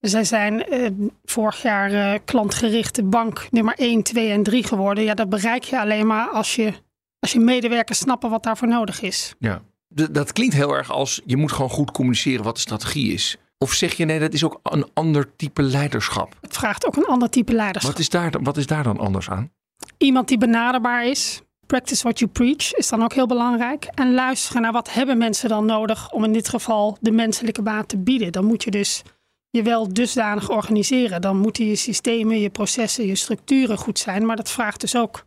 Zij 0.00 0.24
zijn 0.24 0.64
uh, 0.72 0.88
vorig 1.24 1.62
jaar 1.62 1.92
uh, 1.92 2.18
klantgerichte 2.24 3.02
bank 3.02 3.46
nummer 3.50 3.74
1, 3.74 4.02
2 4.02 4.30
en 4.30 4.42
3 4.42 4.64
geworden. 4.64 5.04
Ja, 5.04 5.14
dat 5.14 5.28
bereik 5.28 5.62
je 5.62 5.80
alleen 5.80 6.06
maar 6.06 6.28
als 6.28 6.54
je, 6.54 6.72
als 7.18 7.32
je 7.32 7.40
medewerkers 7.40 7.98
snappen 7.98 8.30
wat 8.30 8.42
daarvoor 8.42 8.68
nodig 8.68 9.00
is. 9.02 9.34
Ja, 9.38 9.62
D 9.94 10.14
dat 10.14 10.32
klinkt 10.32 10.54
heel 10.54 10.76
erg 10.76 10.90
als 10.90 11.20
je 11.26 11.36
moet 11.36 11.52
gewoon 11.52 11.70
goed 11.70 11.90
communiceren 11.90 12.44
wat 12.44 12.54
de 12.54 12.60
strategie 12.60 13.12
is. 13.12 13.36
Of 13.58 13.72
zeg 13.72 13.92
je 13.92 14.04
nee, 14.04 14.18
dat 14.18 14.32
is 14.32 14.44
ook 14.44 14.60
een 14.62 14.86
ander 14.94 15.36
type 15.36 15.62
leiderschap? 15.62 16.36
Het 16.40 16.56
vraagt 16.56 16.86
ook 16.86 16.96
een 16.96 17.06
ander 17.06 17.30
type 17.30 17.52
leiderschap. 17.52 17.92
Wat 17.92 18.00
is 18.00 18.08
daar, 18.08 18.32
wat 18.42 18.56
is 18.56 18.66
daar 18.66 18.82
dan 18.82 18.98
anders 18.98 19.30
aan? 19.30 19.50
Iemand 19.98 20.28
die 20.28 20.38
benaderbaar 20.38 21.06
is. 21.06 21.42
Practice 21.66 22.02
what 22.02 22.18
you 22.18 22.30
preach 22.30 22.72
is 22.72 22.88
dan 22.88 23.02
ook 23.02 23.12
heel 23.12 23.26
belangrijk. 23.26 23.84
En 23.84 24.14
luisteren 24.14 24.62
naar 24.62 24.72
wat 24.72 24.92
hebben 24.92 25.18
mensen 25.18 25.48
dan 25.48 25.64
nodig 25.64 26.12
om 26.12 26.24
in 26.24 26.32
dit 26.32 26.48
geval 26.48 26.96
de 27.00 27.10
menselijke 27.10 27.62
baat 27.62 27.88
te 27.88 27.98
bieden. 27.98 28.32
Dan 28.32 28.44
moet 28.44 28.64
je 28.64 28.70
dus 28.70 29.02
je 29.50 29.62
wel 29.62 29.92
dusdanig 29.92 30.50
organiseren. 30.50 31.20
Dan 31.20 31.36
moeten 31.36 31.66
je 31.66 31.76
systemen, 31.76 32.40
je 32.40 32.50
processen, 32.50 33.06
je 33.06 33.14
structuren 33.14 33.78
goed 33.78 33.98
zijn. 33.98 34.26
Maar 34.26 34.36
dat 34.36 34.50
vraagt 34.50 34.80
dus 34.80 34.96
ook 34.96 35.24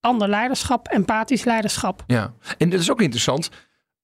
ander 0.00 0.28
leiderschap, 0.28 0.88
empathisch 0.88 1.44
leiderschap. 1.44 2.04
Ja, 2.06 2.34
en 2.58 2.70
dat 2.70 2.80
is 2.80 2.90
ook 2.90 3.00
interessant. 3.00 3.50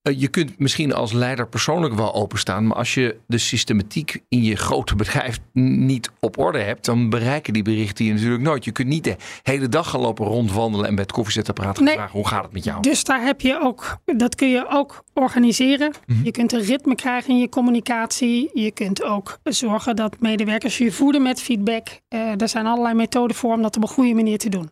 Eh, 0.07 0.21
je 0.21 0.29
kunt 0.29 0.59
misschien 0.59 0.95
als 0.95 1.13
leider 1.13 1.49
persoonlijk 1.49 1.95
wel 1.95 2.15
openstaan, 2.15 2.67
maar 2.67 2.77
als 2.77 2.95
je 2.95 3.17
de 3.27 3.39
systematiek 3.39 4.23
in 4.29 4.43
je 4.43 4.57
grote 4.57 4.97
bedrijf 5.03 5.39
niet 5.53 6.11
op 6.21 6.39
orde 6.39 6.59
hebt, 6.59 6.85
dan 6.85 7.11
bereiken 7.11 7.53
die 7.53 7.63
berichten 7.63 8.05
je 8.05 8.13
natuurlijk 8.13 8.43
nooit. 8.43 8.65
Je 8.65 8.71
kunt 8.73 8.89
niet 8.89 9.05
de 9.05 9.17
hele 9.43 9.69
dag 9.69 9.91
gaan 9.91 10.01
lopen 10.01 10.27
rondwandelen 10.27 10.87
en 10.87 10.95
bij 10.95 11.03
het 11.05 11.13
koffiezetapparaat 11.13 11.77
gaan 11.77 11.85
Nee. 11.85 11.95
vragen 11.95 12.13
hoe 12.13 12.29
gaat 12.29 12.43
het 12.43 12.53
met 12.53 12.65
jou? 12.65 12.83
Dus 12.83 13.05
daar 13.05 13.23
heb 13.23 13.41
je 13.41 13.61
ook, 13.63 13.97
dat 14.05 14.35
kun 14.35 14.49
je 14.51 14.67
ook 14.69 15.05
organiseren. 15.15 15.93
Mhm. 16.07 16.25
Je 16.25 16.31
kunt 16.31 16.53
een 16.53 16.61
ritme 16.63 16.95
krijgen 16.95 17.31
in 17.31 17.39
je 17.39 17.49
communicatie. 17.49 18.51
Je 18.55 18.71
kunt 18.71 19.03
ook 19.03 19.39
zorgen 19.43 19.97
dat 19.97 20.17
medewerkers 20.21 20.79
je 20.79 20.93
voeden 20.93 21.23
met 21.23 21.41
feedback. 21.43 21.89
Eh, 22.09 22.41
er 22.41 22.49
zijn 22.49 22.67
allerlei 22.67 22.95
methoden 22.95 23.37
voor 23.37 23.53
om 23.55 23.63
dat 23.63 23.77
op 23.77 23.83
een 23.83 23.89
goede 23.89 24.15
manier 24.15 24.39
te 24.39 24.49
doen. 24.49 24.71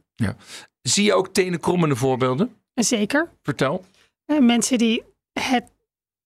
Zie 0.83 1.05
je 1.05 1.15
ook 1.15 1.29
tenenkrommende 1.29 1.97
voorbeelden? 1.97 2.51
En 2.75 2.85
zeker 2.85 3.29
Vertel. 3.43 3.85
eh, 4.27 4.39
mensen 4.39 4.79
die 4.79 5.03
het 5.41 5.73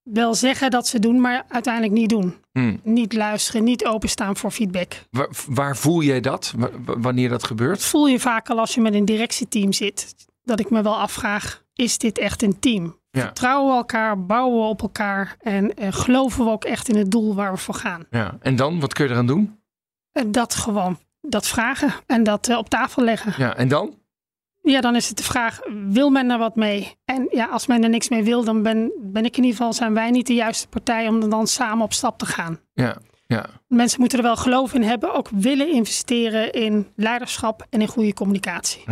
wel 0.03 0.35
zeggen 0.35 0.71
dat 0.71 0.87
ze 0.87 0.99
doen, 0.99 1.21
maar 1.21 1.45
uiteindelijk 1.49 1.93
niet 1.95 2.09
doen. 2.09 2.35
Hmm. 2.53 2.81
Niet 2.83 3.13
luisteren, 3.13 3.65
niet 3.65 3.87
openstaan 3.87 4.37
voor 4.37 4.51
feedback. 4.51 4.93
Waar, 5.11 5.29
waar 5.49 5.77
voel 5.77 6.03
jij 6.03 6.21
dat? 6.21 6.53
Wa- 6.57 6.71
wa- 6.85 6.99
wanneer 6.99 7.29
dat 7.29 7.41
Dat 7.41 7.49
gebeurt? 7.49 7.83
voel 7.85 8.07
je 8.07 8.21
vaak 8.21 8.51
al 8.51 8.59
als 8.59 8.75
je 8.75 8.81
met 8.81 8.95
een 8.95 9.05
directieteam 9.05 9.73
zit. 9.73 10.15
Dat 10.43 10.61
ik 10.61 10.71
me 10.71 10.83
wel 10.83 10.97
afvraag, 10.99 11.65
is 11.75 11.99
dit 11.99 12.19
echt 12.19 12.43
een 12.43 12.59
team? 12.59 12.97
Ja. 13.11 13.21
Vertrouwen 13.25 13.71
we 13.71 13.77
elkaar, 13.77 14.25
bouwen 14.27 14.61
we 14.63 14.69
op 14.69 14.83
elkaar 14.83 15.37
en 15.41 15.73
geloven 15.77 16.45
we 16.45 16.51
ook 16.51 16.65
echt 16.65 16.89
in 16.89 16.97
het 16.97 17.11
doel 17.11 17.35
waar 17.35 17.53
we 17.53 17.59
voor 17.59 17.75
gaan? 17.75 18.07
Ja. 18.11 18.37
En 18.41 18.57
dan, 18.57 18.81
wat 18.81 18.93
kun 18.95 19.05
je 19.05 19.11
eraan 19.11 19.27
doen? 19.27 19.61
En 20.13 20.33
dat 20.33 20.55
gewoon, 20.55 20.99
dat 21.21 21.47
vragen 21.47 21.93
en 22.07 22.23
dat 22.23 22.49
eh, 22.49 22.57
op 22.59 22.69
tafel 22.69 23.03
leggen. 23.03 23.35
Ja. 23.37 23.57
En 23.57 23.69
dan? 23.69 23.98
Ja, 24.71 24.81
dan 24.81 24.97
is 24.97 25.09
het 25.09 25.17
de 25.17 25.23
vraag, 25.23 25.61
wil 25.89 26.11
men 26.11 26.31
er 26.31 26.39
wat 26.39 26.57
mee? 26.57 26.97
En 27.05 27.27
ja, 27.31 27.47
als 27.47 27.67
men 27.67 27.83
er 27.83 27.89
niks 27.89 28.09
mee 28.09 28.23
wil, 28.23 28.45
dan 28.45 28.63
ben, 28.63 28.93
ben 28.99 29.25
ik 29.25 29.37
in 29.37 29.43
ieder 29.43 29.57
geval, 29.57 29.73
zijn 29.73 29.95
wij 29.95 30.11
niet 30.11 30.27
de 30.27 30.35
juiste 30.35 30.69
partij 30.69 31.09
om 31.09 31.23
er 31.23 31.31
dan 31.31 31.47
samen 31.47 31.85
op 31.85 31.93
stap 31.93 32.19
te 32.19 32.27
gaan. 32.27 32.61
Ja. 32.75 32.97
Ja. 33.27 33.47
Mensen 33.67 34.01
moeten 34.01 34.19
er 34.19 34.25
wel 34.25 34.37
geloof 34.37 34.75
in 34.75 34.83
hebben, 34.83 35.15
ook 35.15 35.29
willen 35.29 35.73
investeren 35.73 36.53
in 36.53 36.89
leiderschap 36.97 37.67
en 37.71 37.81
in 37.81 37.89
goede 37.89 38.15
communicatie. 38.15 38.85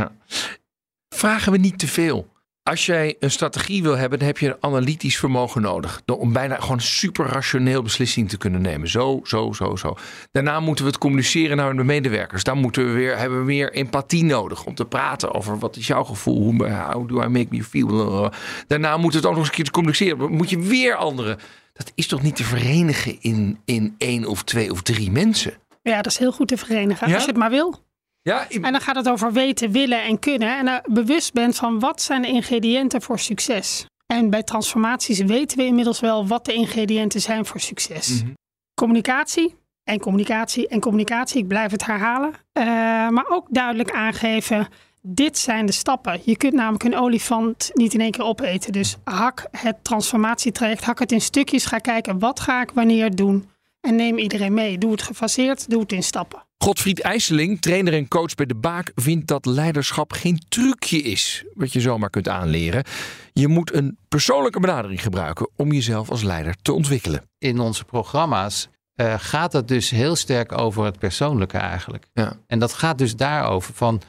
Vragen 1.08 1.52
we 1.52 1.58
niet 1.58 1.78
te 1.78 1.86
veel? 1.86 2.26
Als 2.68 2.86
jij 2.86 3.16
een 3.20 3.30
strategie 3.30 3.82
wil 3.82 3.96
hebben, 3.96 4.18
dan 4.18 4.26
heb 4.26 4.38
je 4.38 4.48
een 4.48 4.56
analytisch 4.60 5.18
vermogen 5.18 5.62
nodig. 5.62 6.02
Om 6.18 6.32
bijna 6.32 6.56
gewoon 6.56 6.80
super 6.80 7.26
rationeel 7.26 7.82
beslissing 7.82 8.28
te 8.28 8.36
kunnen 8.38 8.60
nemen. 8.62 8.88
Zo, 8.88 9.20
zo, 9.24 9.52
zo, 9.52 9.76
zo. 9.76 9.96
Daarna 10.32 10.60
moeten 10.60 10.84
we 10.84 10.90
het 10.90 11.00
communiceren 11.00 11.56
naar 11.56 11.76
de 11.76 11.84
medewerkers. 11.84 12.44
Dan 12.44 12.58
moeten 12.58 12.86
we 12.86 12.92
weer, 12.92 13.18
hebben 13.18 13.38
we 13.38 13.44
meer 13.44 13.72
empathie 13.72 14.24
nodig 14.24 14.64
om 14.64 14.74
te 14.74 14.84
praten 14.84 15.34
over 15.34 15.58
wat 15.58 15.76
is 15.76 15.86
jouw 15.86 16.04
gevoel. 16.04 16.42
Hoe, 16.42 16.68
how 16.68 17.08
do 17.08 17.22
I 17.22 17.26
make 17.26 17.46
me 17.50 17.64
feel? 17.64 18.30
Daarna 18.66 18.96
moet 18.96 19.14
het 19.14 19.24
ook 19.24 19.30
nog 19.30 19.40
eens 19.40 19.48
een 19.48 19.54
keer 19.54 19.70
communiceren. 19.70 20.32
Moet 20.32 20.50
je 20.50 20.58
weer 20.58 20.94
anderen. 20.94 21.38
Dat 21.72 21.92
is 21.94 22.06
toch 22.06 22.22
niet 22.22 22.36
te 22.36 22.44
verenigen 22.44 23.16
in, 23.20 23.58
in 23.64 23.94
één 23.98 24.24
of 24.24 24.42
twee 24.42 24.70
of 24.70 24.82
drie 24.82 25.10
mensen? 25.10 25.54
Ja, 25.82 25.96
dat 25.96 26.12
is 26.12 26.18
heel 26.18 26.32
goed 26.32 26.48
te 26.48 26.56
verenigen, 26.56 27.08
Ja? 27.08 27.14
als 27.14 27.22
je 27.22 27.30
het 27.30 27.38
maar 27.38 27.50
wil. 27.50 27.84
Ja, 28.26 28.46
ik- 28.48 28.64
En 28.64 28.72
dan 28.72 28.80
gaat 28.80 28.96
het 28.96 29.08
over 29.08 29.32
weten, 29.32 29.70
willen 29.70 30.02
en 30.02 30.18
kunnen. 30.18 30.58
En 30.58 30.68
er 30.68 30.80
bewust 30.84 31.32
bent 31.32 31.56
van 31.56 31.78
wat 31.78 32.02
zijn 32.02 32.22
de 32.22 32.28
ingrediënten 32.28 33.02
voor 33.02 33.18
succes. 33.18 33.86
En 34.06 34.30
bij 34.30 34.42
transformaties 34.42 35.18
weten 35.20 35.58
we 35.58 35.64
inmiddels 35.64 36.00
wel 36.00 36.26
wat 36.26 36.44
de 36.44 36.52
ingrediënten 36.52 37.20
zijn 37.20 37.46
voor 37.46 37.60
succes. 37.60 38.22
Mhm. 38.22 38.30
Communicatie 38.74 39.54
en 39.84 39.98
communicatie 40.00 40.68
en 40.68 40.80
communicatie. 40.80 41.40
Ik 41.42 41.48
blijf 41.48 41.70
het 41.70 41.86
herhalen. 41.86 42.32
Eh, 42.52 42.64
maar 43.08 43.26
ook 43.28 43.46
duidelijk 43.50 43.90
aangeven, 43.90 44.68
dit 45.02 45.38
zijn 45.38 45.66
de 45.66 45.72
stappen. 45.72 46.20
Je 46.24 46.36
kunt 46.36 46.52
namelijk 46.52 46.84
een 46.84 46.96
olifant 46.96 47.70
niet 47.74 47.94
in 47.94 48.00
één 48.00 48.10
keer 48.10 48.24
opeten. 48.24 48.72
Dus 48.72 48.96
hak 49.04 49.46
het 49.50 49.76
transformatietraject, 49.84 50.84
hak 50.84 50.98
het 50.98 51.12
in 51.12 51.20
stukjes. 51.20 51.66
Ga 51.66 51.78
kijken, 51.78 52.18
wat 52.18 52.40
ga 52.40 52.60
ik 52.62 52.70
wanneer 52.74 53.14
doen? 53.16 53.48
En 53.80 53.94
neem 53.96 54.18
iedereen 54.18 54.54
mee. 54.54 54.78
Doe 54.78 54.90
het 54.90 55.02
gefaseerd, 55.02 55.70
doe 55.70 55.80
het 55.80 55.92
in 55.92 56.02
stappen. 56.02 56.44
Godfried 56.58 57.00
IJsseling, 57.00 57.60
trainer 57.60 57.92
en 57.92 58.08
coach 58.08 58.34
bij 58.34 58.46
De 58.46 58.54
Baak, 58.54 58.92
vindt 58.94 59.26
dat 59.26 59.46
leiderschap 59.46 60.12
geen 60.12 60.42
trucje 60.48 61.02
is 61.02 61.44
wat 61.54 61.72
je 61.72 61.80
zomaar 61.80 62.10
kunt 62.10 62.28
aanleren. 62.28 62.84
Je 63.32 63.48
moet 63.48 63.74
een 63.74 63.98
persoonlijke 64.08 64.60
benadering 64.60 65.02
gebruiken 65.02 65.48
om 65.56 65.72
jezelf 65.72 66.10
als 66.10 66.22
leider 66.22 66.56
te 66.62 66.72
ontwikkelen. 66.72 67.22
in 67.38 67.60
onze 67.60 67.84
programma's 67.84 68.68
eh, 68.94 69.14
gaat 69.18 69.52
het 69.52 69.68
dus 69.68 69.90
heel 69.90 70.16
sterk 70.16 70.58
over 70.58 70.84
het 70.84 70.98
persoonlijke 70.98 71.58
eigenlijk. 71.58 72.06
Ja. 72.12 72.36
En 72.46 72.58
dat 72.58 72.72
gaat 72.72 72.98
dus 72.98 73.16
daarover 73.16 73.74
van 73.74 74.02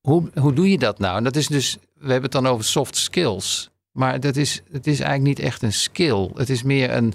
hoe, 0.00 0.30
hoe 0.34 0.52
doe 0.52 0.70
je 0.70 0.78
dat 0.78 0.98
nou? 0.98 1.16
En 1.16 1.24
dat 1.24 1.36
is 1.36 1.46
dus, 1.46 1.76
we 1.94 2.12
hebben 2.12 2.22
het 2.22 2.32
dan 2.32 2.46
over 2.46 2.64
soft 2.64 2.96
skills. 2.96 3.70
Maar 3.92 4.20
dat 4.20 4.36
is, 4.36 4.62
het 4.72 4.86
is 4.86 5.00
eigenlijk 5.00 5.38
niet 5.38 5.46
echt 5.46 5.62
een 5.62 5.72
skill. 5.72 6.30
Het 6.34 6.50
is 6.50 6.62
meer 6.62 6.90
een, 6.90 7.14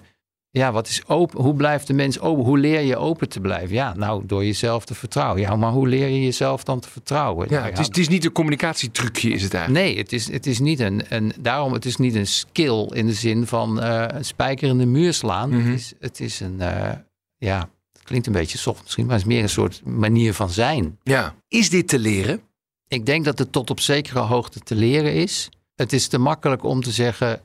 ja, 0.55 0.71
wat 0.71 0.87
is 0.87 1.07
open? 1.07 1.41
Hoe 1.41 1.53
blijft 1.53 1.87
de 1.87 1.93
mens 1.93 2.19
open? 2.19 2.43
Hoe 2.45 2.57
leer 2.57 2.81
je 2.81 2.97
open 2.97 3.29
te 3.29 3.39
blijven? 3.39 3.75
Ja, 3.75 3.93
nou, 3.95 4.23
door 4.25 4.45
jezelf 4.45 4.85
te 4.85 4.93
vertrouwen. 4.95 5.41
Ja, 5.41 5.55
maar 5.55 5.71
hoe 5.71 5.87
leer 5.87 6.07
je 6.07 6.23
jezelf 6.23 6.63
dan 6.63 6.79
te 6.79 6.89
vertrouwen? 6.89 7.47
Ja, 7.49 7.55
Nou 7.59 7.69
het, 7.69 7.79
is, 7.79 7.85
het 7.87 7.97
is 7.97 8.07
niet 8.07 8.25
een 8.25 8.31
communicatietrucje, 8.31 9.29
is 9.29 9.43
het 9.43 9.53
eigenlijk. 9.53 9.85
Nee, 9.85 9.97
het 9.97 10.13
is, 10.13 10.31
het 10.31 10.45
is 10.45 10.59
niet 10.59 10.79
een, 10.79 11.03
een. 11.09 11.33
Daarom, 11.39 11.73
het 11.73 11.85
is 11.85 11.95
niet 11.97 12.15
een 12.15 12.27
skill 12.27 12.87
in 12.93 13.05
de 13.05 13.13
zin 13.13 13.47
van 13.47 13.81
eh, 13.81 14.05
een 14.07 14.25
spijker 14.25 14.67
in 14.69 14.77
de 14.77 14.85
muur 14.85 15.13
slaan. 15.13 15.49
Mhm. 15.49 15.59
het, 15.69 15.79
is, 15.79 15.93
het 15.99 16.19
is 16.19 16.39
een. 16.39 16.61
eh, 16.61 16.91
ja, 17.37 17.69
het 17.93 18.03
klinkt 18.03 18.27
een 18.27 18.33
beetje 18.33 18.57
soft 18.57 18.83
misschien, 18.83 19.05
maar 19.05 19.15
het 19.15 19.25
is 19.25 19.31
meer 19.33 19.43
een 19.43 19.49
soort 19.49 19.81
manier 19.85 20.33
van 20.33 20.49
zijn. 20.49 20.99
Ja. 21.03 21.35
Is 21.47 21.69
dit 21.69 21.87
te 21.87 21.99
leren? 21.99 22.41
Ik 22.87 23.05
denk 23.05 23.25
dat 23.25 23.39
het 23.39 23.51
tot 23.51 23.69
op 23.69 23.79
zekere 23.79 24.19
hoogte 24.19 24.59
te 24.59 24.75
leren 24.75 25.13
is. 25.13 25.49
Het 25.75 25.93
is 25.93 26.07
te 26.07 26.17
makkelijk 26.17 26.63
om 26.63 26.81
te 26.81 26.91
zeggen. 26.91 27.41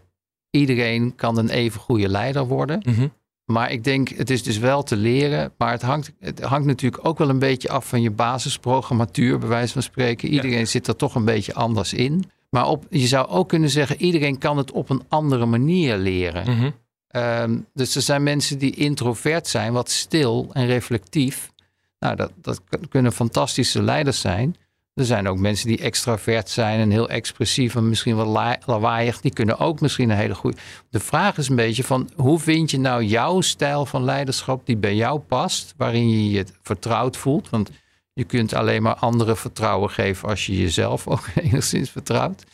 Iedereen 0.50 1.14
kan 1.14 1.38
een 1.38 1.48
even 1.50 1.80
goede 1.80 2.08
leider 2.08 2.46
worden. 2.46 2.82
Mhm. 2.86 3.08
Maar 3.44 3.70
ik 3.72 3.84
denk, 3.84 4.08
het 4.08 4.30
is 4.30 4.42
dus 4.42 4.58
wel 4.58 4.82
te 4.82 4.96
leren. 4.96 5.52
Maar 5.58 5.72
het 5.72 5.82
hangt, 5.82 6.12
het 6.20 6.40
hangt 6.40 6.66
natuurlijk 6.66 7.06
ook 7.06 7.18
wel 7.18 7.28
een 7.28 7.38
beetje 7.38 7.68
af 7.70 7.88
van 7.88 8.02
je 8.02 8.10
basisprogrammatuur, 8.10 9.38
bij 9.38 9.48
wijze 9.48 9.72
van 9.72 9.82
spreken. 9.82 10.28
Iedereen 10.28 10.66
zit 10.66 10.86
er 10.86 10.96
toch 10.96 11.14
een 11.14 11.24
beetje 11.24 11.54
anders 11.54 11.92
in. 11.92 12.24
Maar 12.50 12.66
op, 12.68 12.86
je 12.90 13.06
zou 13.06 13.28
ook 13.28 13.48
kunnen 13.48 13.70
zeggen, 13.70 14.02
iedereen 14.02 14.38
kan 14.38 14.56
het 14.56 14.70
op 14.72 14.90
een 14.90 15.02
andere 15.08 15.46
manier 15.46 15.96
leren. 15.96 16.50
Mhm. 16.56 16.70
Ehm, 17.08 17.58
dus 17.74 17.96
er 17.96 18.02
zijn 18.02 18.22
mensen 18.22 18.58
die 18.58 18.74
introvert 18.74 19.46
zijn, 19.48 19.72
wat 19.72 19.90
stil 19.90 20.50
en 20.52 20.66
reflectief. 20.66 21.50
Nou, 21.98 22.16
dat, 22.16 22.32
dat 22.36 22.60
kun- 22.68 22.88
kunnen 22.88 23.12
fantastische 23.12 23.82
leiders 23.82 24.20
zijn. 24.20 24.56
Er 24.94 25.04
zijn 25.04 25.28
ook 25.28 25.38
mensen 25.38 25.68
die 25.68 25.78
extravert 25.78 26.48
zijn 26.48 26.80
en 26.80 26.90
heel 26.90 27.08
expressief 27.08 27.74
en 27.74 27.88
misschien 27.88 28.16
wel 28.16 28.26
la- 28.26 28.58
lawaaiig. 28.66 29.20
Die 29.20 29.32
kunnen 29.32 29.58
ook 29.58 29.80
misschien 29.80 30.10
een 30.10 30.16
hele 30.16 30.34
goede. 30.34 30.56
De 30.90 31.00
vraag 31.00 31.38
is 31.38 31.48
een 31.48 31.56
beetje 31.56 31.84
van 31.84 32.10
hoe 32.16 32.38
vind 32.38 32.70
je 32.70 32.78
nou 32.78 33.04
jouw 33.04 33.40
stijl 33.40 33.86
van 33.86 34.04
leiderschap 34.04 34.66
die 34.66 34.76
bij 34.76 34.94
jou 34.94 35.18
past, 35.18 35.74
waarin 35.76 36.10
je 36.10 36.30
je 36.30 36.44
vertrouwd 36.62 37.16
voelt. 37.16 37.50
Want 37.50 37.70
je 38.12 38.24
kunt 38.24 38.54
alleen 38.54 38.82
maar 38.82 38.94
anderen 38.94 39.36
vertrouwen 39.36 39.90
geven 39.90 40.28
als 40.28 40.46
je 40.46 40.58
jezelf 40.58 41.06
ook 41.08 41.24
enigszins 41.42 41.90
vertrouwt. 41.90 42.44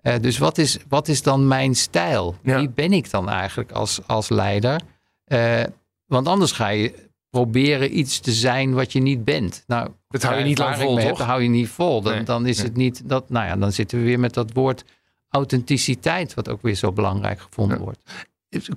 Eh, 0.00 0.14
dus 0.20 0.38
wat 0.38 0.58
is, 0.58 0.78
wat 0.88 1.08
is 1.08 1.22
dan 1.22 1.48
mijn 1.48 1.74
stijl? 1.74 2.36
Ja. 2.42 2.58
Wie 2.58 2.68
ben 2.70 2.92
ik 2.92 3.10
dan 3.10 3.28
eigenlijk 3.28 3.72
als, 3.72 4.00
als 4.06 4.28
leider? 4.28 4.80
Eh, 5.24 5.62
want 6.06 6.26
anders 6.28 6.52
ga 6.52 6.68
je 6.68 6.94
proberen 7.30 7.98
iets 7.98 8.20
te 8.20 8.32
zijn 8.32 8.72
wat 8.74 8.92
je 8.92 9.00
niet 9.00 9.24
bent. 9.24 9.64
Nou, 9.66 9.90
Dat 10.08 10.22
hou 10.22 10.38
je 10.38 10.44
niet 10.44 10.58
lang 10.58 10.76
vol, 10.76 10.94
Dat 10.94 11.18
hou 11.18 11.42
je 11.42 11.48
niet 11.48 11.68
vol. 11.68 12.02
Dan, 12.02 12.14
Nee. 12.14 12.22
dan 12.22 12.46
is 12.46 12.56
Nee. 12.56 12.66
het 12.66 12.76
niet 12.76 13.02
dat. 13.08 13.30
Nou 13.30 13.46
ja, 13.46 13.56
dan 13.56 13.72
zitten 13.72 13.98
we 13.98 14.04
weer 14.04 14.20
met 14.20 14.34
dat 14.34 14.52
woord 14.52 14.84
authenticiteit, 15.28 16.34
wat 16.34 16.48
ook 16.48 16.62
weer 16.62 16.74
zo 16.74 16.92
belangrijk 16.92 17.40
gevonden 17.40 17.76
Ja. 17.78 17.82
wordt. 17.84 18.00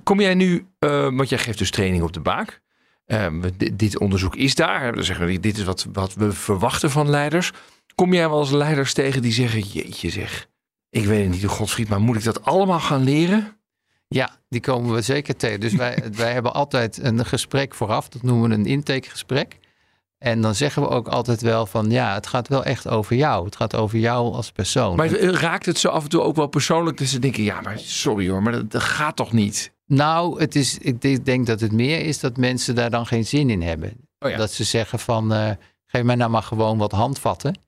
Kom 0.02 0.20
jij 0.20 0.34
nu, 0.34 0.66
eh, 0.78 0.90
want 1.02 1.28
jij 1.28 1.38
geeft 1.38 1.58
dus 1.58 1.70
training 1.70 2.02
op 2.02 2.12
de 2.12 2.20
baak. 2.20 2.60
Eh, 3.04 3.26
dit, 3.56 3.78
dit 3.78 3.98
onderzoek 3.98 4.36
is 4.36 4.54
daar. 4.54 4.94
Dan 4.94 5.04
zeggen 5.04 5.26
we, 5.26 5.40
dit 5.40 5.56
is 5.58 5.64
wat, 5.64 5.86
wat 5.92 6.14
we 6.14 6.32
verwachten 6.32 6.90
van 6.90 7.10
leiders. 7.10 7.52
Kom 7.94 8.14
jij 8.14 8.28
wel 8.28 8.40
eens 8.40 8.50
leiders 8.50 8.92
tegen 8.92 9.22
die 9.22 9.32
zeggen, 9.32 9.60
jeetje 9.60 10.10
zeg, 10.10 10.48
ik 10.90 11.04
weet 11.04 11.22
het 11.22 11.30
niet, 11.30 11.44
Godfried, 11.46 11.88
maar 11.88 12.00
moet 12.00 12.16
ik 12.16 12.24
dat 12.24 12.44
allemaal 12.44 12.80
gaan 12.80 13.04
leren? 13.04 13.59
Ja, 14.14 14.30
die 14.48 14.60
komen 14.60 14.94
we 14.94 15.00
zeker 15.02 15.36
tegen. 15.36 15.60
Dus 15.60 15.74
wij, 15.74 16.02
wij 16.12 16.32
hebben 16.32 16.54
altijd 16.54 16.98
een 17.02 17.24
gesprek 17.26 17.74
vooraf. 17.74 18.08
Dat 18.08 18.22
noemen 18.22 18.48
we 18.48 18.54
een 18.54 18.66
intakegesprek. 18.66 19.58
En 20.18 20.40
dan 20.40 20.54
zeggen 20.54 20.82
we 20.82 20.88
ook 20.88 21.08
altijd 21.08 21.40
wel 21.40 21.66
van 21.66 21.90
ja, 21.90 22.14
het 22.14 22.26
gaat 22.26 22.48
wel 22.48 22.64
echt 22.64 22.88
over 22.88 23.16
jou. 23.16 23.44
Het 23.44 23.56
gaat 23.56 23.76
over 23.76 23.98
jou 23.98 24.32
als 24.34 24.52
persoon. 24.52 24.96
Maar 24.96 25.12
eh, 25.14 25.28
raakt 25.28 25.66
het 25.66 25.78
zo 25.78 25.88
af 25.88 26.02
en 26.02 26.08
toe 26.08 26.20
ook 26.20 26.36
wel 26.36 26.46
persoonlijk 26.46 26.98
dat 26.98 27.06
ze 27.06 27.18
denken, 27.18 27.42
ja, 27.42 27.60
maar 27.60 27.78
sorry 27.78 28.28
hoor, 28.30 28.42
maar 28.42 28.52
dat, 28.52 28.70
dat 28.70 28.82
gaat 28.82 29.16
toch 29.16 29.32
niet? 29.32 29.72
Nou, 29.86 30.40
het 30.40 30.56
is, 30.56 30.78
ik 30.78 31.00
de- 31.00 31.22
denk 31.22 31.46
dat 31.46 31.60
het 31.60 31.72
meer 31.72 32.00
is 32.00 32.20
dat 32.20 32.36
mensen 32.36 32.74
daar 32.74 32.90
dan 32.90 33.06
geen 33.06 33.26
zin 33.26 33.50
in 33.50 33.62
hebben. 33.62 33.92
Oh 34.18 34.30
ja. 34.30 34.36
Dat 34.36 34.52
ze 34.52 34.64
zeggen 34.64 34.98
van, 34.98 35.32
eh, 35.32 35.50
geef 35.86 36.02
mij 36.02 36.14
nou 36.14 36.30
maar 36.30 36.42
gewoon 36.42 36.78
wat 36.78 36.92
handvatten. 36.92 37.58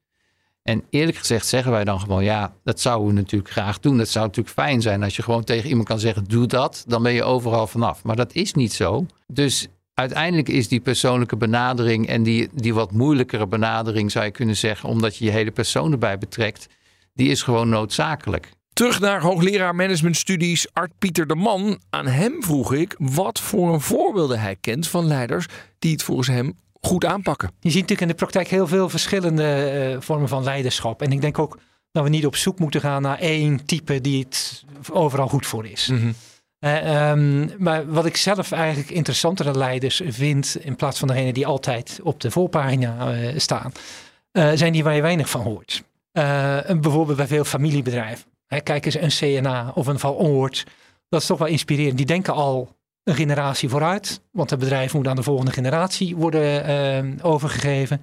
En 0.62 0.82
eerlijk 0.90 1.16
gezegd 1.16 1.46
zeggen 1.46 1.72
wij 1.72 1.84
dan 1.84 2.00
gewoon, 2.00 2.24
ja, 2.24 2.52
dat 2.64 2.80
zouden 2.80 3.06
we 3.06 3.12
natuurlijk 3.12 3.50
graag 3.50 3.80
doen. 3.80 3.98
Dat 3.98 4.08
zou 4.08 4.26
natuurlijk 4.26 4.54
fijn 4.54 4.80
zijn 4.80 5.02
als 5.02 5.16
je 5.16 5.22
gewoon 5.22 5.44
tegen 5.44 5.68
iemand 5.68 5.88
kan 5.88 5.98
zeggen, 5.98 6.24
doe 6.24 6.46
dat. 6.46 6.84
Dan 6.86 7.02
ben 7.02 7.12
je 7.12 7.22
overal 7.22 7.66
vanaf. 7.66 8.02
Maar 8.02 8.16
dat 8.16 8.34
is 8.34 8.54
niet 8.54 8.72
zo. 8.72 9.06
Dus 9.26 9.68
uiteindelijk 9.94 10.48
is 10.48 10.68
die 10.68 10.80
persoonlijke 10.80 11.36
benadering 11.36 12.08
en 12.08 12.22
die, 12.22 12.48
die 12.54 12.74
wat 12.74 12.92
moeilijkere 12.92 13.46
benadering, 13.46 14.10
zou 14.10 14.24
je 14.24 14.30
kunnen 14.30 14.56
zeggen, 14.56 14.88
omdat 14.88 15.16
je 15.16 15.24
je 15.24 15.30
hele 15.30 15.50
persoon 15.50 15.92
erbij 15.92 16.18
betrekt, 16.18 16.68
die 17.14 17.30
is 17.30 17.42
gewoon 17.42 17.68
noodzakelijk. 17.68 18.50
Terug 18.72 19.00
naar 19.00 19.20
hoogleraar 19.20 19.74
managementstudies 19.74 20.66
Art 20.72 20.92
Pieter 20.98 21.26
de 21.26 21.34
Man. 21.34 21.80
Aan 21.90 22.06
hem 22.06 22.42
vroeg 22.42 22.72
ik 22.72 22.94
wat 22.98 23.40
voor 23.40 23.80
voorbeelden 23.80 24.40
hij 24.40 24.56
kent 24.60 24.88
van 24.88 25.06
leiders 25.06 25.46
die 25.78 25.92
het 25.92 26.02
volgens 26.02 26.28
hem 26.28 26.54
goed 26.86 27.04
aanpakken. 27.04 27.48
Je 27.60 27.70
ziet 27.70 27.80
natuurlijk 27.80 28.00
in 28.00 28.08
de 28.08 28.14
praktijk 28.14 28.48
heel 28.48 28.66
veel 28.66 28.88
verschillende 28.88 29.44
eh, 29.44 30.00
vormen 30.00 30.28
van 30.28 30.44
leiderschap. 30.44 31.02
En 31.02 31.12
ik 31.12 31.20
denk 31.20 31.38
ook 31.38 31.58
dat 31.92 32.04
we 32.04 32.08
niet 32.08 32.26
op 32.26 32.36
zoek 32.36 32.58
moeten 32.58 32.80
gaan 32.80 33.02
naar 33.02 33.18
één 33.18 33.64
type 33.64 34.00
die 34.00 34.24
het 34.24 34.64
overal 34.90 35.28
goed 35.28 35.46
voor 35.46 35.66
is. 35.66 35.92
Eh, 36.58 37.10
ehm, 37.10 37.48
maar 37.58 37.86
wat 37.86 38.06
ik 38.06 38.16
zelf 38.16 38.52
eigenlijk 38.52 38.90
interessantere 38.90 39.58
leiders 39.58 40.02
vind, 40.06 40.56
in 40.60 40.76
plaats 40.76 40.98
van 40.98 41.08
degene 41.08 41.32
die 41.32 41.46
altijd 41.46 42.00
op 42.02 42.20
de 42.20 42.30
voorpagina 42.30 43.12
eh, 43.12 43.38
staan, 43.38 43.72
zijn 44.32 44.72
die 44.72 44.84
waar 44.84 44.94
je 44.94 45.02
weinig 45.02 45.30
van 45.30 45.40
hoort. 45.40 45.82
Bijvoorbeeld 46.80 47.16
bij 47.16 47.26
veel 47.26 47.44
familiebedrijven. 47.44 48.26
Hè, 48.46 48.60
kijk 48.60 48.84
eens 48.84 49.20
een 49.20 49.40
CNA 49.40 49.72
of 49.74 49.86
een 49.86 49.98
Van 49.98 50.12
Oort. 50.12 50.64
Dat 51.08 51.20
is 51.20 51.26
toch 51.26 51.38
wel 51.38 51.48
inspirerend. 51.48 51.96
Die 51.96 52.06
denken 52.06 52.34
al 52.34 52.76
een 53.04 53.14
generatie 53.14 53.68
vooruit, 53.68 54.20
want 54.30 54.50
het 54.50 54.58
bedrijf 54.58 54.94
moet 54.94 55.08
aan 55.08 55.16
de 55.16 55.22
volgende 55.22 55.52
generatie 55.52 56.16
worden 56.16 56.64
eh, 56.64 57.26
overgegeven. 57.26 58.02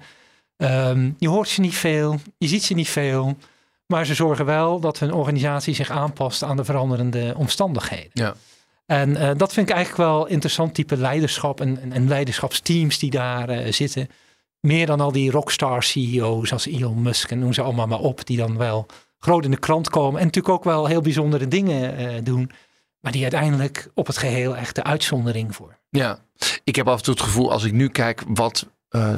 Ehm, 0.56 1.10
je 1.18 1.28
hoort 1.28 1.48
ze 1.48 1.60
niet 1.60 1.74
veel, 1.74 2.18
je 2.38 2.48
ziet 2.48 2.62
ze 2.62 2.74
niet 2.74 2.88
veel. 2.88 3.36
Maar 3.90 4.06
ze 4.06 4.14
zorgen 4.14 4.44
wel 4.44 4.80
dat 4.80 4.98
hun 4.98 5.12
organisatie 5.12 5.74
zich 5.74 5.90
aanpast 5.90 6.42
aan 6.42 6.56
de 6.56 6.64
veranderende 6.64 7.34
omstandigheden. 7.36 8.10
Ja. 8.12 8.34
En 8.86 9.16
eh, 9.16 9.30
dat 9.36 9.52
vind 9.52 9.68
ik 9.68 9.74
eigenlijk 9.74 10.08
wel 10.08 10.26
interessant 10.26 10.74
type 10.74 10.96
leiderschap 10.96 11.60
en, 11.60 11.80
en, 11.80 11.92
en 11.92 12.08
leiderschapsteams 12.08 12.98
die 12.98 13.10
daar 13.10 13.48
eh, 13.48 13.72
zitten. 13.72 14.08
Meer 14.60 14.86
dan 14.86 15.00
al 15.00 15.12
die 15.12 15.30
rockstar 15.30 15.82
CEO's 15.82 16.52
als 16.52 16.66
Elon 16.66 17.02
Musk 17.02 17.30
en 17.30 17.38
noem 17.38 17.52
ze 17.52 17.62
allemaal 17.62 17.86
maar 17.86 17.98
op. 17.98 18.26
Die 18.26 18.36
dan 18.36 18.56
wel 18.56 18.86
groot 19.18 19.44
in 19.44 19.50
de 19.50 19.58
krant 19.58 19.88
komen 19.88 20.20
en 20.20 20.26
natuurlijk 20.26 20.54
ook 20.54 20.64
wel 20.64 20.86
heel 20.86 21.00
bijzondere 21.00 21.48
dingen 21.48 21.96
eh, 21.96 22.08
doen. 22.22 22.50
Maar 23.00 23.12
die 23.12 23.22
uiteindelijk 23.22 23.88
op 23.94 24.06
het 24.06 24.18
geheel 24.18 24.56
echt 24.56 24.74
de 24.74 24.82
uitzondering 24.82 25.54
voor. 25.54 25.78
Ja, 25.90 26.18
ik 26.64 26.76
heb 26.76 26.88
af 26.88 26.96
en 26.96 27.02
toe 27.02 27.14
het 27.14 27.22
gevoel 27.22 27.52
als 27.52 27.64
ik 27.64 27.72
nu 27.72 27.88
kijk 27.88 28.22
wat 28.26 28.66
eh, 28.88 29.14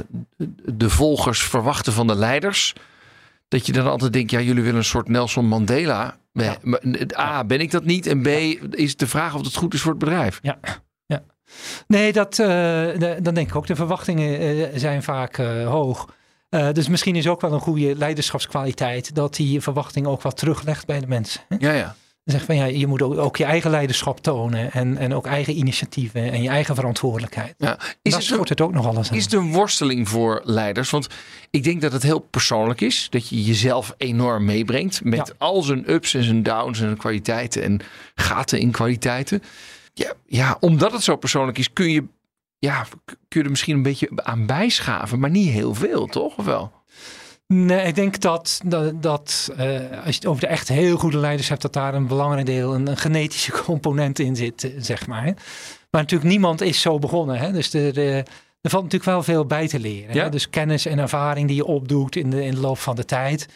de 0.64 0.91
volgers 0.91 1.43
verwachten 1.43 1.93
van 1.93 2.07
de 2.07 2.14
leiders. 2.14 2.72
Dat 3.49 3.66
je 3.66 3.72
dan 3.72 3.87
altijd 3.87 4.12
denkt, 4.12 4.30
ja, 4.30 4.41
jullie 4.41 4.62
willen 4.62 4.78
een 4.78 4.85
soort 4.85 5.09
Nelson 5.09 5.47
Mandela. 5.47 6.16
Ja. 6.33 6.57
Maar, 6.62 6.80
A, 7.18 7.45
ben 7.45 7.61
ik 7.61 7.70
dat 7.70 7.85
niet? 7.85 8.07
En 8.07 8.22
B, 8.22 8.26
is 8.74 8.97
de 8.97 9.07
vraag 9.07 9.35
of 9.35 9.45
het 9.45 9.57
goed 9.57 9.74
is 9.74 9.80
voor 9.80 9.91
het 9.91 10.01
bedrijf. 10.01 10.39
Ja, 10.43 10.59
ja. 11.07 11.22
Nee, 11.87 12.12
dat, 12.12 12.39
eh, 12.39 12.47
de- 12.47 13.18
dan 13.22 13.35
denk 13.35 13.49
ik 13.49 13.57
ook. 13.57 13.66
De 13.66 13.76
verwachtingen 13.76 14.39
eh, 14.39 14.78
zijn 14.78 15.03
vaak 15.03 15.39
eh, 15.39 15.66
hoog. 15.68 16.14
Eh, 16.49 16.72
dus 16.72 16.89
misschien 16.89 17.16
is 17.16 17.28
ook 17.28 17.41
wel 17.41 17.53
een 17.53 17.61
goede 17.61 17.97
leiderschapskwaliteit 17.97 19.14
dat 19.14 19.35
die 19.35 19.61
verwachting 19.61 20.07
ook 20.07 20.22
wat 20.22 20.37
teruglegt 20.37 20.87
bij 20.87 21.01
de 21.01 21.07
mensen. 21.07 21.41
hè? 21.49 21.57
Ja, 21.59 21.72
ja. 21.72 21.95
Zeg 22.25 22.45
van 22.45 22.57
ja, 22.57 22.64
je 22.64 22.87
moet 22.87 23.03
ook, 23.03 23.18
ook 23.18 23.37
je 23.37 23.45
eigen 23.45 23.70
leiderschap 23.70 24.20
tonen 24.20 24.73
en, 24.73 24.97
en 24.97 25.14
ook 25.14 25.27
eigen 25.27 25.57
initiatieven 25.57 26.33
en 26.33 26.43
je 26.43 26.49
eigen 26.49 26.75
verantwoordelijkheid. 26.75 27.55
ja. 27.59 27.79
Is, 28.03 28.12
Daar 28.29 28.39
het 28.39 28.49
het 28.49 28.61
ook 28.61 28.73
nog 28.73 28.87
alles 28.87 29.11
aan. 29.11 29.16
is 29.16 29.25
het 29.25 29.33
een 29.33 29.53
worsteling 29.53 30.09
voor 30.09 30.41
leiders? 30.45 30.91
Want 30.91 31.07
ik 31.51 31.64
denk 31.64 31.81
dat 31.81 31.93
het 31.93 32.03
heel 32.03 32.18
persoonlijk 32.18 32.81
is. 32.81 33.07
Dat 33.11 33.29
je 33.29 33.43
jezelf 33.43 33.95
enorm 33.97 34.45
meebrengt. 34.45 35.05
Met 35.05 35.27
Ja. 35.29 35.35
al 35.39 35.62
zijn 35.62 35.91
ups 35.91 36.14
en 36.14 36.23
zijn 36.25 36.43
downs 36.43 36.81
en 36.81 36.97
kwaliteiten 36.97 37.62
en 37.62 37.81
gaten 38.14 38.61
in 38.61 38.70
kwaliteiten. 38.70 39.43
Ja, 39.95 40.12
ja, 40.27 40.57
omdat 40.61 40.93
het 40.93 41.03
zo 41.03 41.16
persoonlijk 41.16 41.59
is, 41.59 41.73
kun 41.73 41.91
je, 41.91 42.05
ja, 42.59 42.87
kun 43.05 43.16
je 43.41 43.43
er 43.43 43.51
misschien 43.51 43.77
een 43.77 43.83
beetje 43.83 44.09
aan 44.14 44.47
bijschaven. 44.47 45.18
Maar 45.18 45.31
niet 45.31 45.49
heel 45.51 45.75
veel, 45.75 46.07
toch? 46.07 46.37
Of 46.37 46.45
wel? 46.45 46.73
Nee, 47.55 47.87
ik 47.87 47.95
denk 47.95 48.21
dat, 48.21 48.61
dat, 48.65 49.03
dat 49.03 49.53
eh, 49.57 49.67
als 50.05 50.05
je 50.05 50.13
het 50.13 50.27
over 50.27 50.41
de 50.41 50.47
echt 50.47 50.69
heel 50.69 50.97
goede 50.97 51.19
leiders 51.19 51.49
hebt, 51.49 51.63
dat 51.63 51.73
daar 51.73 51.95
een 51.95 52.07
belangrijk 52.07 52.47
deel, 52.47 52.75
een, 52.75 52.87
een 52.87 52.97
genetische 52.97 53.53
component 53.65 54.19
in 54.19 54.37
zit, 54.37 54.65
eh, 54.65 54.71
zeg 54.79 55.07
maar. 55.07 55.25
Maar 55.91 56.01
natuurlijk, 56.01 56.31
niemand 56.31 56.61
is 56.61 56.81
zo 56.81 56.99
begonnen. 56.99 57.39
Hè? 57.39 57.53
Dus 57.53 57.75
er, 57.75 58.25
valt 58.63 58.83
natuurlijk 58.83 59.05
wel 59.05 59.23
veel 59.23 59.47
bij 59.47 59.69
te 59.69 59.79
leren. 59.81 60.15
Ja. 60.15 60.23
Hè? 60.23 60.31
Dus 60.31 60.51
kennis 60.51 60.87
en 60.87 60.99
ervaring 60.99 61.47
die 61.47 61.57
je 61.57 61.65
opdoet 61.65 62.17
in 62.17 62.31
de, 62.31 62.45
in 62.45 62.55
de 62.55 62.61
loop 62.61 62.79
van 62.79 62.97
de 62.97 63.05
tijd. 63.05 63.49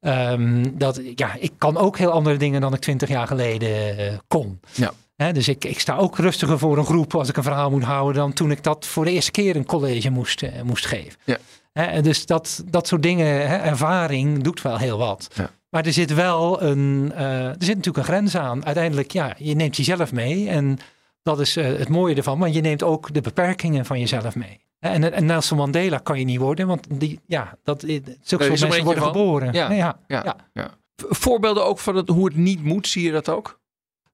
Ehm, 0.00 0.64
dat, 0.72 1.00
ja, 1.14 1.36
ik 1.38 1.52
kan 1.58 1.76
ook 1.76 1.98
heel 1.98 2.10
andere 2.10 2.36
dingen 2.36 2.60
dan 2.60 2.74
ik 2.74 2.80
twintig 2.80 3.08
jaar 3.08 3.26
geleden 3.26 3.98
eh, 3.98 4.12
kon. 4.28 4.60
Ja. 4.72 4.92
Hè, 5.16 5.32
dus 5.32 5.48
ik, 5.48 5.64
ik 5.64 5.80
sta 5.80 5.96
ook 5.96 6.18
rustiger 6.18 6.58
voor 6.58 6.78
een 6.78 6.84
groep 6.84 7.14
als 7.14 7.28
ik 7.28 7.36
een 7.36 7.42
verhaal 7.42 7.70
moet 7.70 7.82
houden 7.82 8.14
dan 8.14 8.32
toen 8.32 8.50
ik 8.50 8.62
dat 8.62 8.86
voor 8.86 9.04
de 9.04 9.10
eerste 9.10 9.30
keer 9.30 9.56
een 9.56 9.66
college 9.66 10.10
moest, 10.10 10.42
moest 10.64 10.86
geven. 10.86 11.18
Ja. 11.24 11.38
Hè, 11.74 12.02
dus 12.02 12.26
dat, 12.26 12.64
dat 12.66 12.86
soort 12.86 13.02
dingen, 13.02 13.26
hè, 13.48 13.56
ervaring 13.56 14.42
doet 14.42 14.62
wel 14.62 14.78
heel 14.78 14.98
wat. 14.98 15.28
Ja. 15.34 15.50
Maar 15.70 15.86
er 15.86 15.92
zit 15.92 16.14
wel 16.14 16.62
een, 16.62 17.12
eh, 17.14 17.46
er 17.46 17.54
zit 17.58 17.76
natuurlijk 17.76 17.96
een 17.96 18.14
grens 18.14 18.36
aan. 18.36 18.64
Uiteindelijk, 18.66 19.10
ja, 19.12 19.34
je 19.38 19.54
neemt 19.54 19.76
jezelf 19.76 20.12
mee 20.12 20.48
en 20.48 20.78
dat 21.22 21.40
is 21.40 21.56
eh, 21.56 21.64
het 21.64 21.88
mooie 21.88 22.14
ervan. 22.14 22.38
Maar 22.38 22.50
je 22.50 22.60
neemt 22.60 22.82
ook 22.82 23.14
de 23.14 23.20
beperkingen 23.20 23.84
van 23.84 23.98
jezelf 24.00 24.34
mee. 24.34 24.60
Hè, 24.78 24.88
En, 24.88 25.12
en 25.12 25.26
Nelson 25.26 25.58
Mandela 25.58 25.98
kan 25.98 26.18
je 26.18 26.24
niet 26.24 26.38
worden, 26.38 26.66
want 26.66 26.86
die, 27.00 27.20
ja, 27.26 27.56
dat, 27.64 27.80
zulke 28.22 28.48
mensen 28.48 28.84
worden 28.84 29.02
van. 29.02 29.12
geboren. 29.12 29.52
Ja. 29.52 29.68
Nee, 29.68 29.78
ja, 29.78 29.98
Ja, 30.06 30.22
ja. 30.24 30.36
ja. 30.52 30.70
V- 30.96 31.04
Voorbeelden 31.08 31.64
ook 31.64 31.78
van 31.78 31.96
het, 31.96 32.08
hoe 32.08 32.24
het 32.24 32.36
niet 32.36 32.64
moet, 32.64 32.86
zie 32.88 33.02
je 33.04 33.12
dat 33.12 33.28
ook? 33.28 33.60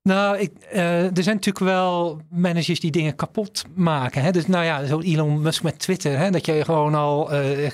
Nou, 0.02 0.38
ik, 0.38 0.52
eh, 0.70 1.16
er 1.16 1.22
zijn 1.22 1.34
natuurlijk 1.36 1.64
wel 1.64 2.20
managers 2.30 2.80
die 2.80 2.90
dingen 2.90 3.16
kapot 3.16 3.64
maken. 3.74 4.22
Hè? 4.22 4.30
Dus 4.30 4.46
nou 4.46 4.64
ja, 4.64 4.84
zo 4.84 5.00
Elon 5.00 5.40
Musk 5.40 5.62
met 5.62 5.78
Twitter. 5.78 6.18
Hè? 6.18 6.30
Dat 6.30 6.46
je 6.46 6.64
gewoon 6.64 6.94
al, 6.94 7.32
eh, 7.32 7.70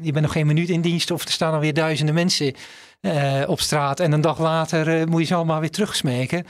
je 0.00 0.12
bent 0.12 0.20
nog 0.20 0.32
geen 0.32 0.46
minuut 0.46 0.68
in 0.68 0.80
dienst 0.80 1.10
of 1.10 1.24
er 1.24 1.30
staan 1.30 1.54
alweer 1.54 1.74
duizenden 1.74 2.14
mensen 2.14 2.54
eh, 3.00 3.42
op 3.46 3.60
straat. 3.60 4.00
En 4.00 4.12
een 4.12 4.20
dag 4.20 4.38
later 4.38 5.08
moet 5.08 5.20
je 5.20 5.26
ze 5.26 5.34
allemaal 5.34 5.60
weer 5.60 5.70
terugsmeken. 5.70 6.46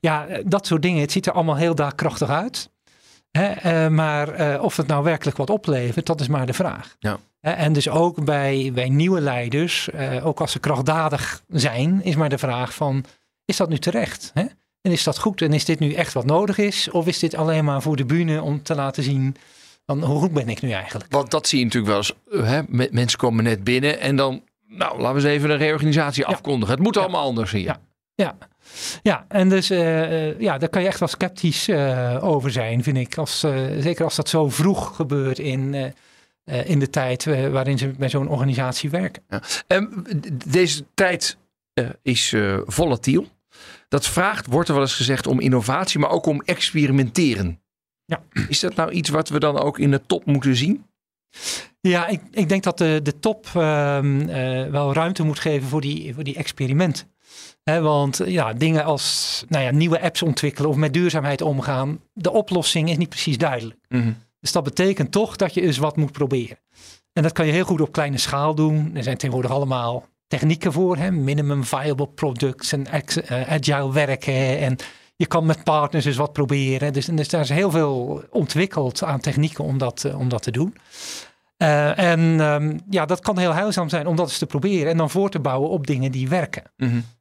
Ja, 0.00 0.26
dat 0.44 0.66
soort 0.66 0.82
dingen. 0.82 1.00
Het 1.00 1.12
ziet 1.12 1.26
er 1.26 1.32
allemaal 1.32 1.56
heel 1.56 1.74
daadkrachtig 1.74 2.28
uit. 2.28 2.70
Hè? 3.30 3.90
Maar 3.90 4.60
of 4.60 4.76
het 4.76 4.86
nou 4.86 5.04
werkelijk 5.04 5.36
wat 5.36 5.50
oplevert, 5.50 6.06
dat 6.06 6.20
is 6.20 6.28
maar 6.28 6.46
de 6.46 6.52
vraag. 6.52 6.96
Ja. 6.98 7.18
En 7.40 7.72
dus 7.72 7.88
ook 7.88 8.24
bij, 8.24 8.70
bij 8.74 8.88
nieuwe 8.88 9.20
leiders, 9.20 9.88
ook 10.22 10.40
als 10.40 10.52
ze 10.52 10.58
krachtdadig 10.58 11.42
zijn, 11.48 12.00
is 12.04 12.16
maar 12.16 12.28
de 12.28 12.38
vraag 12.38 12.74
van, 12.74 13.04
is 13.50 13.56
dat 13.56 13.68
nu 13.68 13.78
terecht? 13.78 14.30
Hè? 14.34 14.44
En 14.82 14.92
is 14.92 15.04
dat 15.04 15.18
goed? 15.18 15.42
En 15.42 15.52
is 15.52 15.64
dit 15.64 15.78
nu 15.78 15.92
echt 15.92 16.12
wat 16.12 16.24
nodig 16.26 16.58
is? 16.58 16.90
Of 16.90 17.06
is 17.06 17.18
dit 17.18 17.34
alleen 17.34 17.64
maar 17.64 17.82
voor 17.82 17.96
de 17.96 18.04
bühne 18.04 18.42
om 18.42 18.62
te 18.62 18.74
laten 18.74 19.02
zien 19.02 19.36
van 19.86 20.02
hoe 20.04 20.18
goed 20.20 20.32
ben 20.32 20.48
ik 20.48 20.62
nu 20.62 20.70
eigenlijk? 20.70 21.12
Want 21.12 21.30
dat 21.30 21.48
zie 21.48 21.58
je 21.58 21.64
natuurlijk 21.64 21.92
wel 21.92 22.02
eens. 22.02 22.46
Hè? 22.50 22.60
Me- 22.68 22.88
Mensen 22.90 23.18
komen 23.18 23.44
net 23.44 23.64
binnen 23.64 24.00
en 24.00 24.16
dan, 24.16 24.42
nou, 24.66 25.00
laten 25.00 25.22
we 25.22 25.28
eens 25.28 25.36
even 25.38 25.50
een 25.50 25.56
reorganisatie 25.58 26.26
afkondigen. 26.26 26.74
Het 26.74 26.82
moet 26.84 26.96
allemaal 26.96 27.24
anders 27.24 27.50
hier. 27.52 27.62
Ja. 27.64 27.80
Ja, 28.14 28.36
ja 29.02 29.24
en 29.28 29.48
dus 29.48 29.70
eh, 29.70 30.28
eh, 30.28 30.40
ja, 30.40 30.58
daar 30.58 30.68
kan 30.68 30.82
je 30.82 30.88
echt 30.88 30.98
wel 30.98 31.08
sceptisch 31.08 31.68
eh, 31.68 32.18
over 32.20 32.50
zijn, 32.50 32.82
vind 32.82 32.96
ik. 32.96 33.16
Als, 33.18 33.40
zeker 33.78 34.04
als 34.04 34.16
dat 34.16 34.28
zo 34.28 34.48
vroeg 34.48 34.96
gebeurt 34.96 35.38
in, 35.38 35.92
in 36.64 36.78
de 36.78 36.90
tijd 36.90 37.24
waarin 37.24 37.78
ze 37.78 37.88
bij 37.88 38.08
zo'n 38.08 38.28
organisatie 38.28 38.90
werken. 38.90 39.22
En 39.66 40.04
d- 40.20 40.52
deze 40.52 40.84
tijd 40.94 41.36
is 42.02 42.34
volatiel. 42.66 43.26
Dat 43.90 44.06
vraagt, 44.06 44.46
wordt 44.46 44.68
er 44.68 44.74
wel 44.74 44.82
eens 44.82 44.94
gezegd, 44.94 45.26
om 45.26 45.40
innovatie, 45.40 46.00
maar 46.00 46.10
ook 46.10 46.26
om 46.26 46.40
experimenteren. 46.40 47.60
Ja. 48.04 48.22
Is 48.48 48.60
dat 48.60 48.74
nou 48.74 48.90
iets 48.90 49.08
wat 49.08 49.28
we 49.28 49.38
dan 49.38 49.58
ook 49.58 49.78
in 49.78 49.90
de 49.90 50.00
top 50.06 50.24
moeten 50.24 50.56
zien? 50.56 50.84
Ja, 51.80 52.06
ik, 52.06 52.20
ik 52.30 52.48
denk 52.48 52.62
dat 52.62 52.78
de, 52.78 53.00
de 53.02 53.18
top 53.18 53.46
ehm, 53.54 54.28
eh, 54.28 54.70
wel 54.70 54.92
ruimte 54.92 55.22
moet 55.22 55.38
geven 55.38 55.68
voor 55.68 55.80
die, 55.80 56.14
voor 56.14 56.24
die 56.24 56.36
experimenten. 56.36 57.06
Hè, 57.62 57.80
want 57.80 58.20
ja, 58.24 58.52
dingen 58.52 58.84
als 58.84 59.44
nou 59.48 59.64
ja, 59.64 59.70
nieuwe 59.70 60.00
apps 60.00 60.22
ontwikkelen 60.22 60.70
of 60.70 60.76
met 60.76 60.92
duurzaamheid 60.92 61.42
omgaan, 61.42 62.00
de 62.12 62.30
oplossing 62.30 62.90
is 62.90 62.96
niet 62.96 63.08
precies 63.08 63.38
duidelijk. 63.38 63.78
Dus 64.40 64.52
dat 64.52 64.64
betekent 64.64 65.12
toch 65.12 65.36
dat 65.36 65.54
je 65.54 65.60
eens 65.60 65.78
wat 65.78 65.96
moet 65.96 66.12
proberen. 66.12 66.58
En 67.12 67.22
dat 67.22 67.32
kan 67.32 67.46
je 67.46 67.52
heel 67.52 67.64
goed 67.64 67.80
op 67.80 67.92
kleine 67.92 68.18
schaal 68.18 68.54
doen. 68.54 68.90
Er 68.94 69.02
zijn 69.02 69.16
tegenwoordig 69.16 69.50
allemaal 69.50 70.08
technieken 70.30 70.72
voor, 70.72 70.96
hè? 70.96 71.10
minimum 71.10 71.64
viable 71.64 72.08
products 72.08 72.72
en 72.72 72.86
eh, 72.86 73.52
agile 73.52 73.92
werken. 73.92 74.58
En 74.58 74.76
je 75.16 75.26
kan 75.26 75.46
met 75.46 75.64
partners 75.64 76.04
eens 76.04 76.16
wat 76.16 76.32
proberen. 76.32 76.92
Dus, 76.92 77.06
dus 77.06 77.28
daar 77.28 77.40
is 77.40 77.48
heel 77.48 77.70
veel 77.70 78.24
ontwikkeld 78.30 79.02
aan 79.02 79.20
technieken 79.20 79.64
om 79.64 79.78
dat, 79.78 80.04
eh, 80.04 80.18
om 80.18 80.28
dat 80.28 80.42
te 80.42 80.50
doen. 80.50 80.76
Eh, 81.56 81.98
en 81.98 82.40
ehm, 82.40 82.78
ja, 82.90 83.06
dat 83.06 83.20
kan 83.20 83.38
heel 83.38 83.54
heilzaam 83.54 83.88
zijn 83.88 84.06
om 84.06 84.16
dat 84.16 84.28
eens 84.28 84.38
te 84.38 84.46
proberen 84.46 84.90
en 84.90 84.96
dan 84.96 85.10
voor 85.10 85.30
te 85.30 85.40
bouwen 85.40 85.70
op 85.70 85.86
dingen 85.86 86.12
die 86.12 86.28
werken. 86.28 86.62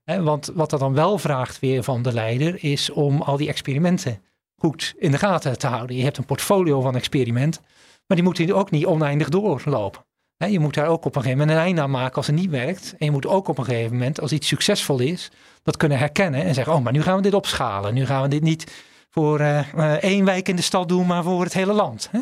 Hè, 0.03 0.23
want 0.23 0.51
wat 0.53 0.69
dat 0.69 0.79
dan 0.79 0.93
wel 0.93 1.17
vraagt 1.17 1.59
weer 1.59 1.83
van 1.83 2.01
de 2.01 2.13
leider 2.13 2.63
is 2.63 2.89
om 2.89 3.21
al 3.21 3.37
die 3.37 3.47
experimenten 3.47 4.21
goed 4.55 4.93
in 4.97 5.11
de 5.11 5.17
gaten 5.17 5.57
te 5.57 5.67
houden. 5.67 5.95
Je 5.95 6.03
hebt 6.03 6.17
een 6.17 6.25
portfolio 6.25 6.81
van 6.81 6.95
experimenten, 6.95 7.61
maar 8.07 8.17
die 8.17 8.25
moeten 8.25 8.55
ook 8.55 8.71
niet 8.71 8.85
oneindig 8.85 9.29
doorlopen. 9.29 10.07
Hè, 10.43 10.45
je 10.45 10.59
moet 10.59 10.73
daar 10.73 10.87
ook 10.87 11.05
op 11.05 11.15
een 11.15 11.21
gegeven 11.21 11.39
moment 11.39 11.57
een 11.57 11.63
einde 11.63 11.81
aan 11.81 11.91
maken 11.91 12.15
als 12.15 12.27
het 12.27 12.35
niet 12.35 12.49
werkt. 12.49 12.95
En 12.97 13.05
je 13.05 13.11
moet 13.11 13.25
ook 13.25 13.47
op 13.47 13.57
een 13.57 13.65
gegeven 13.65 13.91
moment, 13.91 14.21
als 14.21 14.31
iets 14.31 14.47
succesvol 14.47 14.99
is, 14.99 15.31
dat 15.63 15.77
kunnen 15.77 15.97
herkennen 15.97 16.43
en 16.43 16.53
zeggen, 16.53 16.73
oh, 16.73 16.83
maar 16.83 16.93
nu 16.93 17.01
gaan 17.01 17.15
we 17.15 17.21
dit 17.21 17.33
opschalen. 17.33 17.93
Nu 17.93 18.05
gaan 18.05 18.21
we 18.21 18.27
dit 18.27 18.41
niet 18.41 18.83
voor 19.09 19.39
eh, 19.39 19.59
eh, 19.73 19.91
één 19.91 20.25
wijk 20.25 20.49
in 20.49 20.55
de 20.55 20.61
stad 20.61 20.87
doen, 20.87 21.07
maar 21.07 21.23
voor 21.23 21.43
het 21.43 21.53
hele 21.53 21.73
land. 21.73 22.09
Hè? 22.11 22.19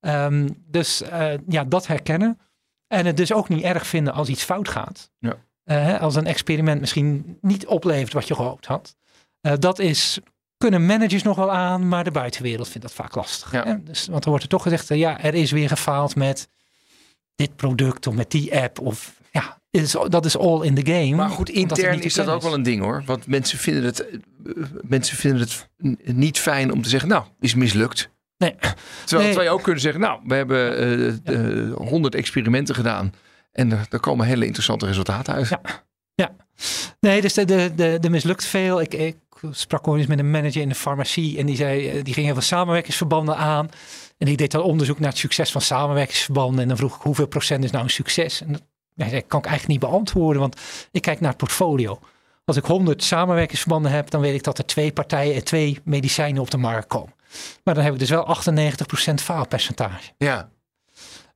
Ehm, 0.00 0.48
dus 0.66 1.02
eh, 1.02 1.32
ja, 1.48 1.64
dat 1.64 1.86
herkennen. 1.86 2.38
En 2.86 3.06
het 3.06 3.16
dus 3.16 3.32
ook 3.32 3.48
niet 3.48 3.62
erg 3.62 3.86
vinden 3.86 4.12
als 4.12 4.28
iets 4.28 4.44
fout 4.44 4.68
gaat. 4.68 5.10
Ja. 5.18 5.96
als 5.96 6.14
een 6.14 6.26
experiment 6.26 6.80
misschien 6.80 7.38
niet 7.40 7.66
oplevert 7.66 8.12
wat 8.12 8.28
je 8.28 8.34
gehoopt 8.34 8.66
had. 8.66 8.96
Dat 9.40 9.78
is, 9.78 10.18
kunnen 10.56 10.86
managers 10.86 11.22
nog 11.22 11.36
wel 11.36 11.52
aan, 11.52 11.88
maar 11.88 12.04
de 12.04 12.10
buitenwereld 12.10 12.68
vindt 12.68 12.86
dat 12.86 12.96
vaak 12.96 13.14
lastig. 13.14 13.52
Ja. 13.52 13.64
Hè? 13.64 13.82
Dus, 13.82 14.06
want 14.06 14.24
er 14.24 14.28
wordt 14.28 14.44
er 14.44 14.50
toch 14.50 14.62
gezegd, 14.62 14.88
ja, 14.88 15.20
er 15.20 15.34
is 15.34 15.50
weer 15.50 15.68
gefaald 15.68 16.16
met 16.16 16.48
dit 17.34 17.56
product 17.56 18.06
of 18.06 18.14
met 18.14 18.30
die 18.30 18.56
app. 18.60 18.80
Of 18.80 19.14
ja, 19.30 19.58
is, 19.70 19.96
dat 20.08 20.24
is 20.24 20.36
all 20.38 20.62
in 20.62 20.74
the 20.74 20.92
game. 20.92 21.14
Maar 21.14 21.28
goed, 21.30 21.48
intern 21.48 22.00
is 22.02 22.14
dat 22.14 22.28
ook 22.28 22.42
wel 22.42 22.54
een 22.54 22.62
ding 22.62 22.82
hoor. 22.82 23.02
Want 23.06 23.26
mensen 23.26 23.58
vinden 23.58 23.84
het, 23.84 24.08
eh, 24.08 24.16
mensen 24.82 25.16
vinden 25.16 25.40
het 25.40 25.68
niet 26.04 26.38
fijn 26.38 26.72
om 26.72 26.82
te 26.82 26.88
zeggen, 26.88 27.08
nou, 27.08 27.24
is 27.40 27.54
mislukt. 27.54 28.10
Nee. 28.38 28.54
Terwijl, 29.04 29.34
Nee. 29.34 29.44
je 29.44 29.50
ook 29.50 29.62
kunnen 29.62 29.80
zeggen, 29.80 30.00
nou, 30.00 30.20
we 30.26 30.34
hebben 30.34 30.78
eh, 30.78 31.68
eh, 31.68 31.76
100 31.76 32.14
experimenten 32.14 32.74
gedaan. 32.74 33.12
En 33.52 33.72
er, 33.72 33.86
er 33.90 34.00
komen 34.00 34.26
hele 34.26 34.44
interessante 34.44 34.86
resultaten 34.86 35.34
uit. 35.34 35.48
Ja. 35.48 35.60
Nee, 37.00 37.20
dus 37.20 37.34
de, 37.34 37.44
de, 37.44 37.72
de, 37.76 37.98
de 38.00 38.10
mislukt 38.10 38.44
veel. 38.44 38.80
Ik, 38.80 38.94
ik 38.94 39.16
sprak 39.50 39.88
ooit 39.88 39.98
eens 39.98 40.08
met 40.08 40.18
een 40.18 40.30
manager 40.30 40.62
in 40.62 40.68
de 40.68 40.74
farmacie 40.74 41.38
en 41.38 41.46
die 41.46 41.56
zei, 41.56 42.02
die 42.02 42.14
ging 42.14 42.26
heel 42.26 42.34
veel 42.34 42.44
samenwerkingsverbanden 42.44 43.36
aan. 43.36 43.68
En 44.18 44.26
die 44.26 44.36
deed 44.36 44.50
dan 44.50 44.62
onderzoek 44.62 44.98
naar 44.98 45.08
het 45.08 45.18
succes 45.18 45.52
van 45.52 45.60
samenwerkingsverbanden. 45.60 46.60
En 46.60 46.68
dan 46.68 46.76
vroeg 46.76 46.96
ik 46.96 47.02
hoeveel 47.02 47.26
procent 47.26 47.64
is 47.64 47.70
nou 47.70 47.84
een 47.84 47.90
succes? 47.90 48.40
En 48.40 48.52
dat 48.52 48.62
zei, 48.96 49.26
kan 49.26 49.38
ik 49.38 49.46
eigenlijk 49.46 49.80
niet 49.80 49.90
beantwoorden, 49.90 50.40
want 50.40 50.60
ik 50.90 51.02
kijk 51.02 51.20
naar 51.20 51.28
het 51.28 51.38
portfolio. 51.38 51.98
Als 52.44 52.56
ik 52.56 52.64
100 52.64 53.02
samenwerkingsverbanden 53.02 53.90
heb, 53.92 54.10
dan 54.10 54.20
weet 54.20 54.34
ik 54.34 54.42
dat 54.42 54.58
er 54.58 54.66
twee 54.66 54.92
partijen 54.92 55.34
en 55.34 55.44
twee 55.44 55.80
medicijnen 55.84 56.42
op 56.42 56.50
de 56.50 56.56
markt 56.56 56.86
komen. 56.86 57.14
Maar 57.64 57.74
dan 57.74 57.84
heb 57.84 57.92
ik 57.92 57.98
dus 57.98 58.10
wel 58.10 58.26
98% 58.26 59.14
faalpercentage. 59.14 60.12
Ja. 60.18 60.50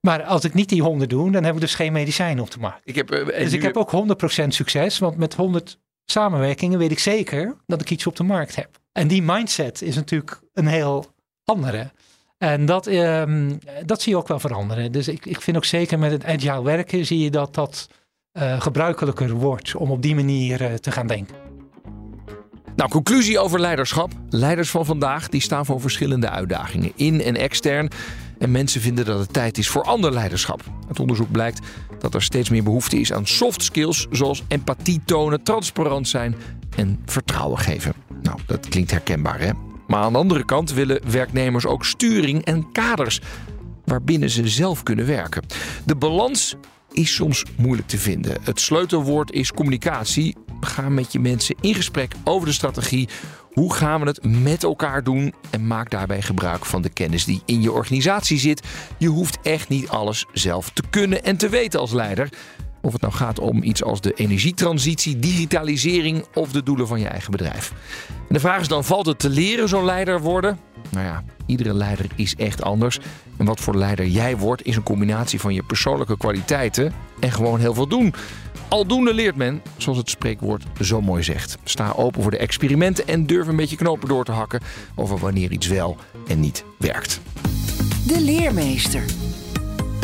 Maar 0.01 0.23
als 0.23 0.45
ik 0.45 0.55
niet 0.55 0.69
die 0.69 0.83
100 0.83 1.11
doe, 1.11 1.31
dan 1.31 1.45
heb 1.45 1.55
ik 1.55 1.61
dus 1.61 1.75
geen 1.75 1.93
medicijnen 1.93 2.43
op 2.43 2.51
de 2.51 2.59
markt. 2.59 2.81
Ik 2.85 2.95
heb, 2.95 3.11
eh, 3.11 3.27
Dus 3.27 3.53
ik 3.53 3.63
heb 3.63 3.77
ook 3.77 3.91
100% 3.91 4.55
succes, 4.55 4.99
want 4.99 5.17
met 5.17 5.35
100 5.35 5.79
samenwerkingen 6.05 6.79
weet 6.79 6.91
ik 6.91 6.99
zeker 6.99 7.57
dat 7.67 7.81
ik 7.81 7.91
iets 7.91 8.07
op 8.07 8.17
de 8.17 8.23
markt 8.23 8.57
heb. 8.57 8.81
En 8.93 9.09
die 9.09 9.23
mindset 9.23 9.83
is 9.83 9.95
natuurlijk 9.95 10.41
een 10.53 10.67
heel 10.67 11.07
andere. 11.45 11.91
En 12.39 12.67
dat, 12.67 12.87
ehm, 12.87 13.53
dat 13.87 14.03
zie 14.03 14.13
je 14.13 14.19
ook 14.19 14.29
wel 14.29 14.41
veranderen. 14.41 14.93
Dus 14.93 15.09
ik, 15.09 15.27
ik 15.27 15.41
vind 15.41 15.57
ook 15.57 15.65
zeker 15.65 15.99
met 15.99 16.11
het 16.11 16.25
agile 16.25 16.63
werken 16.63 17.07
zie 17.07 17.19
je 17.19 17.31
dat 17.31 17.55
dat 17.55 17.89
eh, 18.33 18.61
gebruikelijker 18.61 19.31
wordt 19.31 19.75
om 19.75 19.91
op 19.91 20.03
die 20.03 20.15
manier 20.15 20.63
eh, 20.63 20.75
te 20.75 20.91
gaan 20.91 21.07
denken. 21.07 21.35
Nou, 22.77 22.91
conclusie 22.91 23.39
over 23.39 23.61
leiderschap. 23.61 24.13
Leiders 24.31 24.71
van 24.71 24.87
vandaag 24.87 25.29
die 25.29 25.41
staan 25.41 25.67
voor 25.67 25.81
verschillende 25.81 26.29
uitdagingen, 26.31 26.93
in- 26.95 27.21
en 27.23 27.37
extern. 27.37 27.91
En 28.39 28.51
mensen 28.51 28.81
vinden 28.81 29.05
dat 29.05 29.19
het 29.19 29.33
tijd 29.33 29.59
is 29.59 29.69
voor 29.69 29.83
ander 29.83 30.13
leiderschap. 30.13 30.63
Het 30.89 31.01
onderzoek 31.01 31.31
blijkt 31.31 31.61
dat 31.99 32.15
er 32.15 32.23
steeds 32.23 32.51
meer 32.51 32.63
behoefte 32.63 33.01
is 33.01 33.13
aan 33.13 33.27
soft 33.27 33.63
skills, 33.63 34.07
zoals 34.11 34.43
empathie 34.49 35.01
tonen, 35.05 35.43
transparant 35.43 36.09
zijn 36.09 36.35
en 36.77 37.03
vertrouwen 37.07 37.59
geven. 37.59 37.93
Nou, 38.23 38.39
dat 38.47 38.69
klinkt 38.69 38.91
herkenbaar, 38.91 39.41
hè? 39.41 39.51
Maar 39.89 40.03
aan 40.03 40.13
de 40.13 40.19
andere 40.19 40.45
kant 40.45 40.73
willen 40.73 41.01
werknemers 41.11 41.67
ook 41.67 41.85
sturing 41.85 42.45
en 42.45 42.73
kaders 42.73 43.21
waarbinnen 43.85 44.31
ze 44.31 44.49
zelf 44.49 44.83
kunnen 44.83 45.07
werken. 45.07 45.43
De 45.85 45.97
balans 45.97 46.57
is 46.93 47.15
soms 47.15 47.45
moeilijk 47.57 47.89
te 47.89 47.99
vinden. 47.99 48.37
Het 48.43 48.61
sleutelwoord 48.61 49.33
is 49.33 49.53
communicatie. 49.53 50.37
Ga 50.61 50.89
met 50.89 51.13
je 51.13 51.21
mensen 51.21 51.57
in 51.61 51.75
gesprek 51.75 52.13
over 52.25 52.47
de 52.49 52.55
strategie. 52.55 53.09
Hoe 53.53 53.75
gaan 53.75 54.01
we 54.01 54.07
het 54.07 54.25
met 54.25 54.63
elkaar 54.63 55.05
doen? 55.05 55.35
En 55.51 55.67
maak 55.67 55.91
daarbij 55.91 56.23
gebruik 56.23 56.65
van 56.65 56.83
de 56.83 56.89
kennis 56.89 57.25
die 57.25 57.43
in 57.45 57.63
je 57.63 57.73
organisatie 57.73 58.39
zit. 58.39 58.67
Je 58.99 59.09
hoeft 59.09 59.39
echt 59.43 59.69
niet 59.69 59.89
alles 59.89 60.27
zelf 60.33 60.71
te 60.71 60.83
kunnen 60.91 61.25
en 61.25 61.37
te 61.37 61.49
weten 61.49 61.81
als 61.81 61.93
leider. 61.93 62.29
Of 62.83 62.93
het 62.93 63.01
nou 63.01 63.13
gaat 63.13 63.39
om 63.39 63.63
iets 63.63 63.83
als 63.83 64.01
de 64.01 64.13
energietransitie, 64.13 65.19
digitalisering 65.19 66.25
of 66.35 66.53
de 66.53 66.63
doelen 66.63 66.87
van 66.87 67.01
je 67.01 67.09
eigen 67.09 67.31
bedrijf. 67.31 67.73
En 68.09 68.35
de 68.35 68.41
vraag 68.41 68.61
is 68.61 68.69
dan, 68.69 68.85
valt 68.85 69.07
het 69.07 69.19
te 69.19 69.29
leren 69.29 69.69
zo'n 69.69 69.85
leider 69.85 70.21
worden? 70.21 70.59
Nou 70.91 71.07
ja, 71.07 71.25
iedere 71.47 71.75
leider 71.75 72.07
is 72.15 72.35
echt 72.35 72.63
anders. 72.63 72.99
En 73.37 73.45
wat 73.45 73.61
voor 73.61 73.77
leider 73.77 74.07
jij 74.07 74.37
wordt 74.37 74.67
is 74.67 74.77
een 74.77 74.83
combinatie 74.83 75.41
van 75.41 75.55
je 75.55 75.63
persoonlijke 75.63 76.17
kwaliteiten 76.17 76.93
en 77.21 77.33
gewoon 77.33 77.61
heel 77.61 77.75
veel 77.75 77.89
doen. 77.89 78.15
Aldoende 78.69 79.15
leert 79.15 79.37
men, 79.37 79.63
zoals 79.77 79.99
het 79.99 80.11
spreekwoord 80.11 80.65
zo 80.81 81.01
mooi 81.01 81.23
zegt. 81.23 81.59
Sta 81.65 81.93
open 81.97 82.23
voor 82.23 82.31
de 82.31 82.39
experimenten 82.39 83.09
en 83.09 83.27
durf 83.27 83.47
een 83.47 83.57
beetje 83.57 83.77
knopen 83.77 84.09
door 84.09 84.25
te 84.25 84.33
hakken 84.33 84.61
over 84.95 85.19
wanneer 85.19 85.53
iets 85.53 85.67
wel 85.67 85.97
en 86.27 86.41
niet 86.41 86.65
werkt. 86.79 87.21
De 88.07 88.21
leermeester. 88.21 89.03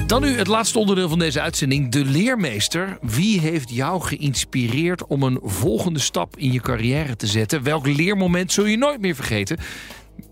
Dan 0.07 0.23
nu 0.23 0.37
het 0.37 0.47
laatste 0.47 0.79
onderdeel 0.79 1.09
van 1.09 1.19
deze 1.19 1.41
uitzending, 1.41 1.91
de 1.91 2.05
leermeester. 2.05 2.99
Wie 3.01 3.41
heeft 3.41 3.71
jou 3.71 4.03
geïnspireerd 4.03 5.07
om 5.07 5.23
een 5.23 5.41
volgende 5.43 5.99
stap 5.99 6.37
in 6.37 6.53
je 6.53 6.61
carrière 6.61 7.17
te 7.17 7.27
zetten? 7.27 7.63
Welk 7.63 7.87
leermoment 7.87 8.53
zul 8.53 8.65
je 8.65 8.77
nooit 8.77 9.01
meer 9.01 9.15
vergeten? 9.15 9.59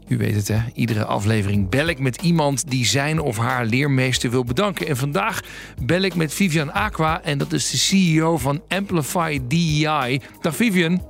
U 0.08 0.16
weet 0.16 0.34
het 0.34 0.48
hè, 0.48 0.58
iedere 0.74 1.04
aflevering 1.04 1.68
bel 1.68 1.86
ik 1.86 1.98
met 1.98 2.22
iemand 2.22 2.70
die 2.70 2.86
zijn 2.86 3.20
of 3.20 3.36
haar 3.36 3.66
leermeester 3.66 4.30
wil 4.30 4.44
bedanken. 4.44 4.86
En 4.86 4.96
vandaag 4.96 5.40
bel 5.82 6.00
ik 6.00 6.14
met 6.14 6.34
Vivian 6.34 6.72
Aqua 6.72 7.22
en 7.22 7.38
dat 7.38 7.52
is 7.52 7.70
de 7.70 7.76
CEO 7.76 8.38
van 8.38 8.62
Amplify 8.68 9.40
DEI. 9.48 10.20
Dag 10.40 10.56
Vivian. 10.56 11.02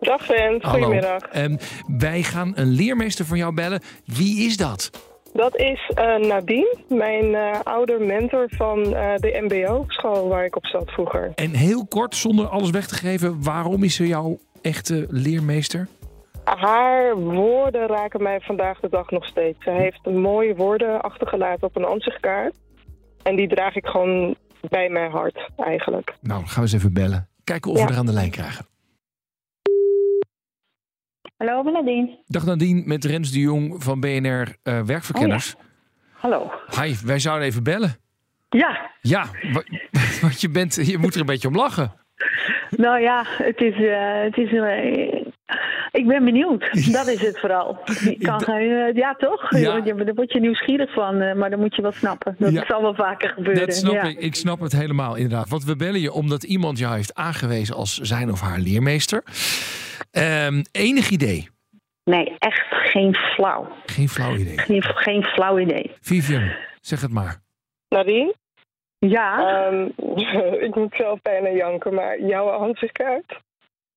Dag 0.00 0.24
Sven, 0.24 0.58
goedemiddag. 0.62 1.22
Ehm, 1.22 1.56
wij 1.86 2.22
gaan 2.22 2.52
een 2.54 2.70
leermeester 2.70 3.24
van 3.24 3.38
jou 3.38 3.54
bellen. 3.54 3.82
Wie 4.04 4.46
is 4.46 4.56
dat? 4.56 4.90
Dat 5.32 5.56
is 5.56 5.90
eh, 5.94 6.16
Nadine, 6.16 6.76
mijn 6.88 7.34
eh 7.34 7.60
oude 7.62 7.98
mentor 7.98 8.46
van 8.48 8.94
eh, 8.94 9.14
de 9.16 9.38
MBO-school 9.48 10.28
waar 10.28 10.44
ik 10.44 10.56
op 10.56 10.66
zat 10.66 10.90
vroeger. 10.90 11.32
En 11.34 11.50
heel 11.50 11.86
kort, 11.86 12.14
zonder 12.16 12.46
alles 12.48 12.70
weg 12.70 12.86
te 12.86 12.94
geven, 12.94 13.42
waarom 13.42 13.82
is 13.84 13.94
ze 13.94 14.06
jouw 14.06 14.38
echte 14.62 15.06
leermeester? 15.10 15.88
Haar 16.44 17.16
woorden 17.16 17.86
raken 17.86 18.22
mij 18.22 18.40
vandaag 18.40 18.80
de 18.80 18.88
dag 18.88 19.10
nog 19.10 19.24
steeds. 19.26 19.64
Ze 19.64 19.70
heeft 19.70 20.04
mooie 20.04 20.54
woorden 20.54 21.00
achtergelaten 21.00 21.66
op 21.66 21.76
een 21.76 21.84
ansichtkaart. 21.84 22.54
En 23.22 23.36
die 23.36 23.48
draag 23.48 23.74
ik 23.74 23.86
gewoon 23.86 24.34
bij 24.68 24.88
mijn 24.88 25.10
hart 25.10 25.48
eigenlijk. 25.56 26.14
Nou, 26.20 26.40
dan 26.40 26.48
gaan 26.48 26.54
we 26.54 26.60
eens 26.60 26.72
even 26.72 26.92
bellen. 26.92 27.28
Kijken 27.44 27.70
of 27.70 27.78
Ja. 27.78 27.84
we 27.86 27.92
er 27.92 27.98
aan 27.98 28.06
de 28.06 28.12
lijn 28.12 28.30
krijgen. 28.30 28.66
Hallo, 31.42 31.62
ben 31.62 31.72
Nadine. 31.72 32.18
Dag 32.26 32.44
Nadine, 32.44 32.82
met 32.84 33.04
Rens 33.04 33.30
de 33.32 33.38
Jong 33.40 33.82
van 33.82 34.00
BNR 34.00 34.56
eh, 34.62 34.80
Werkverkenners. 34.80 35.54
Hallo. 36.12 36.50
Hi, 36.82 36.94
wij 37.04 37.18
zouden 37.18 37.46
even 37.46 37.62
bellen. 37.62 37.96
Ja, 38.48 38.90
Ja, 39.00 39.26
wa- 39.52 39.62
want 40.22 40.40
je, 40.40 40.50
bent, 40.50 40.74
je 40.86 40.98
moet 40.98 41.14
er 41.14 41.20
een 41.20 41.26
beetje 41.26 41.48
om 41.48 41.54
lachen. 41.56 41.92
nou 42.70 43.00
ja, 43.00 43.24
het 43.28 43.60
is. 43.60 43.74
eh, 43.74 44.22
het 44.22 44.36
is 44.36 44.52
eh, 44.52 45.24
ik 45.90 46.06
ben 46.06 46.24
benieuwd. 46.24 46.60
Dat 46.92 47.06
is 47.06 47.20
het 47.20 47.38
vooral. 47.40 47.78
Je 48.04 48.16
kan 48.18 48.42
geen, 48.42 48.94
ja, 48.94 49.14
toch? 49.14 49.56
Ja. 49.56 49.80
Daar 49.80 50.14
word 50.14 50.32
je 50.32 50.40
nieuwsgierig 50.40 50.92
van, 50.92 51.38
maar 51.38 51.50
dan 51.50 51.60
moet 51.60 51.76
je 51.76 51.82
wel 51.82 51.92
snappen. 51.92 52.34
Dat 52.38 52.52
Ja. 52.52 52.64
zal 52.66 52.82
wel 52.82 52.94
vaker 52.94 53.28
gebeuren. 53.28 53.66
Dat 53.66 53.76
snap 53.76 53.92
ja. 53.92 54.02
ik. 54.02 54.18
Ik 54.18 54.34
snap 54.34 54.60
het 54.60 54.72
helemaal, 54.72 55.14
inderdaad. 55.14 55.48
Want 55.48 55.64
we 55.64 55.76
bellen 55.76 56.00
je 56.00 56.12
omdat 56.12 56.42
iemand 56.42 56.78
jou 56.78 56.94
heeft 56.94 57.14
aangewezen 57.14 57.74
als 57.74 57.98
zijn 57.98 58.30
of 58.30 58.40
haar 58.40 58.58
leermeester. 58.58 59.22
Ehm, 60.12 60.62
enig 60.72 61.10
idee? 61.10 61.48
Nee, 62.04 62.34
echt 62.38 62.62
geen 62.68 63.14
flauw. 63.14 63.68
Geen 63.86 64.08
flauw 64.08 64.34
idee. 64.34 64.58
Geen, 64.58 64.82
geen 64.82 65.22
flauw 65.24 65.58
idee. 65.58 65.90
Vivian, 66.00 66.52
zeg 66.80 67.00
het 67.00 67.12
maar. 67.12 67.40
Nadine, 67.88 68.34
Ja, 68.98 69.38
ehm, 69.66 69.88
ik 70.66 70.74
moet 70.74 70.94
zelf 70.94 71.22
bijna 71.22 71.48
janken, 71.50 71.94
maar 71.94 72.20
jouw 72.20 72.48
ansichtkaart 72.48 73.40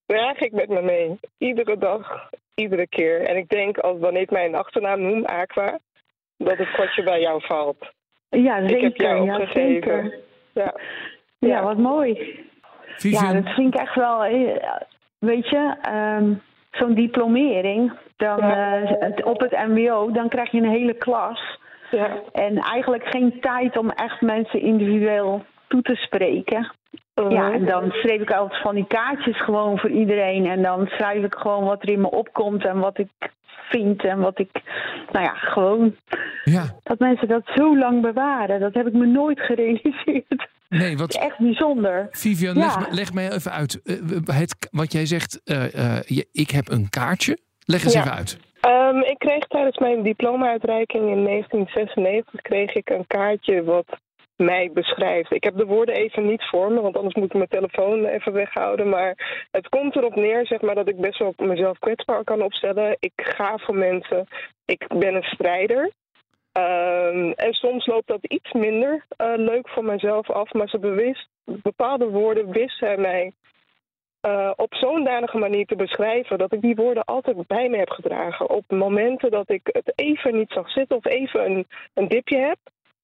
draag 0.06 0.38
ik 0.40 0.52
met 0.52 0.70
me 0.70 0.82
mee. 0.82 1.20
Iedere 1.38 1.78
dag, 1.78 2.30
iedere 2.56 2.88
keer. 2.88 3.22
En 3.22 3.38
ik 3.38 3.50
denk, 3.50 3.78
als 3.78 4.00
wanneer 4.00 4.22
ik 4.22 4.32
mijn 4.32 4.56
achternaam 4.56 5.02
noem, 5.02 5.26
Aqua, 5.26 5.80
dat 6.38 6.58
het 6.58 6.72
kwartje 6.72 7.04
bij 7.04 7.22
jou 7.22 7.42
valt. 7.46 7.92
ja 8.30 8.58
Ik 8.58 8.70
zeker. 8.70 8.84
heb 8.84 8.96
jou 8.98 9.26
ja, 9.26 9.36
opgegeven. 9.38 9.72
zeker. 9.72 10.20
Ja. 10.54 10.76
Ja, 11.40 11.64
wat 11.64 11.78
mooi. 11.78 12.40
Vivian, 12.98 13.24
Ja, 13.36 13.42
dat 13.42 13.54
vind 13.54 13.74
ik 13.74 13.80
echt 13.80 13.96
wel. 13.96 14.24
Weet 15.20 15.50
je, 15.50 15.74
ehm, 15.82 16.34
zo'n 16.72 16.94
diplomering, 16.94 17.92
dan, 18.18 18.38
Ja. 18.38 18.82
eh, 18.82 18.90
het- 19.00 19.24
op 19.24 19.40
het 19.40 19.52
MBO, 19.68 20.12
dan 20.12 20.30
krijg 20.30 20.52
je 20.52 20.58
een 20.58 20.70
hele 20.70 20.94
klas. 20.94 21.60
ja. 21.92 22.10
En 22.32 22.58
eigenlijk 22.58 23.04
geen 23.08 23.40
tijd 23.42 23.78
om 23.78 23.90
echt 23.90 24.22
mensen 24.22 24.60
individueel 24.62 25.44
toe 25.68 25.82
te 25.82 25.96
spreken. 25.96 26.72
Ja, 27.30 27.52
en 27.52 27.66
dan 27.66 27.92
schreef 27.92 28.22
ik 28.22 28.32
altijd 28.32 28.62
van 28.62 28.76
die 28.76 28.88
kaartjes 28.88 29.42
gewoon 29.44 29.78
voor 29.80 29.90
iedereen. 29.90 30.46
En 30.46 30.62
dan 30.62 30.88
schrijf 30.88 31.24
ik 31.24 31.36
gewoon 31.36 31.64
wat 31.64 31.82
er 31.84 31.90
in 31.90 32.02
me 32.02 32.10
opkomt 32.12 32.66
en 32.66 32.80
wat 32.80 32.98
ik 32.98 33.08
vind 33.70 34.04
en 34.04 34.20
wat 34.20 34.40
ik. 34.40 34.50
Nou 35.12 35.26
ja, 35.26 35.34
gewoon. 35.34 35.96
ja, 36.44 36.64
Dat 36.84 37.00
mensen 37.00 37.28
dat 37.28 37.42
zo 37.56 37.78
lang 37.78 38.02
bewaren, 38.02 38.60
dat 38.60 38.74
heb 38.74 38.88
ik 38.88 38.94
me 38.94 39.06
nooit 39.06 39.40
gerealiseerd. 39.40 40.48
Nee, 40.78 40.98
wat, 40.98 41.10
is 41.10 41.16
echt 41.22 41.38
bijzonder. 41.40 42.08
Vivian, 42.12 42.56
Ja. 42.56 42.66
leg, 42.66 42.80
me- 42.90 42.96
leg 42.96 43.14
mij 43.14 43.32
even 43.32 43.52
uit. 43.52 43.82
Eh, 43.84 43.96
het, 44.38 44.68
wat 44.72 44.92
jij 44.92 45.06
zegt, 45.06 45.42
eh, 45.44 45.74
eh, 45.98 46.02
je- 46.06 46.28
ik 46.32 46.50
heb 46.50 46.70
een 46.70 46.90
kaartje. 46.90 47.38
Leg 47.66 47.84
eens 47.84 47.94
Ja. 47.94 48.00
even 48.00 48.14
uit. 48.14 48.38
Ehm, 48.62 48.98
ik 49.00 49.18
kreeg 49.18 49.48
tijdens 49.48 49.78
mijn 49.78 50.04
diploma-uitreiking 50.04 51.10
in 51.10 51.24
1996 51.24 52.42
kreeg 52.42 52.74
ik 52.74 52.90
een 52.90 53.08
kaartje 53.08 53.64
wat 53.64 53.86
mij 54.36 54.72
beschrijft. 54.74 55.32
Ik 55.34 55.44
heb 55.44 55.58
de 55.58 55.66
woorden 55.66 55.96
even 55.96 56.26
niet 56.28 56.44
voor 56.50 56.72
me, 56.72 56.82
want 56.82 56.96
anders 56.96 57.16
moet 57.16 57.26
ik 57.26 57.34
mijn 57.34 57.48
telefoon 57.50 58.06
even 58.06 58.34
weghouden. 58.34 58.90
Maar 58.90 59.46
het 59.52 59.70
komt 59.70 59.96
erop 59.96 60.16
neer 60.16 60.46
zeg 60.48 60.62
maar, 60.62 60.76
dat 60.76 60.90
ik 60.90 61.00
best 61.02 61.20
wel 61.20 61.34
mezelf 61.38 61.80
kwetsbaar 61.80 62.24
kan 62.24 62.42
opstellen. 62.42 62.98
Ik 63.00 63.12
ga 63.16 63.58
voor 63.58 63.76
mensen. 63.76 64.28
Ik 64.66 64.88
ben 64.88 65.16
een 65.16 65.24
strijder. 65.24 65.92
Ehm, 66.56 67.32
en 67.32 67.54
soms 67.54 67.86
loopt 67.86 68.08
dat 68.08 68.26
iets 68.26 68.52
minder 68.52 69.06
uh, 69.22 69.34
leuk 69.36 69.70
voor 69.70 69.84
mezelf 69.84 70.30
af. 70.30 70.54
Maar 70.54 70.70
ze 70.70 70.80
bewust, 70.80 71.28
bepaalde 71.44 72.10
woorden 72.10 72.52
wist 72.52 72.78
zij 72.78 72.98
mij 72.98 73.32
uh, 74.28 74.52
op 74.56 74.74
zo'n 74.74 75.04
danige 75.04 75.38
manier 75.38 75.66
te 75.66 75.76
beschrijven 75.76 76.38
dat 76.38 76.54
ik 76.54 76.62
die 76.62 76.76
woorden 76.76 77.04
altijd 77.04 77.48
bij 77.48 77.70
me 77.70 77.78
heb 77.78 77.90
gedragen. 77.90 78.50
Op 78.50 78.64
momenten 78.68 79.32
dat 79.32 79.50
ik 79.50 79.62
het 79.64 79.92
even 79.96 80.38
niet 80.38 80.52
zag 80.52 80.72
zitten 80.72 80.98
of 80.98 81.06
even 81.06 81.46
een, 81.46 81.68
een 81.94 82.08
dipje 82.08 82.38
heb. 82.38 82.58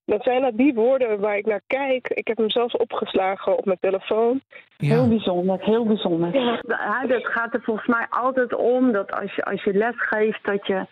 Dan 0.05 0.19
zijn 0.21 0.41
dat 0.41 0.57
die 0.57 0.73
woorden 0.73 1.19
waar 1.19 1.37
ik 1.37 1.45
naar 1.45 1.61
kijk. 1.67 2.07
Ik 2.07 2.27
heb 2.27 2.37
hem 2.37 2.49
zelfs 2.49 2.77
opgeslagen 2.77 3.57
op 3.57 3.65
mijn 3.65 3.77
telefoon. 3.81 4.41
Heel 4.77 5.07
bijzonder, 5.07 5.57
heel 5.59 5.85
bijzonder. 5.85 6.33
Ja. 6.33 6.61
Het 7.07 7.27
gaat 7.27 7.53
er 7.53 7.61
volgens 7.61 7.87
mij 7.87 8.05
altijd 8.09 8.53
om 8.55 8.91
dat 8.91 9.11
als 9.11 9.35
je, 9.35 9.43
als 9.43 9.63
je 9.63 9.73
les 9.73 9.95
geeft, 9.95 10.45
dat 10.45 10.67
je, 10.67 10.85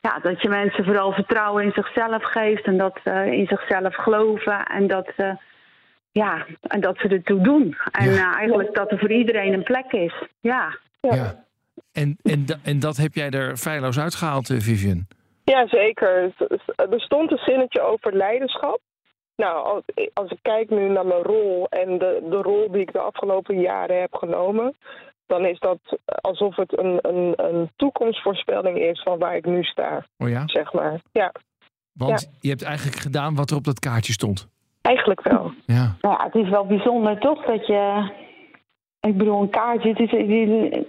ja, 0.00 0.18
dat 0.18 0.42
je 0.42 0.48
mensen 0.48 0.84
vooral 0.84 1.12
vertrouwen 1.12 1.64
in 1.64 1.72
zichzelf 1.72 2.24
geeft 2.24 2.64
en 2.64 2.76
dat 2.76 2.98
ze 3.04 3.36
in 3.36 3.46
zichzelf 3.46 3.94
geloven 3.94 4.64
en 4.64 4.86
dat 4.86 5.12
ze 5.16 5.36
ja, 6.12 6.46
en 6.62 6.80
dat 6.80 6.98
ze 6.98 7.08
ertoe 7.08 7.40
doen. 7.40 7.76
En 7.90 8.08
uh, 8.08 8.36
eigenlijk 8.36 8.74
dat 8.74 8.90
er 8.90 8.98
voor 8.98 9.12
iedereen 9.12 9.52
een 9.52 9.62
plek 9.62 9.92
is. 9.92 10.14
Ja. 10.40 10.78
ja. 11.00 11.44
En, 11.92 12.16
en, 12.22 12.44
en 12.62 12.78
dat 12.78 12.96
heb 12.96 13.14
jij 13.14 13.30
er 13.30 13.56
feilloos 13.56 13.98
uitgehaald, 13.98 14.50
eh, 14.50 14.56
Vivian? 14.58 15.06
Ja, 15.44 15.66
zeker. 15.68 16.32
Er 16.76 17.00
stond 17.00 17.30
een 17.30 17.38
zinnetje 17.38 17.80
over 17.80 18.16
leiderschap. 18.16 18.80
Nou, 19.36 19.64
als, 19.64 19.82
als 20.12 20.30
ik 20.30 20.38
kijk 20.42 20.70
nu 20.70 20.88
naar 20.88 21.06
mijn 21.06 21.22
rol 21.22 21.66
en 21.68 21.98
de, 21.98 22.26
de 22.30 22.36
rol 22.36 22.70
die 22.70 22.80
ik 22.80 22.92
de 22.92 22.98
afgelopen 22.98 23.60
jaren 23.60 24.00
heb 24.00 24.14
genomen, 24.14 24.76
dan 25.30 25.44
is 25.44 25.58
dat 25.58 25.78
alsof 26.20 26.56
het 26.56 26.78
een, 26.78 26.98
een, 27.02 27.32
een 27.36 27.70
toekomstvoorspelling 27.76 28.78
is 28.78 29.02
van 29.02 29.18
waar 29.18 29.36
ik 29.36 29.46
nu 29.46 29.62
sta. 29.62 30.06
Oh 30.18 30.28
ja? 30.28 30.42
Zeg 30.46 30.72
maar. 30.72 31.00
Ja. 31.12 31.32
Want 31.92 32.30
je 32.40 32.48
hebt 32.48 32.64
eigenlijk 32.64 32.96
gedaan 32.96 33.34
wat 33.34 33.50
er 33.50 33.56
op 33.56 33.64
dat 33.64 33.78
kaartje 33.78 34.12
stond. 34.12 34.48
Eigenlijk 34.82 35.22
wel. 35.22 35.52
Ja. 35.66 35.96
Nou 36.00 36.16
ja, 36.18 36.24
het 36.24 36.34
is 36.34 36.48
wel 36.48 36.66
bijzonder 36.66 37.18
toch 37.18 37.44
dat 37.44 37.66
je. 37.66 38.12
Ik 39.00 39.16
bedoel, 39.16 39.40
een 39.40 39.50
kaartje, 39.50 39.88
het 39.88 39.98
is, 39.98 40.10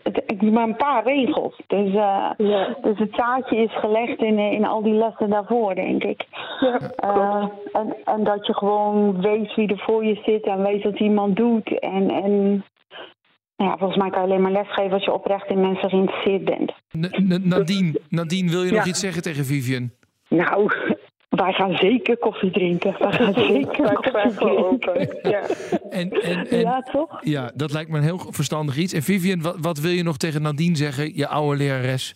het 0.04 0.42
is 0.42 0.50
maar 0.50 0.68
een 0.68 0.76
paar 0.76 1.04
regels. 1.04 1.62
Dus, 1.68 1.88
uh, 1.88 2.32
ja. 2.38 2.76
dus 2.82 3.00
het 3.00 3.16
zaadje 3.16 3.56
is 3.56 3.80
gelegd 3.80 4.22
in, 4.22 4.40
in 4.40 4.66
al 4.66 4.82
die 4.82 4.94
lessen 4.94 5.30
daarvoor, 5.30 5.76
denk 5.76 6.04
ik. 6.04 6.26
Ja, 6.60 6.80
uh, 7.06 7.46
en, 7.72 7.96
en 8.04 8.24
dat 8.24 8.48
je 8.48 8.54
gewoon 8.54 9.22
weet 9.22 9.56
wie 9.56 9.68
er 9.68 9.84
voor 9.86 10.06
je 10.06 10.22
zit 10.26 10.46
en 10.46 10.64
weet 10.64 10.84
wat 10.84 11.00
iemand 11.00 11.36
doet. 11.36 11.80
En, 11.80 12.10
en 12.10 12.66
ja, 13.64 13.78
volgens 13.78 14.00
mij 14.00 14.10
kan 14.10 14.22
je 14.22 14.28
alleen 14.28 14.42
maar 14.42 14.52
lesgeven 14.52 14.92
als 14.92 15.04
je 15.04 15.14
oprecht 15.14 15.50
in 15.50 15.62
mensen 15.62 15.90
geïnteresseerd 15.90 16.46
bent. 16.46 16.72
N 16.92 17.42
Nadine, 17.44 18.00
Nadine, 18.10 18.52
wil 18.52 18.64
je 18.64 18.72
nog 18.72 18.86
iets 18.86 19.00
zeggen 19.00 19.22
tegen 19.22 19.46
Vivian? 19.46 19.92
Nou, 20.28 20.72
wij 21.44 21.54
gaan 21.54 21.76
zeker 21.76 22.18
koffie 22.18 22.52
drinken. 22.52 22.96
Wij 23.00 23.12
gaan 23.12 23.34
zeker 23.54 23.94
koffie 23.94 24.36
drinken. 24.36 25.20
Ja. 25.32 25.42
En, 25.90 26.10
en, 26.10 26.48
en, 26.48 26.60
ja, 26.60 26.82
toch? 26.82 27.20
Ja, 27.22 27.52
dat 27.56 27.72
lijkt 27.72 27.90
me 27.90 27.98
een 27.98 28.04
heel 28.04 28.20
verstandig 28.30 28.78
iets. 28.78 28.94
En 28.94 29.02
Vivian, 29.02 29.42
wat, 29.42 29.56
wat 29.60 29.80
wil 29.80 29.92
je 29.92 30.04
nog 30.04 30.18
tegen 30.18 30.42
Nadine 30.42 30.76
zeggen, 30.76 31.16
je 31.16 31.28
oude 31.28 31.58
lerares? 31.58 32.16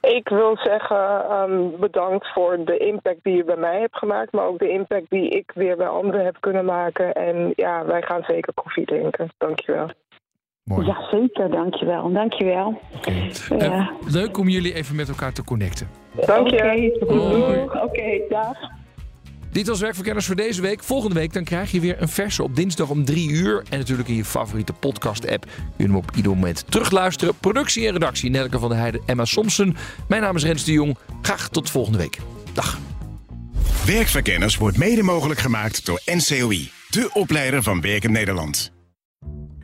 Ik 0.00 0.28
wil 0.28 0.56
zeggen 0.56 1.32
um, 1.32 1.72
bedankt 1.80 2.32
voor 2.32 2.64
de 2.64 2.76
impact 2.76 3.18
die 3.22 3.36
je 3.36 3.44
bij 3.44 3.56
mij 3.56 3.80
hebt 3.80 3.96
gemaakt, 3.96 4.32
maar 4.32 4.46
ook 4.46 4.58
de 4.58 4.70
impact 4.70 5.10
die 5.10 5.28
ik 5.28 5.52
weer 5.54 5.76
bij 5.76 5.88
anderen 5.88 6.24
heb 6.24 6.36
kunnen 6.40 6.64
maken. 6.64 7.12
En 7.12 7.52
ja, 7.54 7.84
wij 7.84 8.02
gaan 8.02 8.22
zeker 8.26 8.54
koffie 8.54 8.86
drinken. 8.86 9.28
Dankjewel. 9.38 9.90
Mooi. 10.66 10.86
Ja, 10.86 11.08
zeker. 11.10 11.50
Dankjewel. 11.50 12.12
Dankjewel. 12.12 12.80
Okay. 12.96 13.32
Ja. 13.58 13.78
Uh, 13.78 14.12
leuk 14.12 14.38
om 14.38 14.48
jullie 14.48 14.74
even 14.74 14.96
met 14.96 15.08
elkaar 15.08 15.32
te 15.32 15.44
connecten. 15.44 15.88
Dank 16.26 16.50
je. 16.50 16.96
Oké, 17.00 17.84
okay, 17.84 18.22
dag. 18.28 18.56
Dit 19.52 19.68
was 19.68 19.80
Werkverkenners 19.80 20.26
voor 20.26 20.36
deze 20.36 20.62
week. 20.62 20.82
Volgende 20.82 21.14
week 21.14 21.32
dan 21.32 21.44
krijg 21.44 21.70
je 21.70 21.80
weer 21.80 22.02
een 22.02 22.08
verse 22.08 22.42
op 22.42 22.56
dinsdag 22.56 22.90
om 22.90 23.04
3 23.04 23.30
uur. 23.30 23.64
En 23.70 23.78
natuurlijk 23.78 24.08
in 24.08 24.14
je 24.14 24.24
favoriete 24.24 24.72
podcast-app. 24.72 25.44
Je 25.44 25.62
kunt 25.76 25.88
hem 25.88 25.96
op 25.96 26.10
ieder 26.16 26.32
moment 26.32 26.70
terugluisteren. 26.70 27.34
Productie 27.40 27.86
en 27.86 27.92
redactie 27.92 28.30
Nelke 28.30 28.58
van 28.58 28.68
der 28.68 28.78
Heijden, 28.78 29.00
Emma 29.06 29.24
Somsen. 29.24 29.76
Mijn 30.08 30.22
naam 30.22 30.36
is 30.36 30.44
Rens 30.44 30.64
de 30.64 30.72
Jong. 30.72 30.96
Graag 31.22 31.48
tot 31.48 31.70
volgende 31.70 31.98
week. 31.98 32.18
Dag. 32.52 32.78
Werkverkenners 33.86 34.56
wordt 34.56 34.78
mede 34.78 35.02
mogelijk 35.02 35.40
gemaakt 35.40 35.86
door 35.86 36.00
NCOI. 36.04 36.70
De 36.90 37.10
opleider 37.12 37.62
van 37.62 37.80
Werken 37.80 38.12
Nederland. 38.12 38.75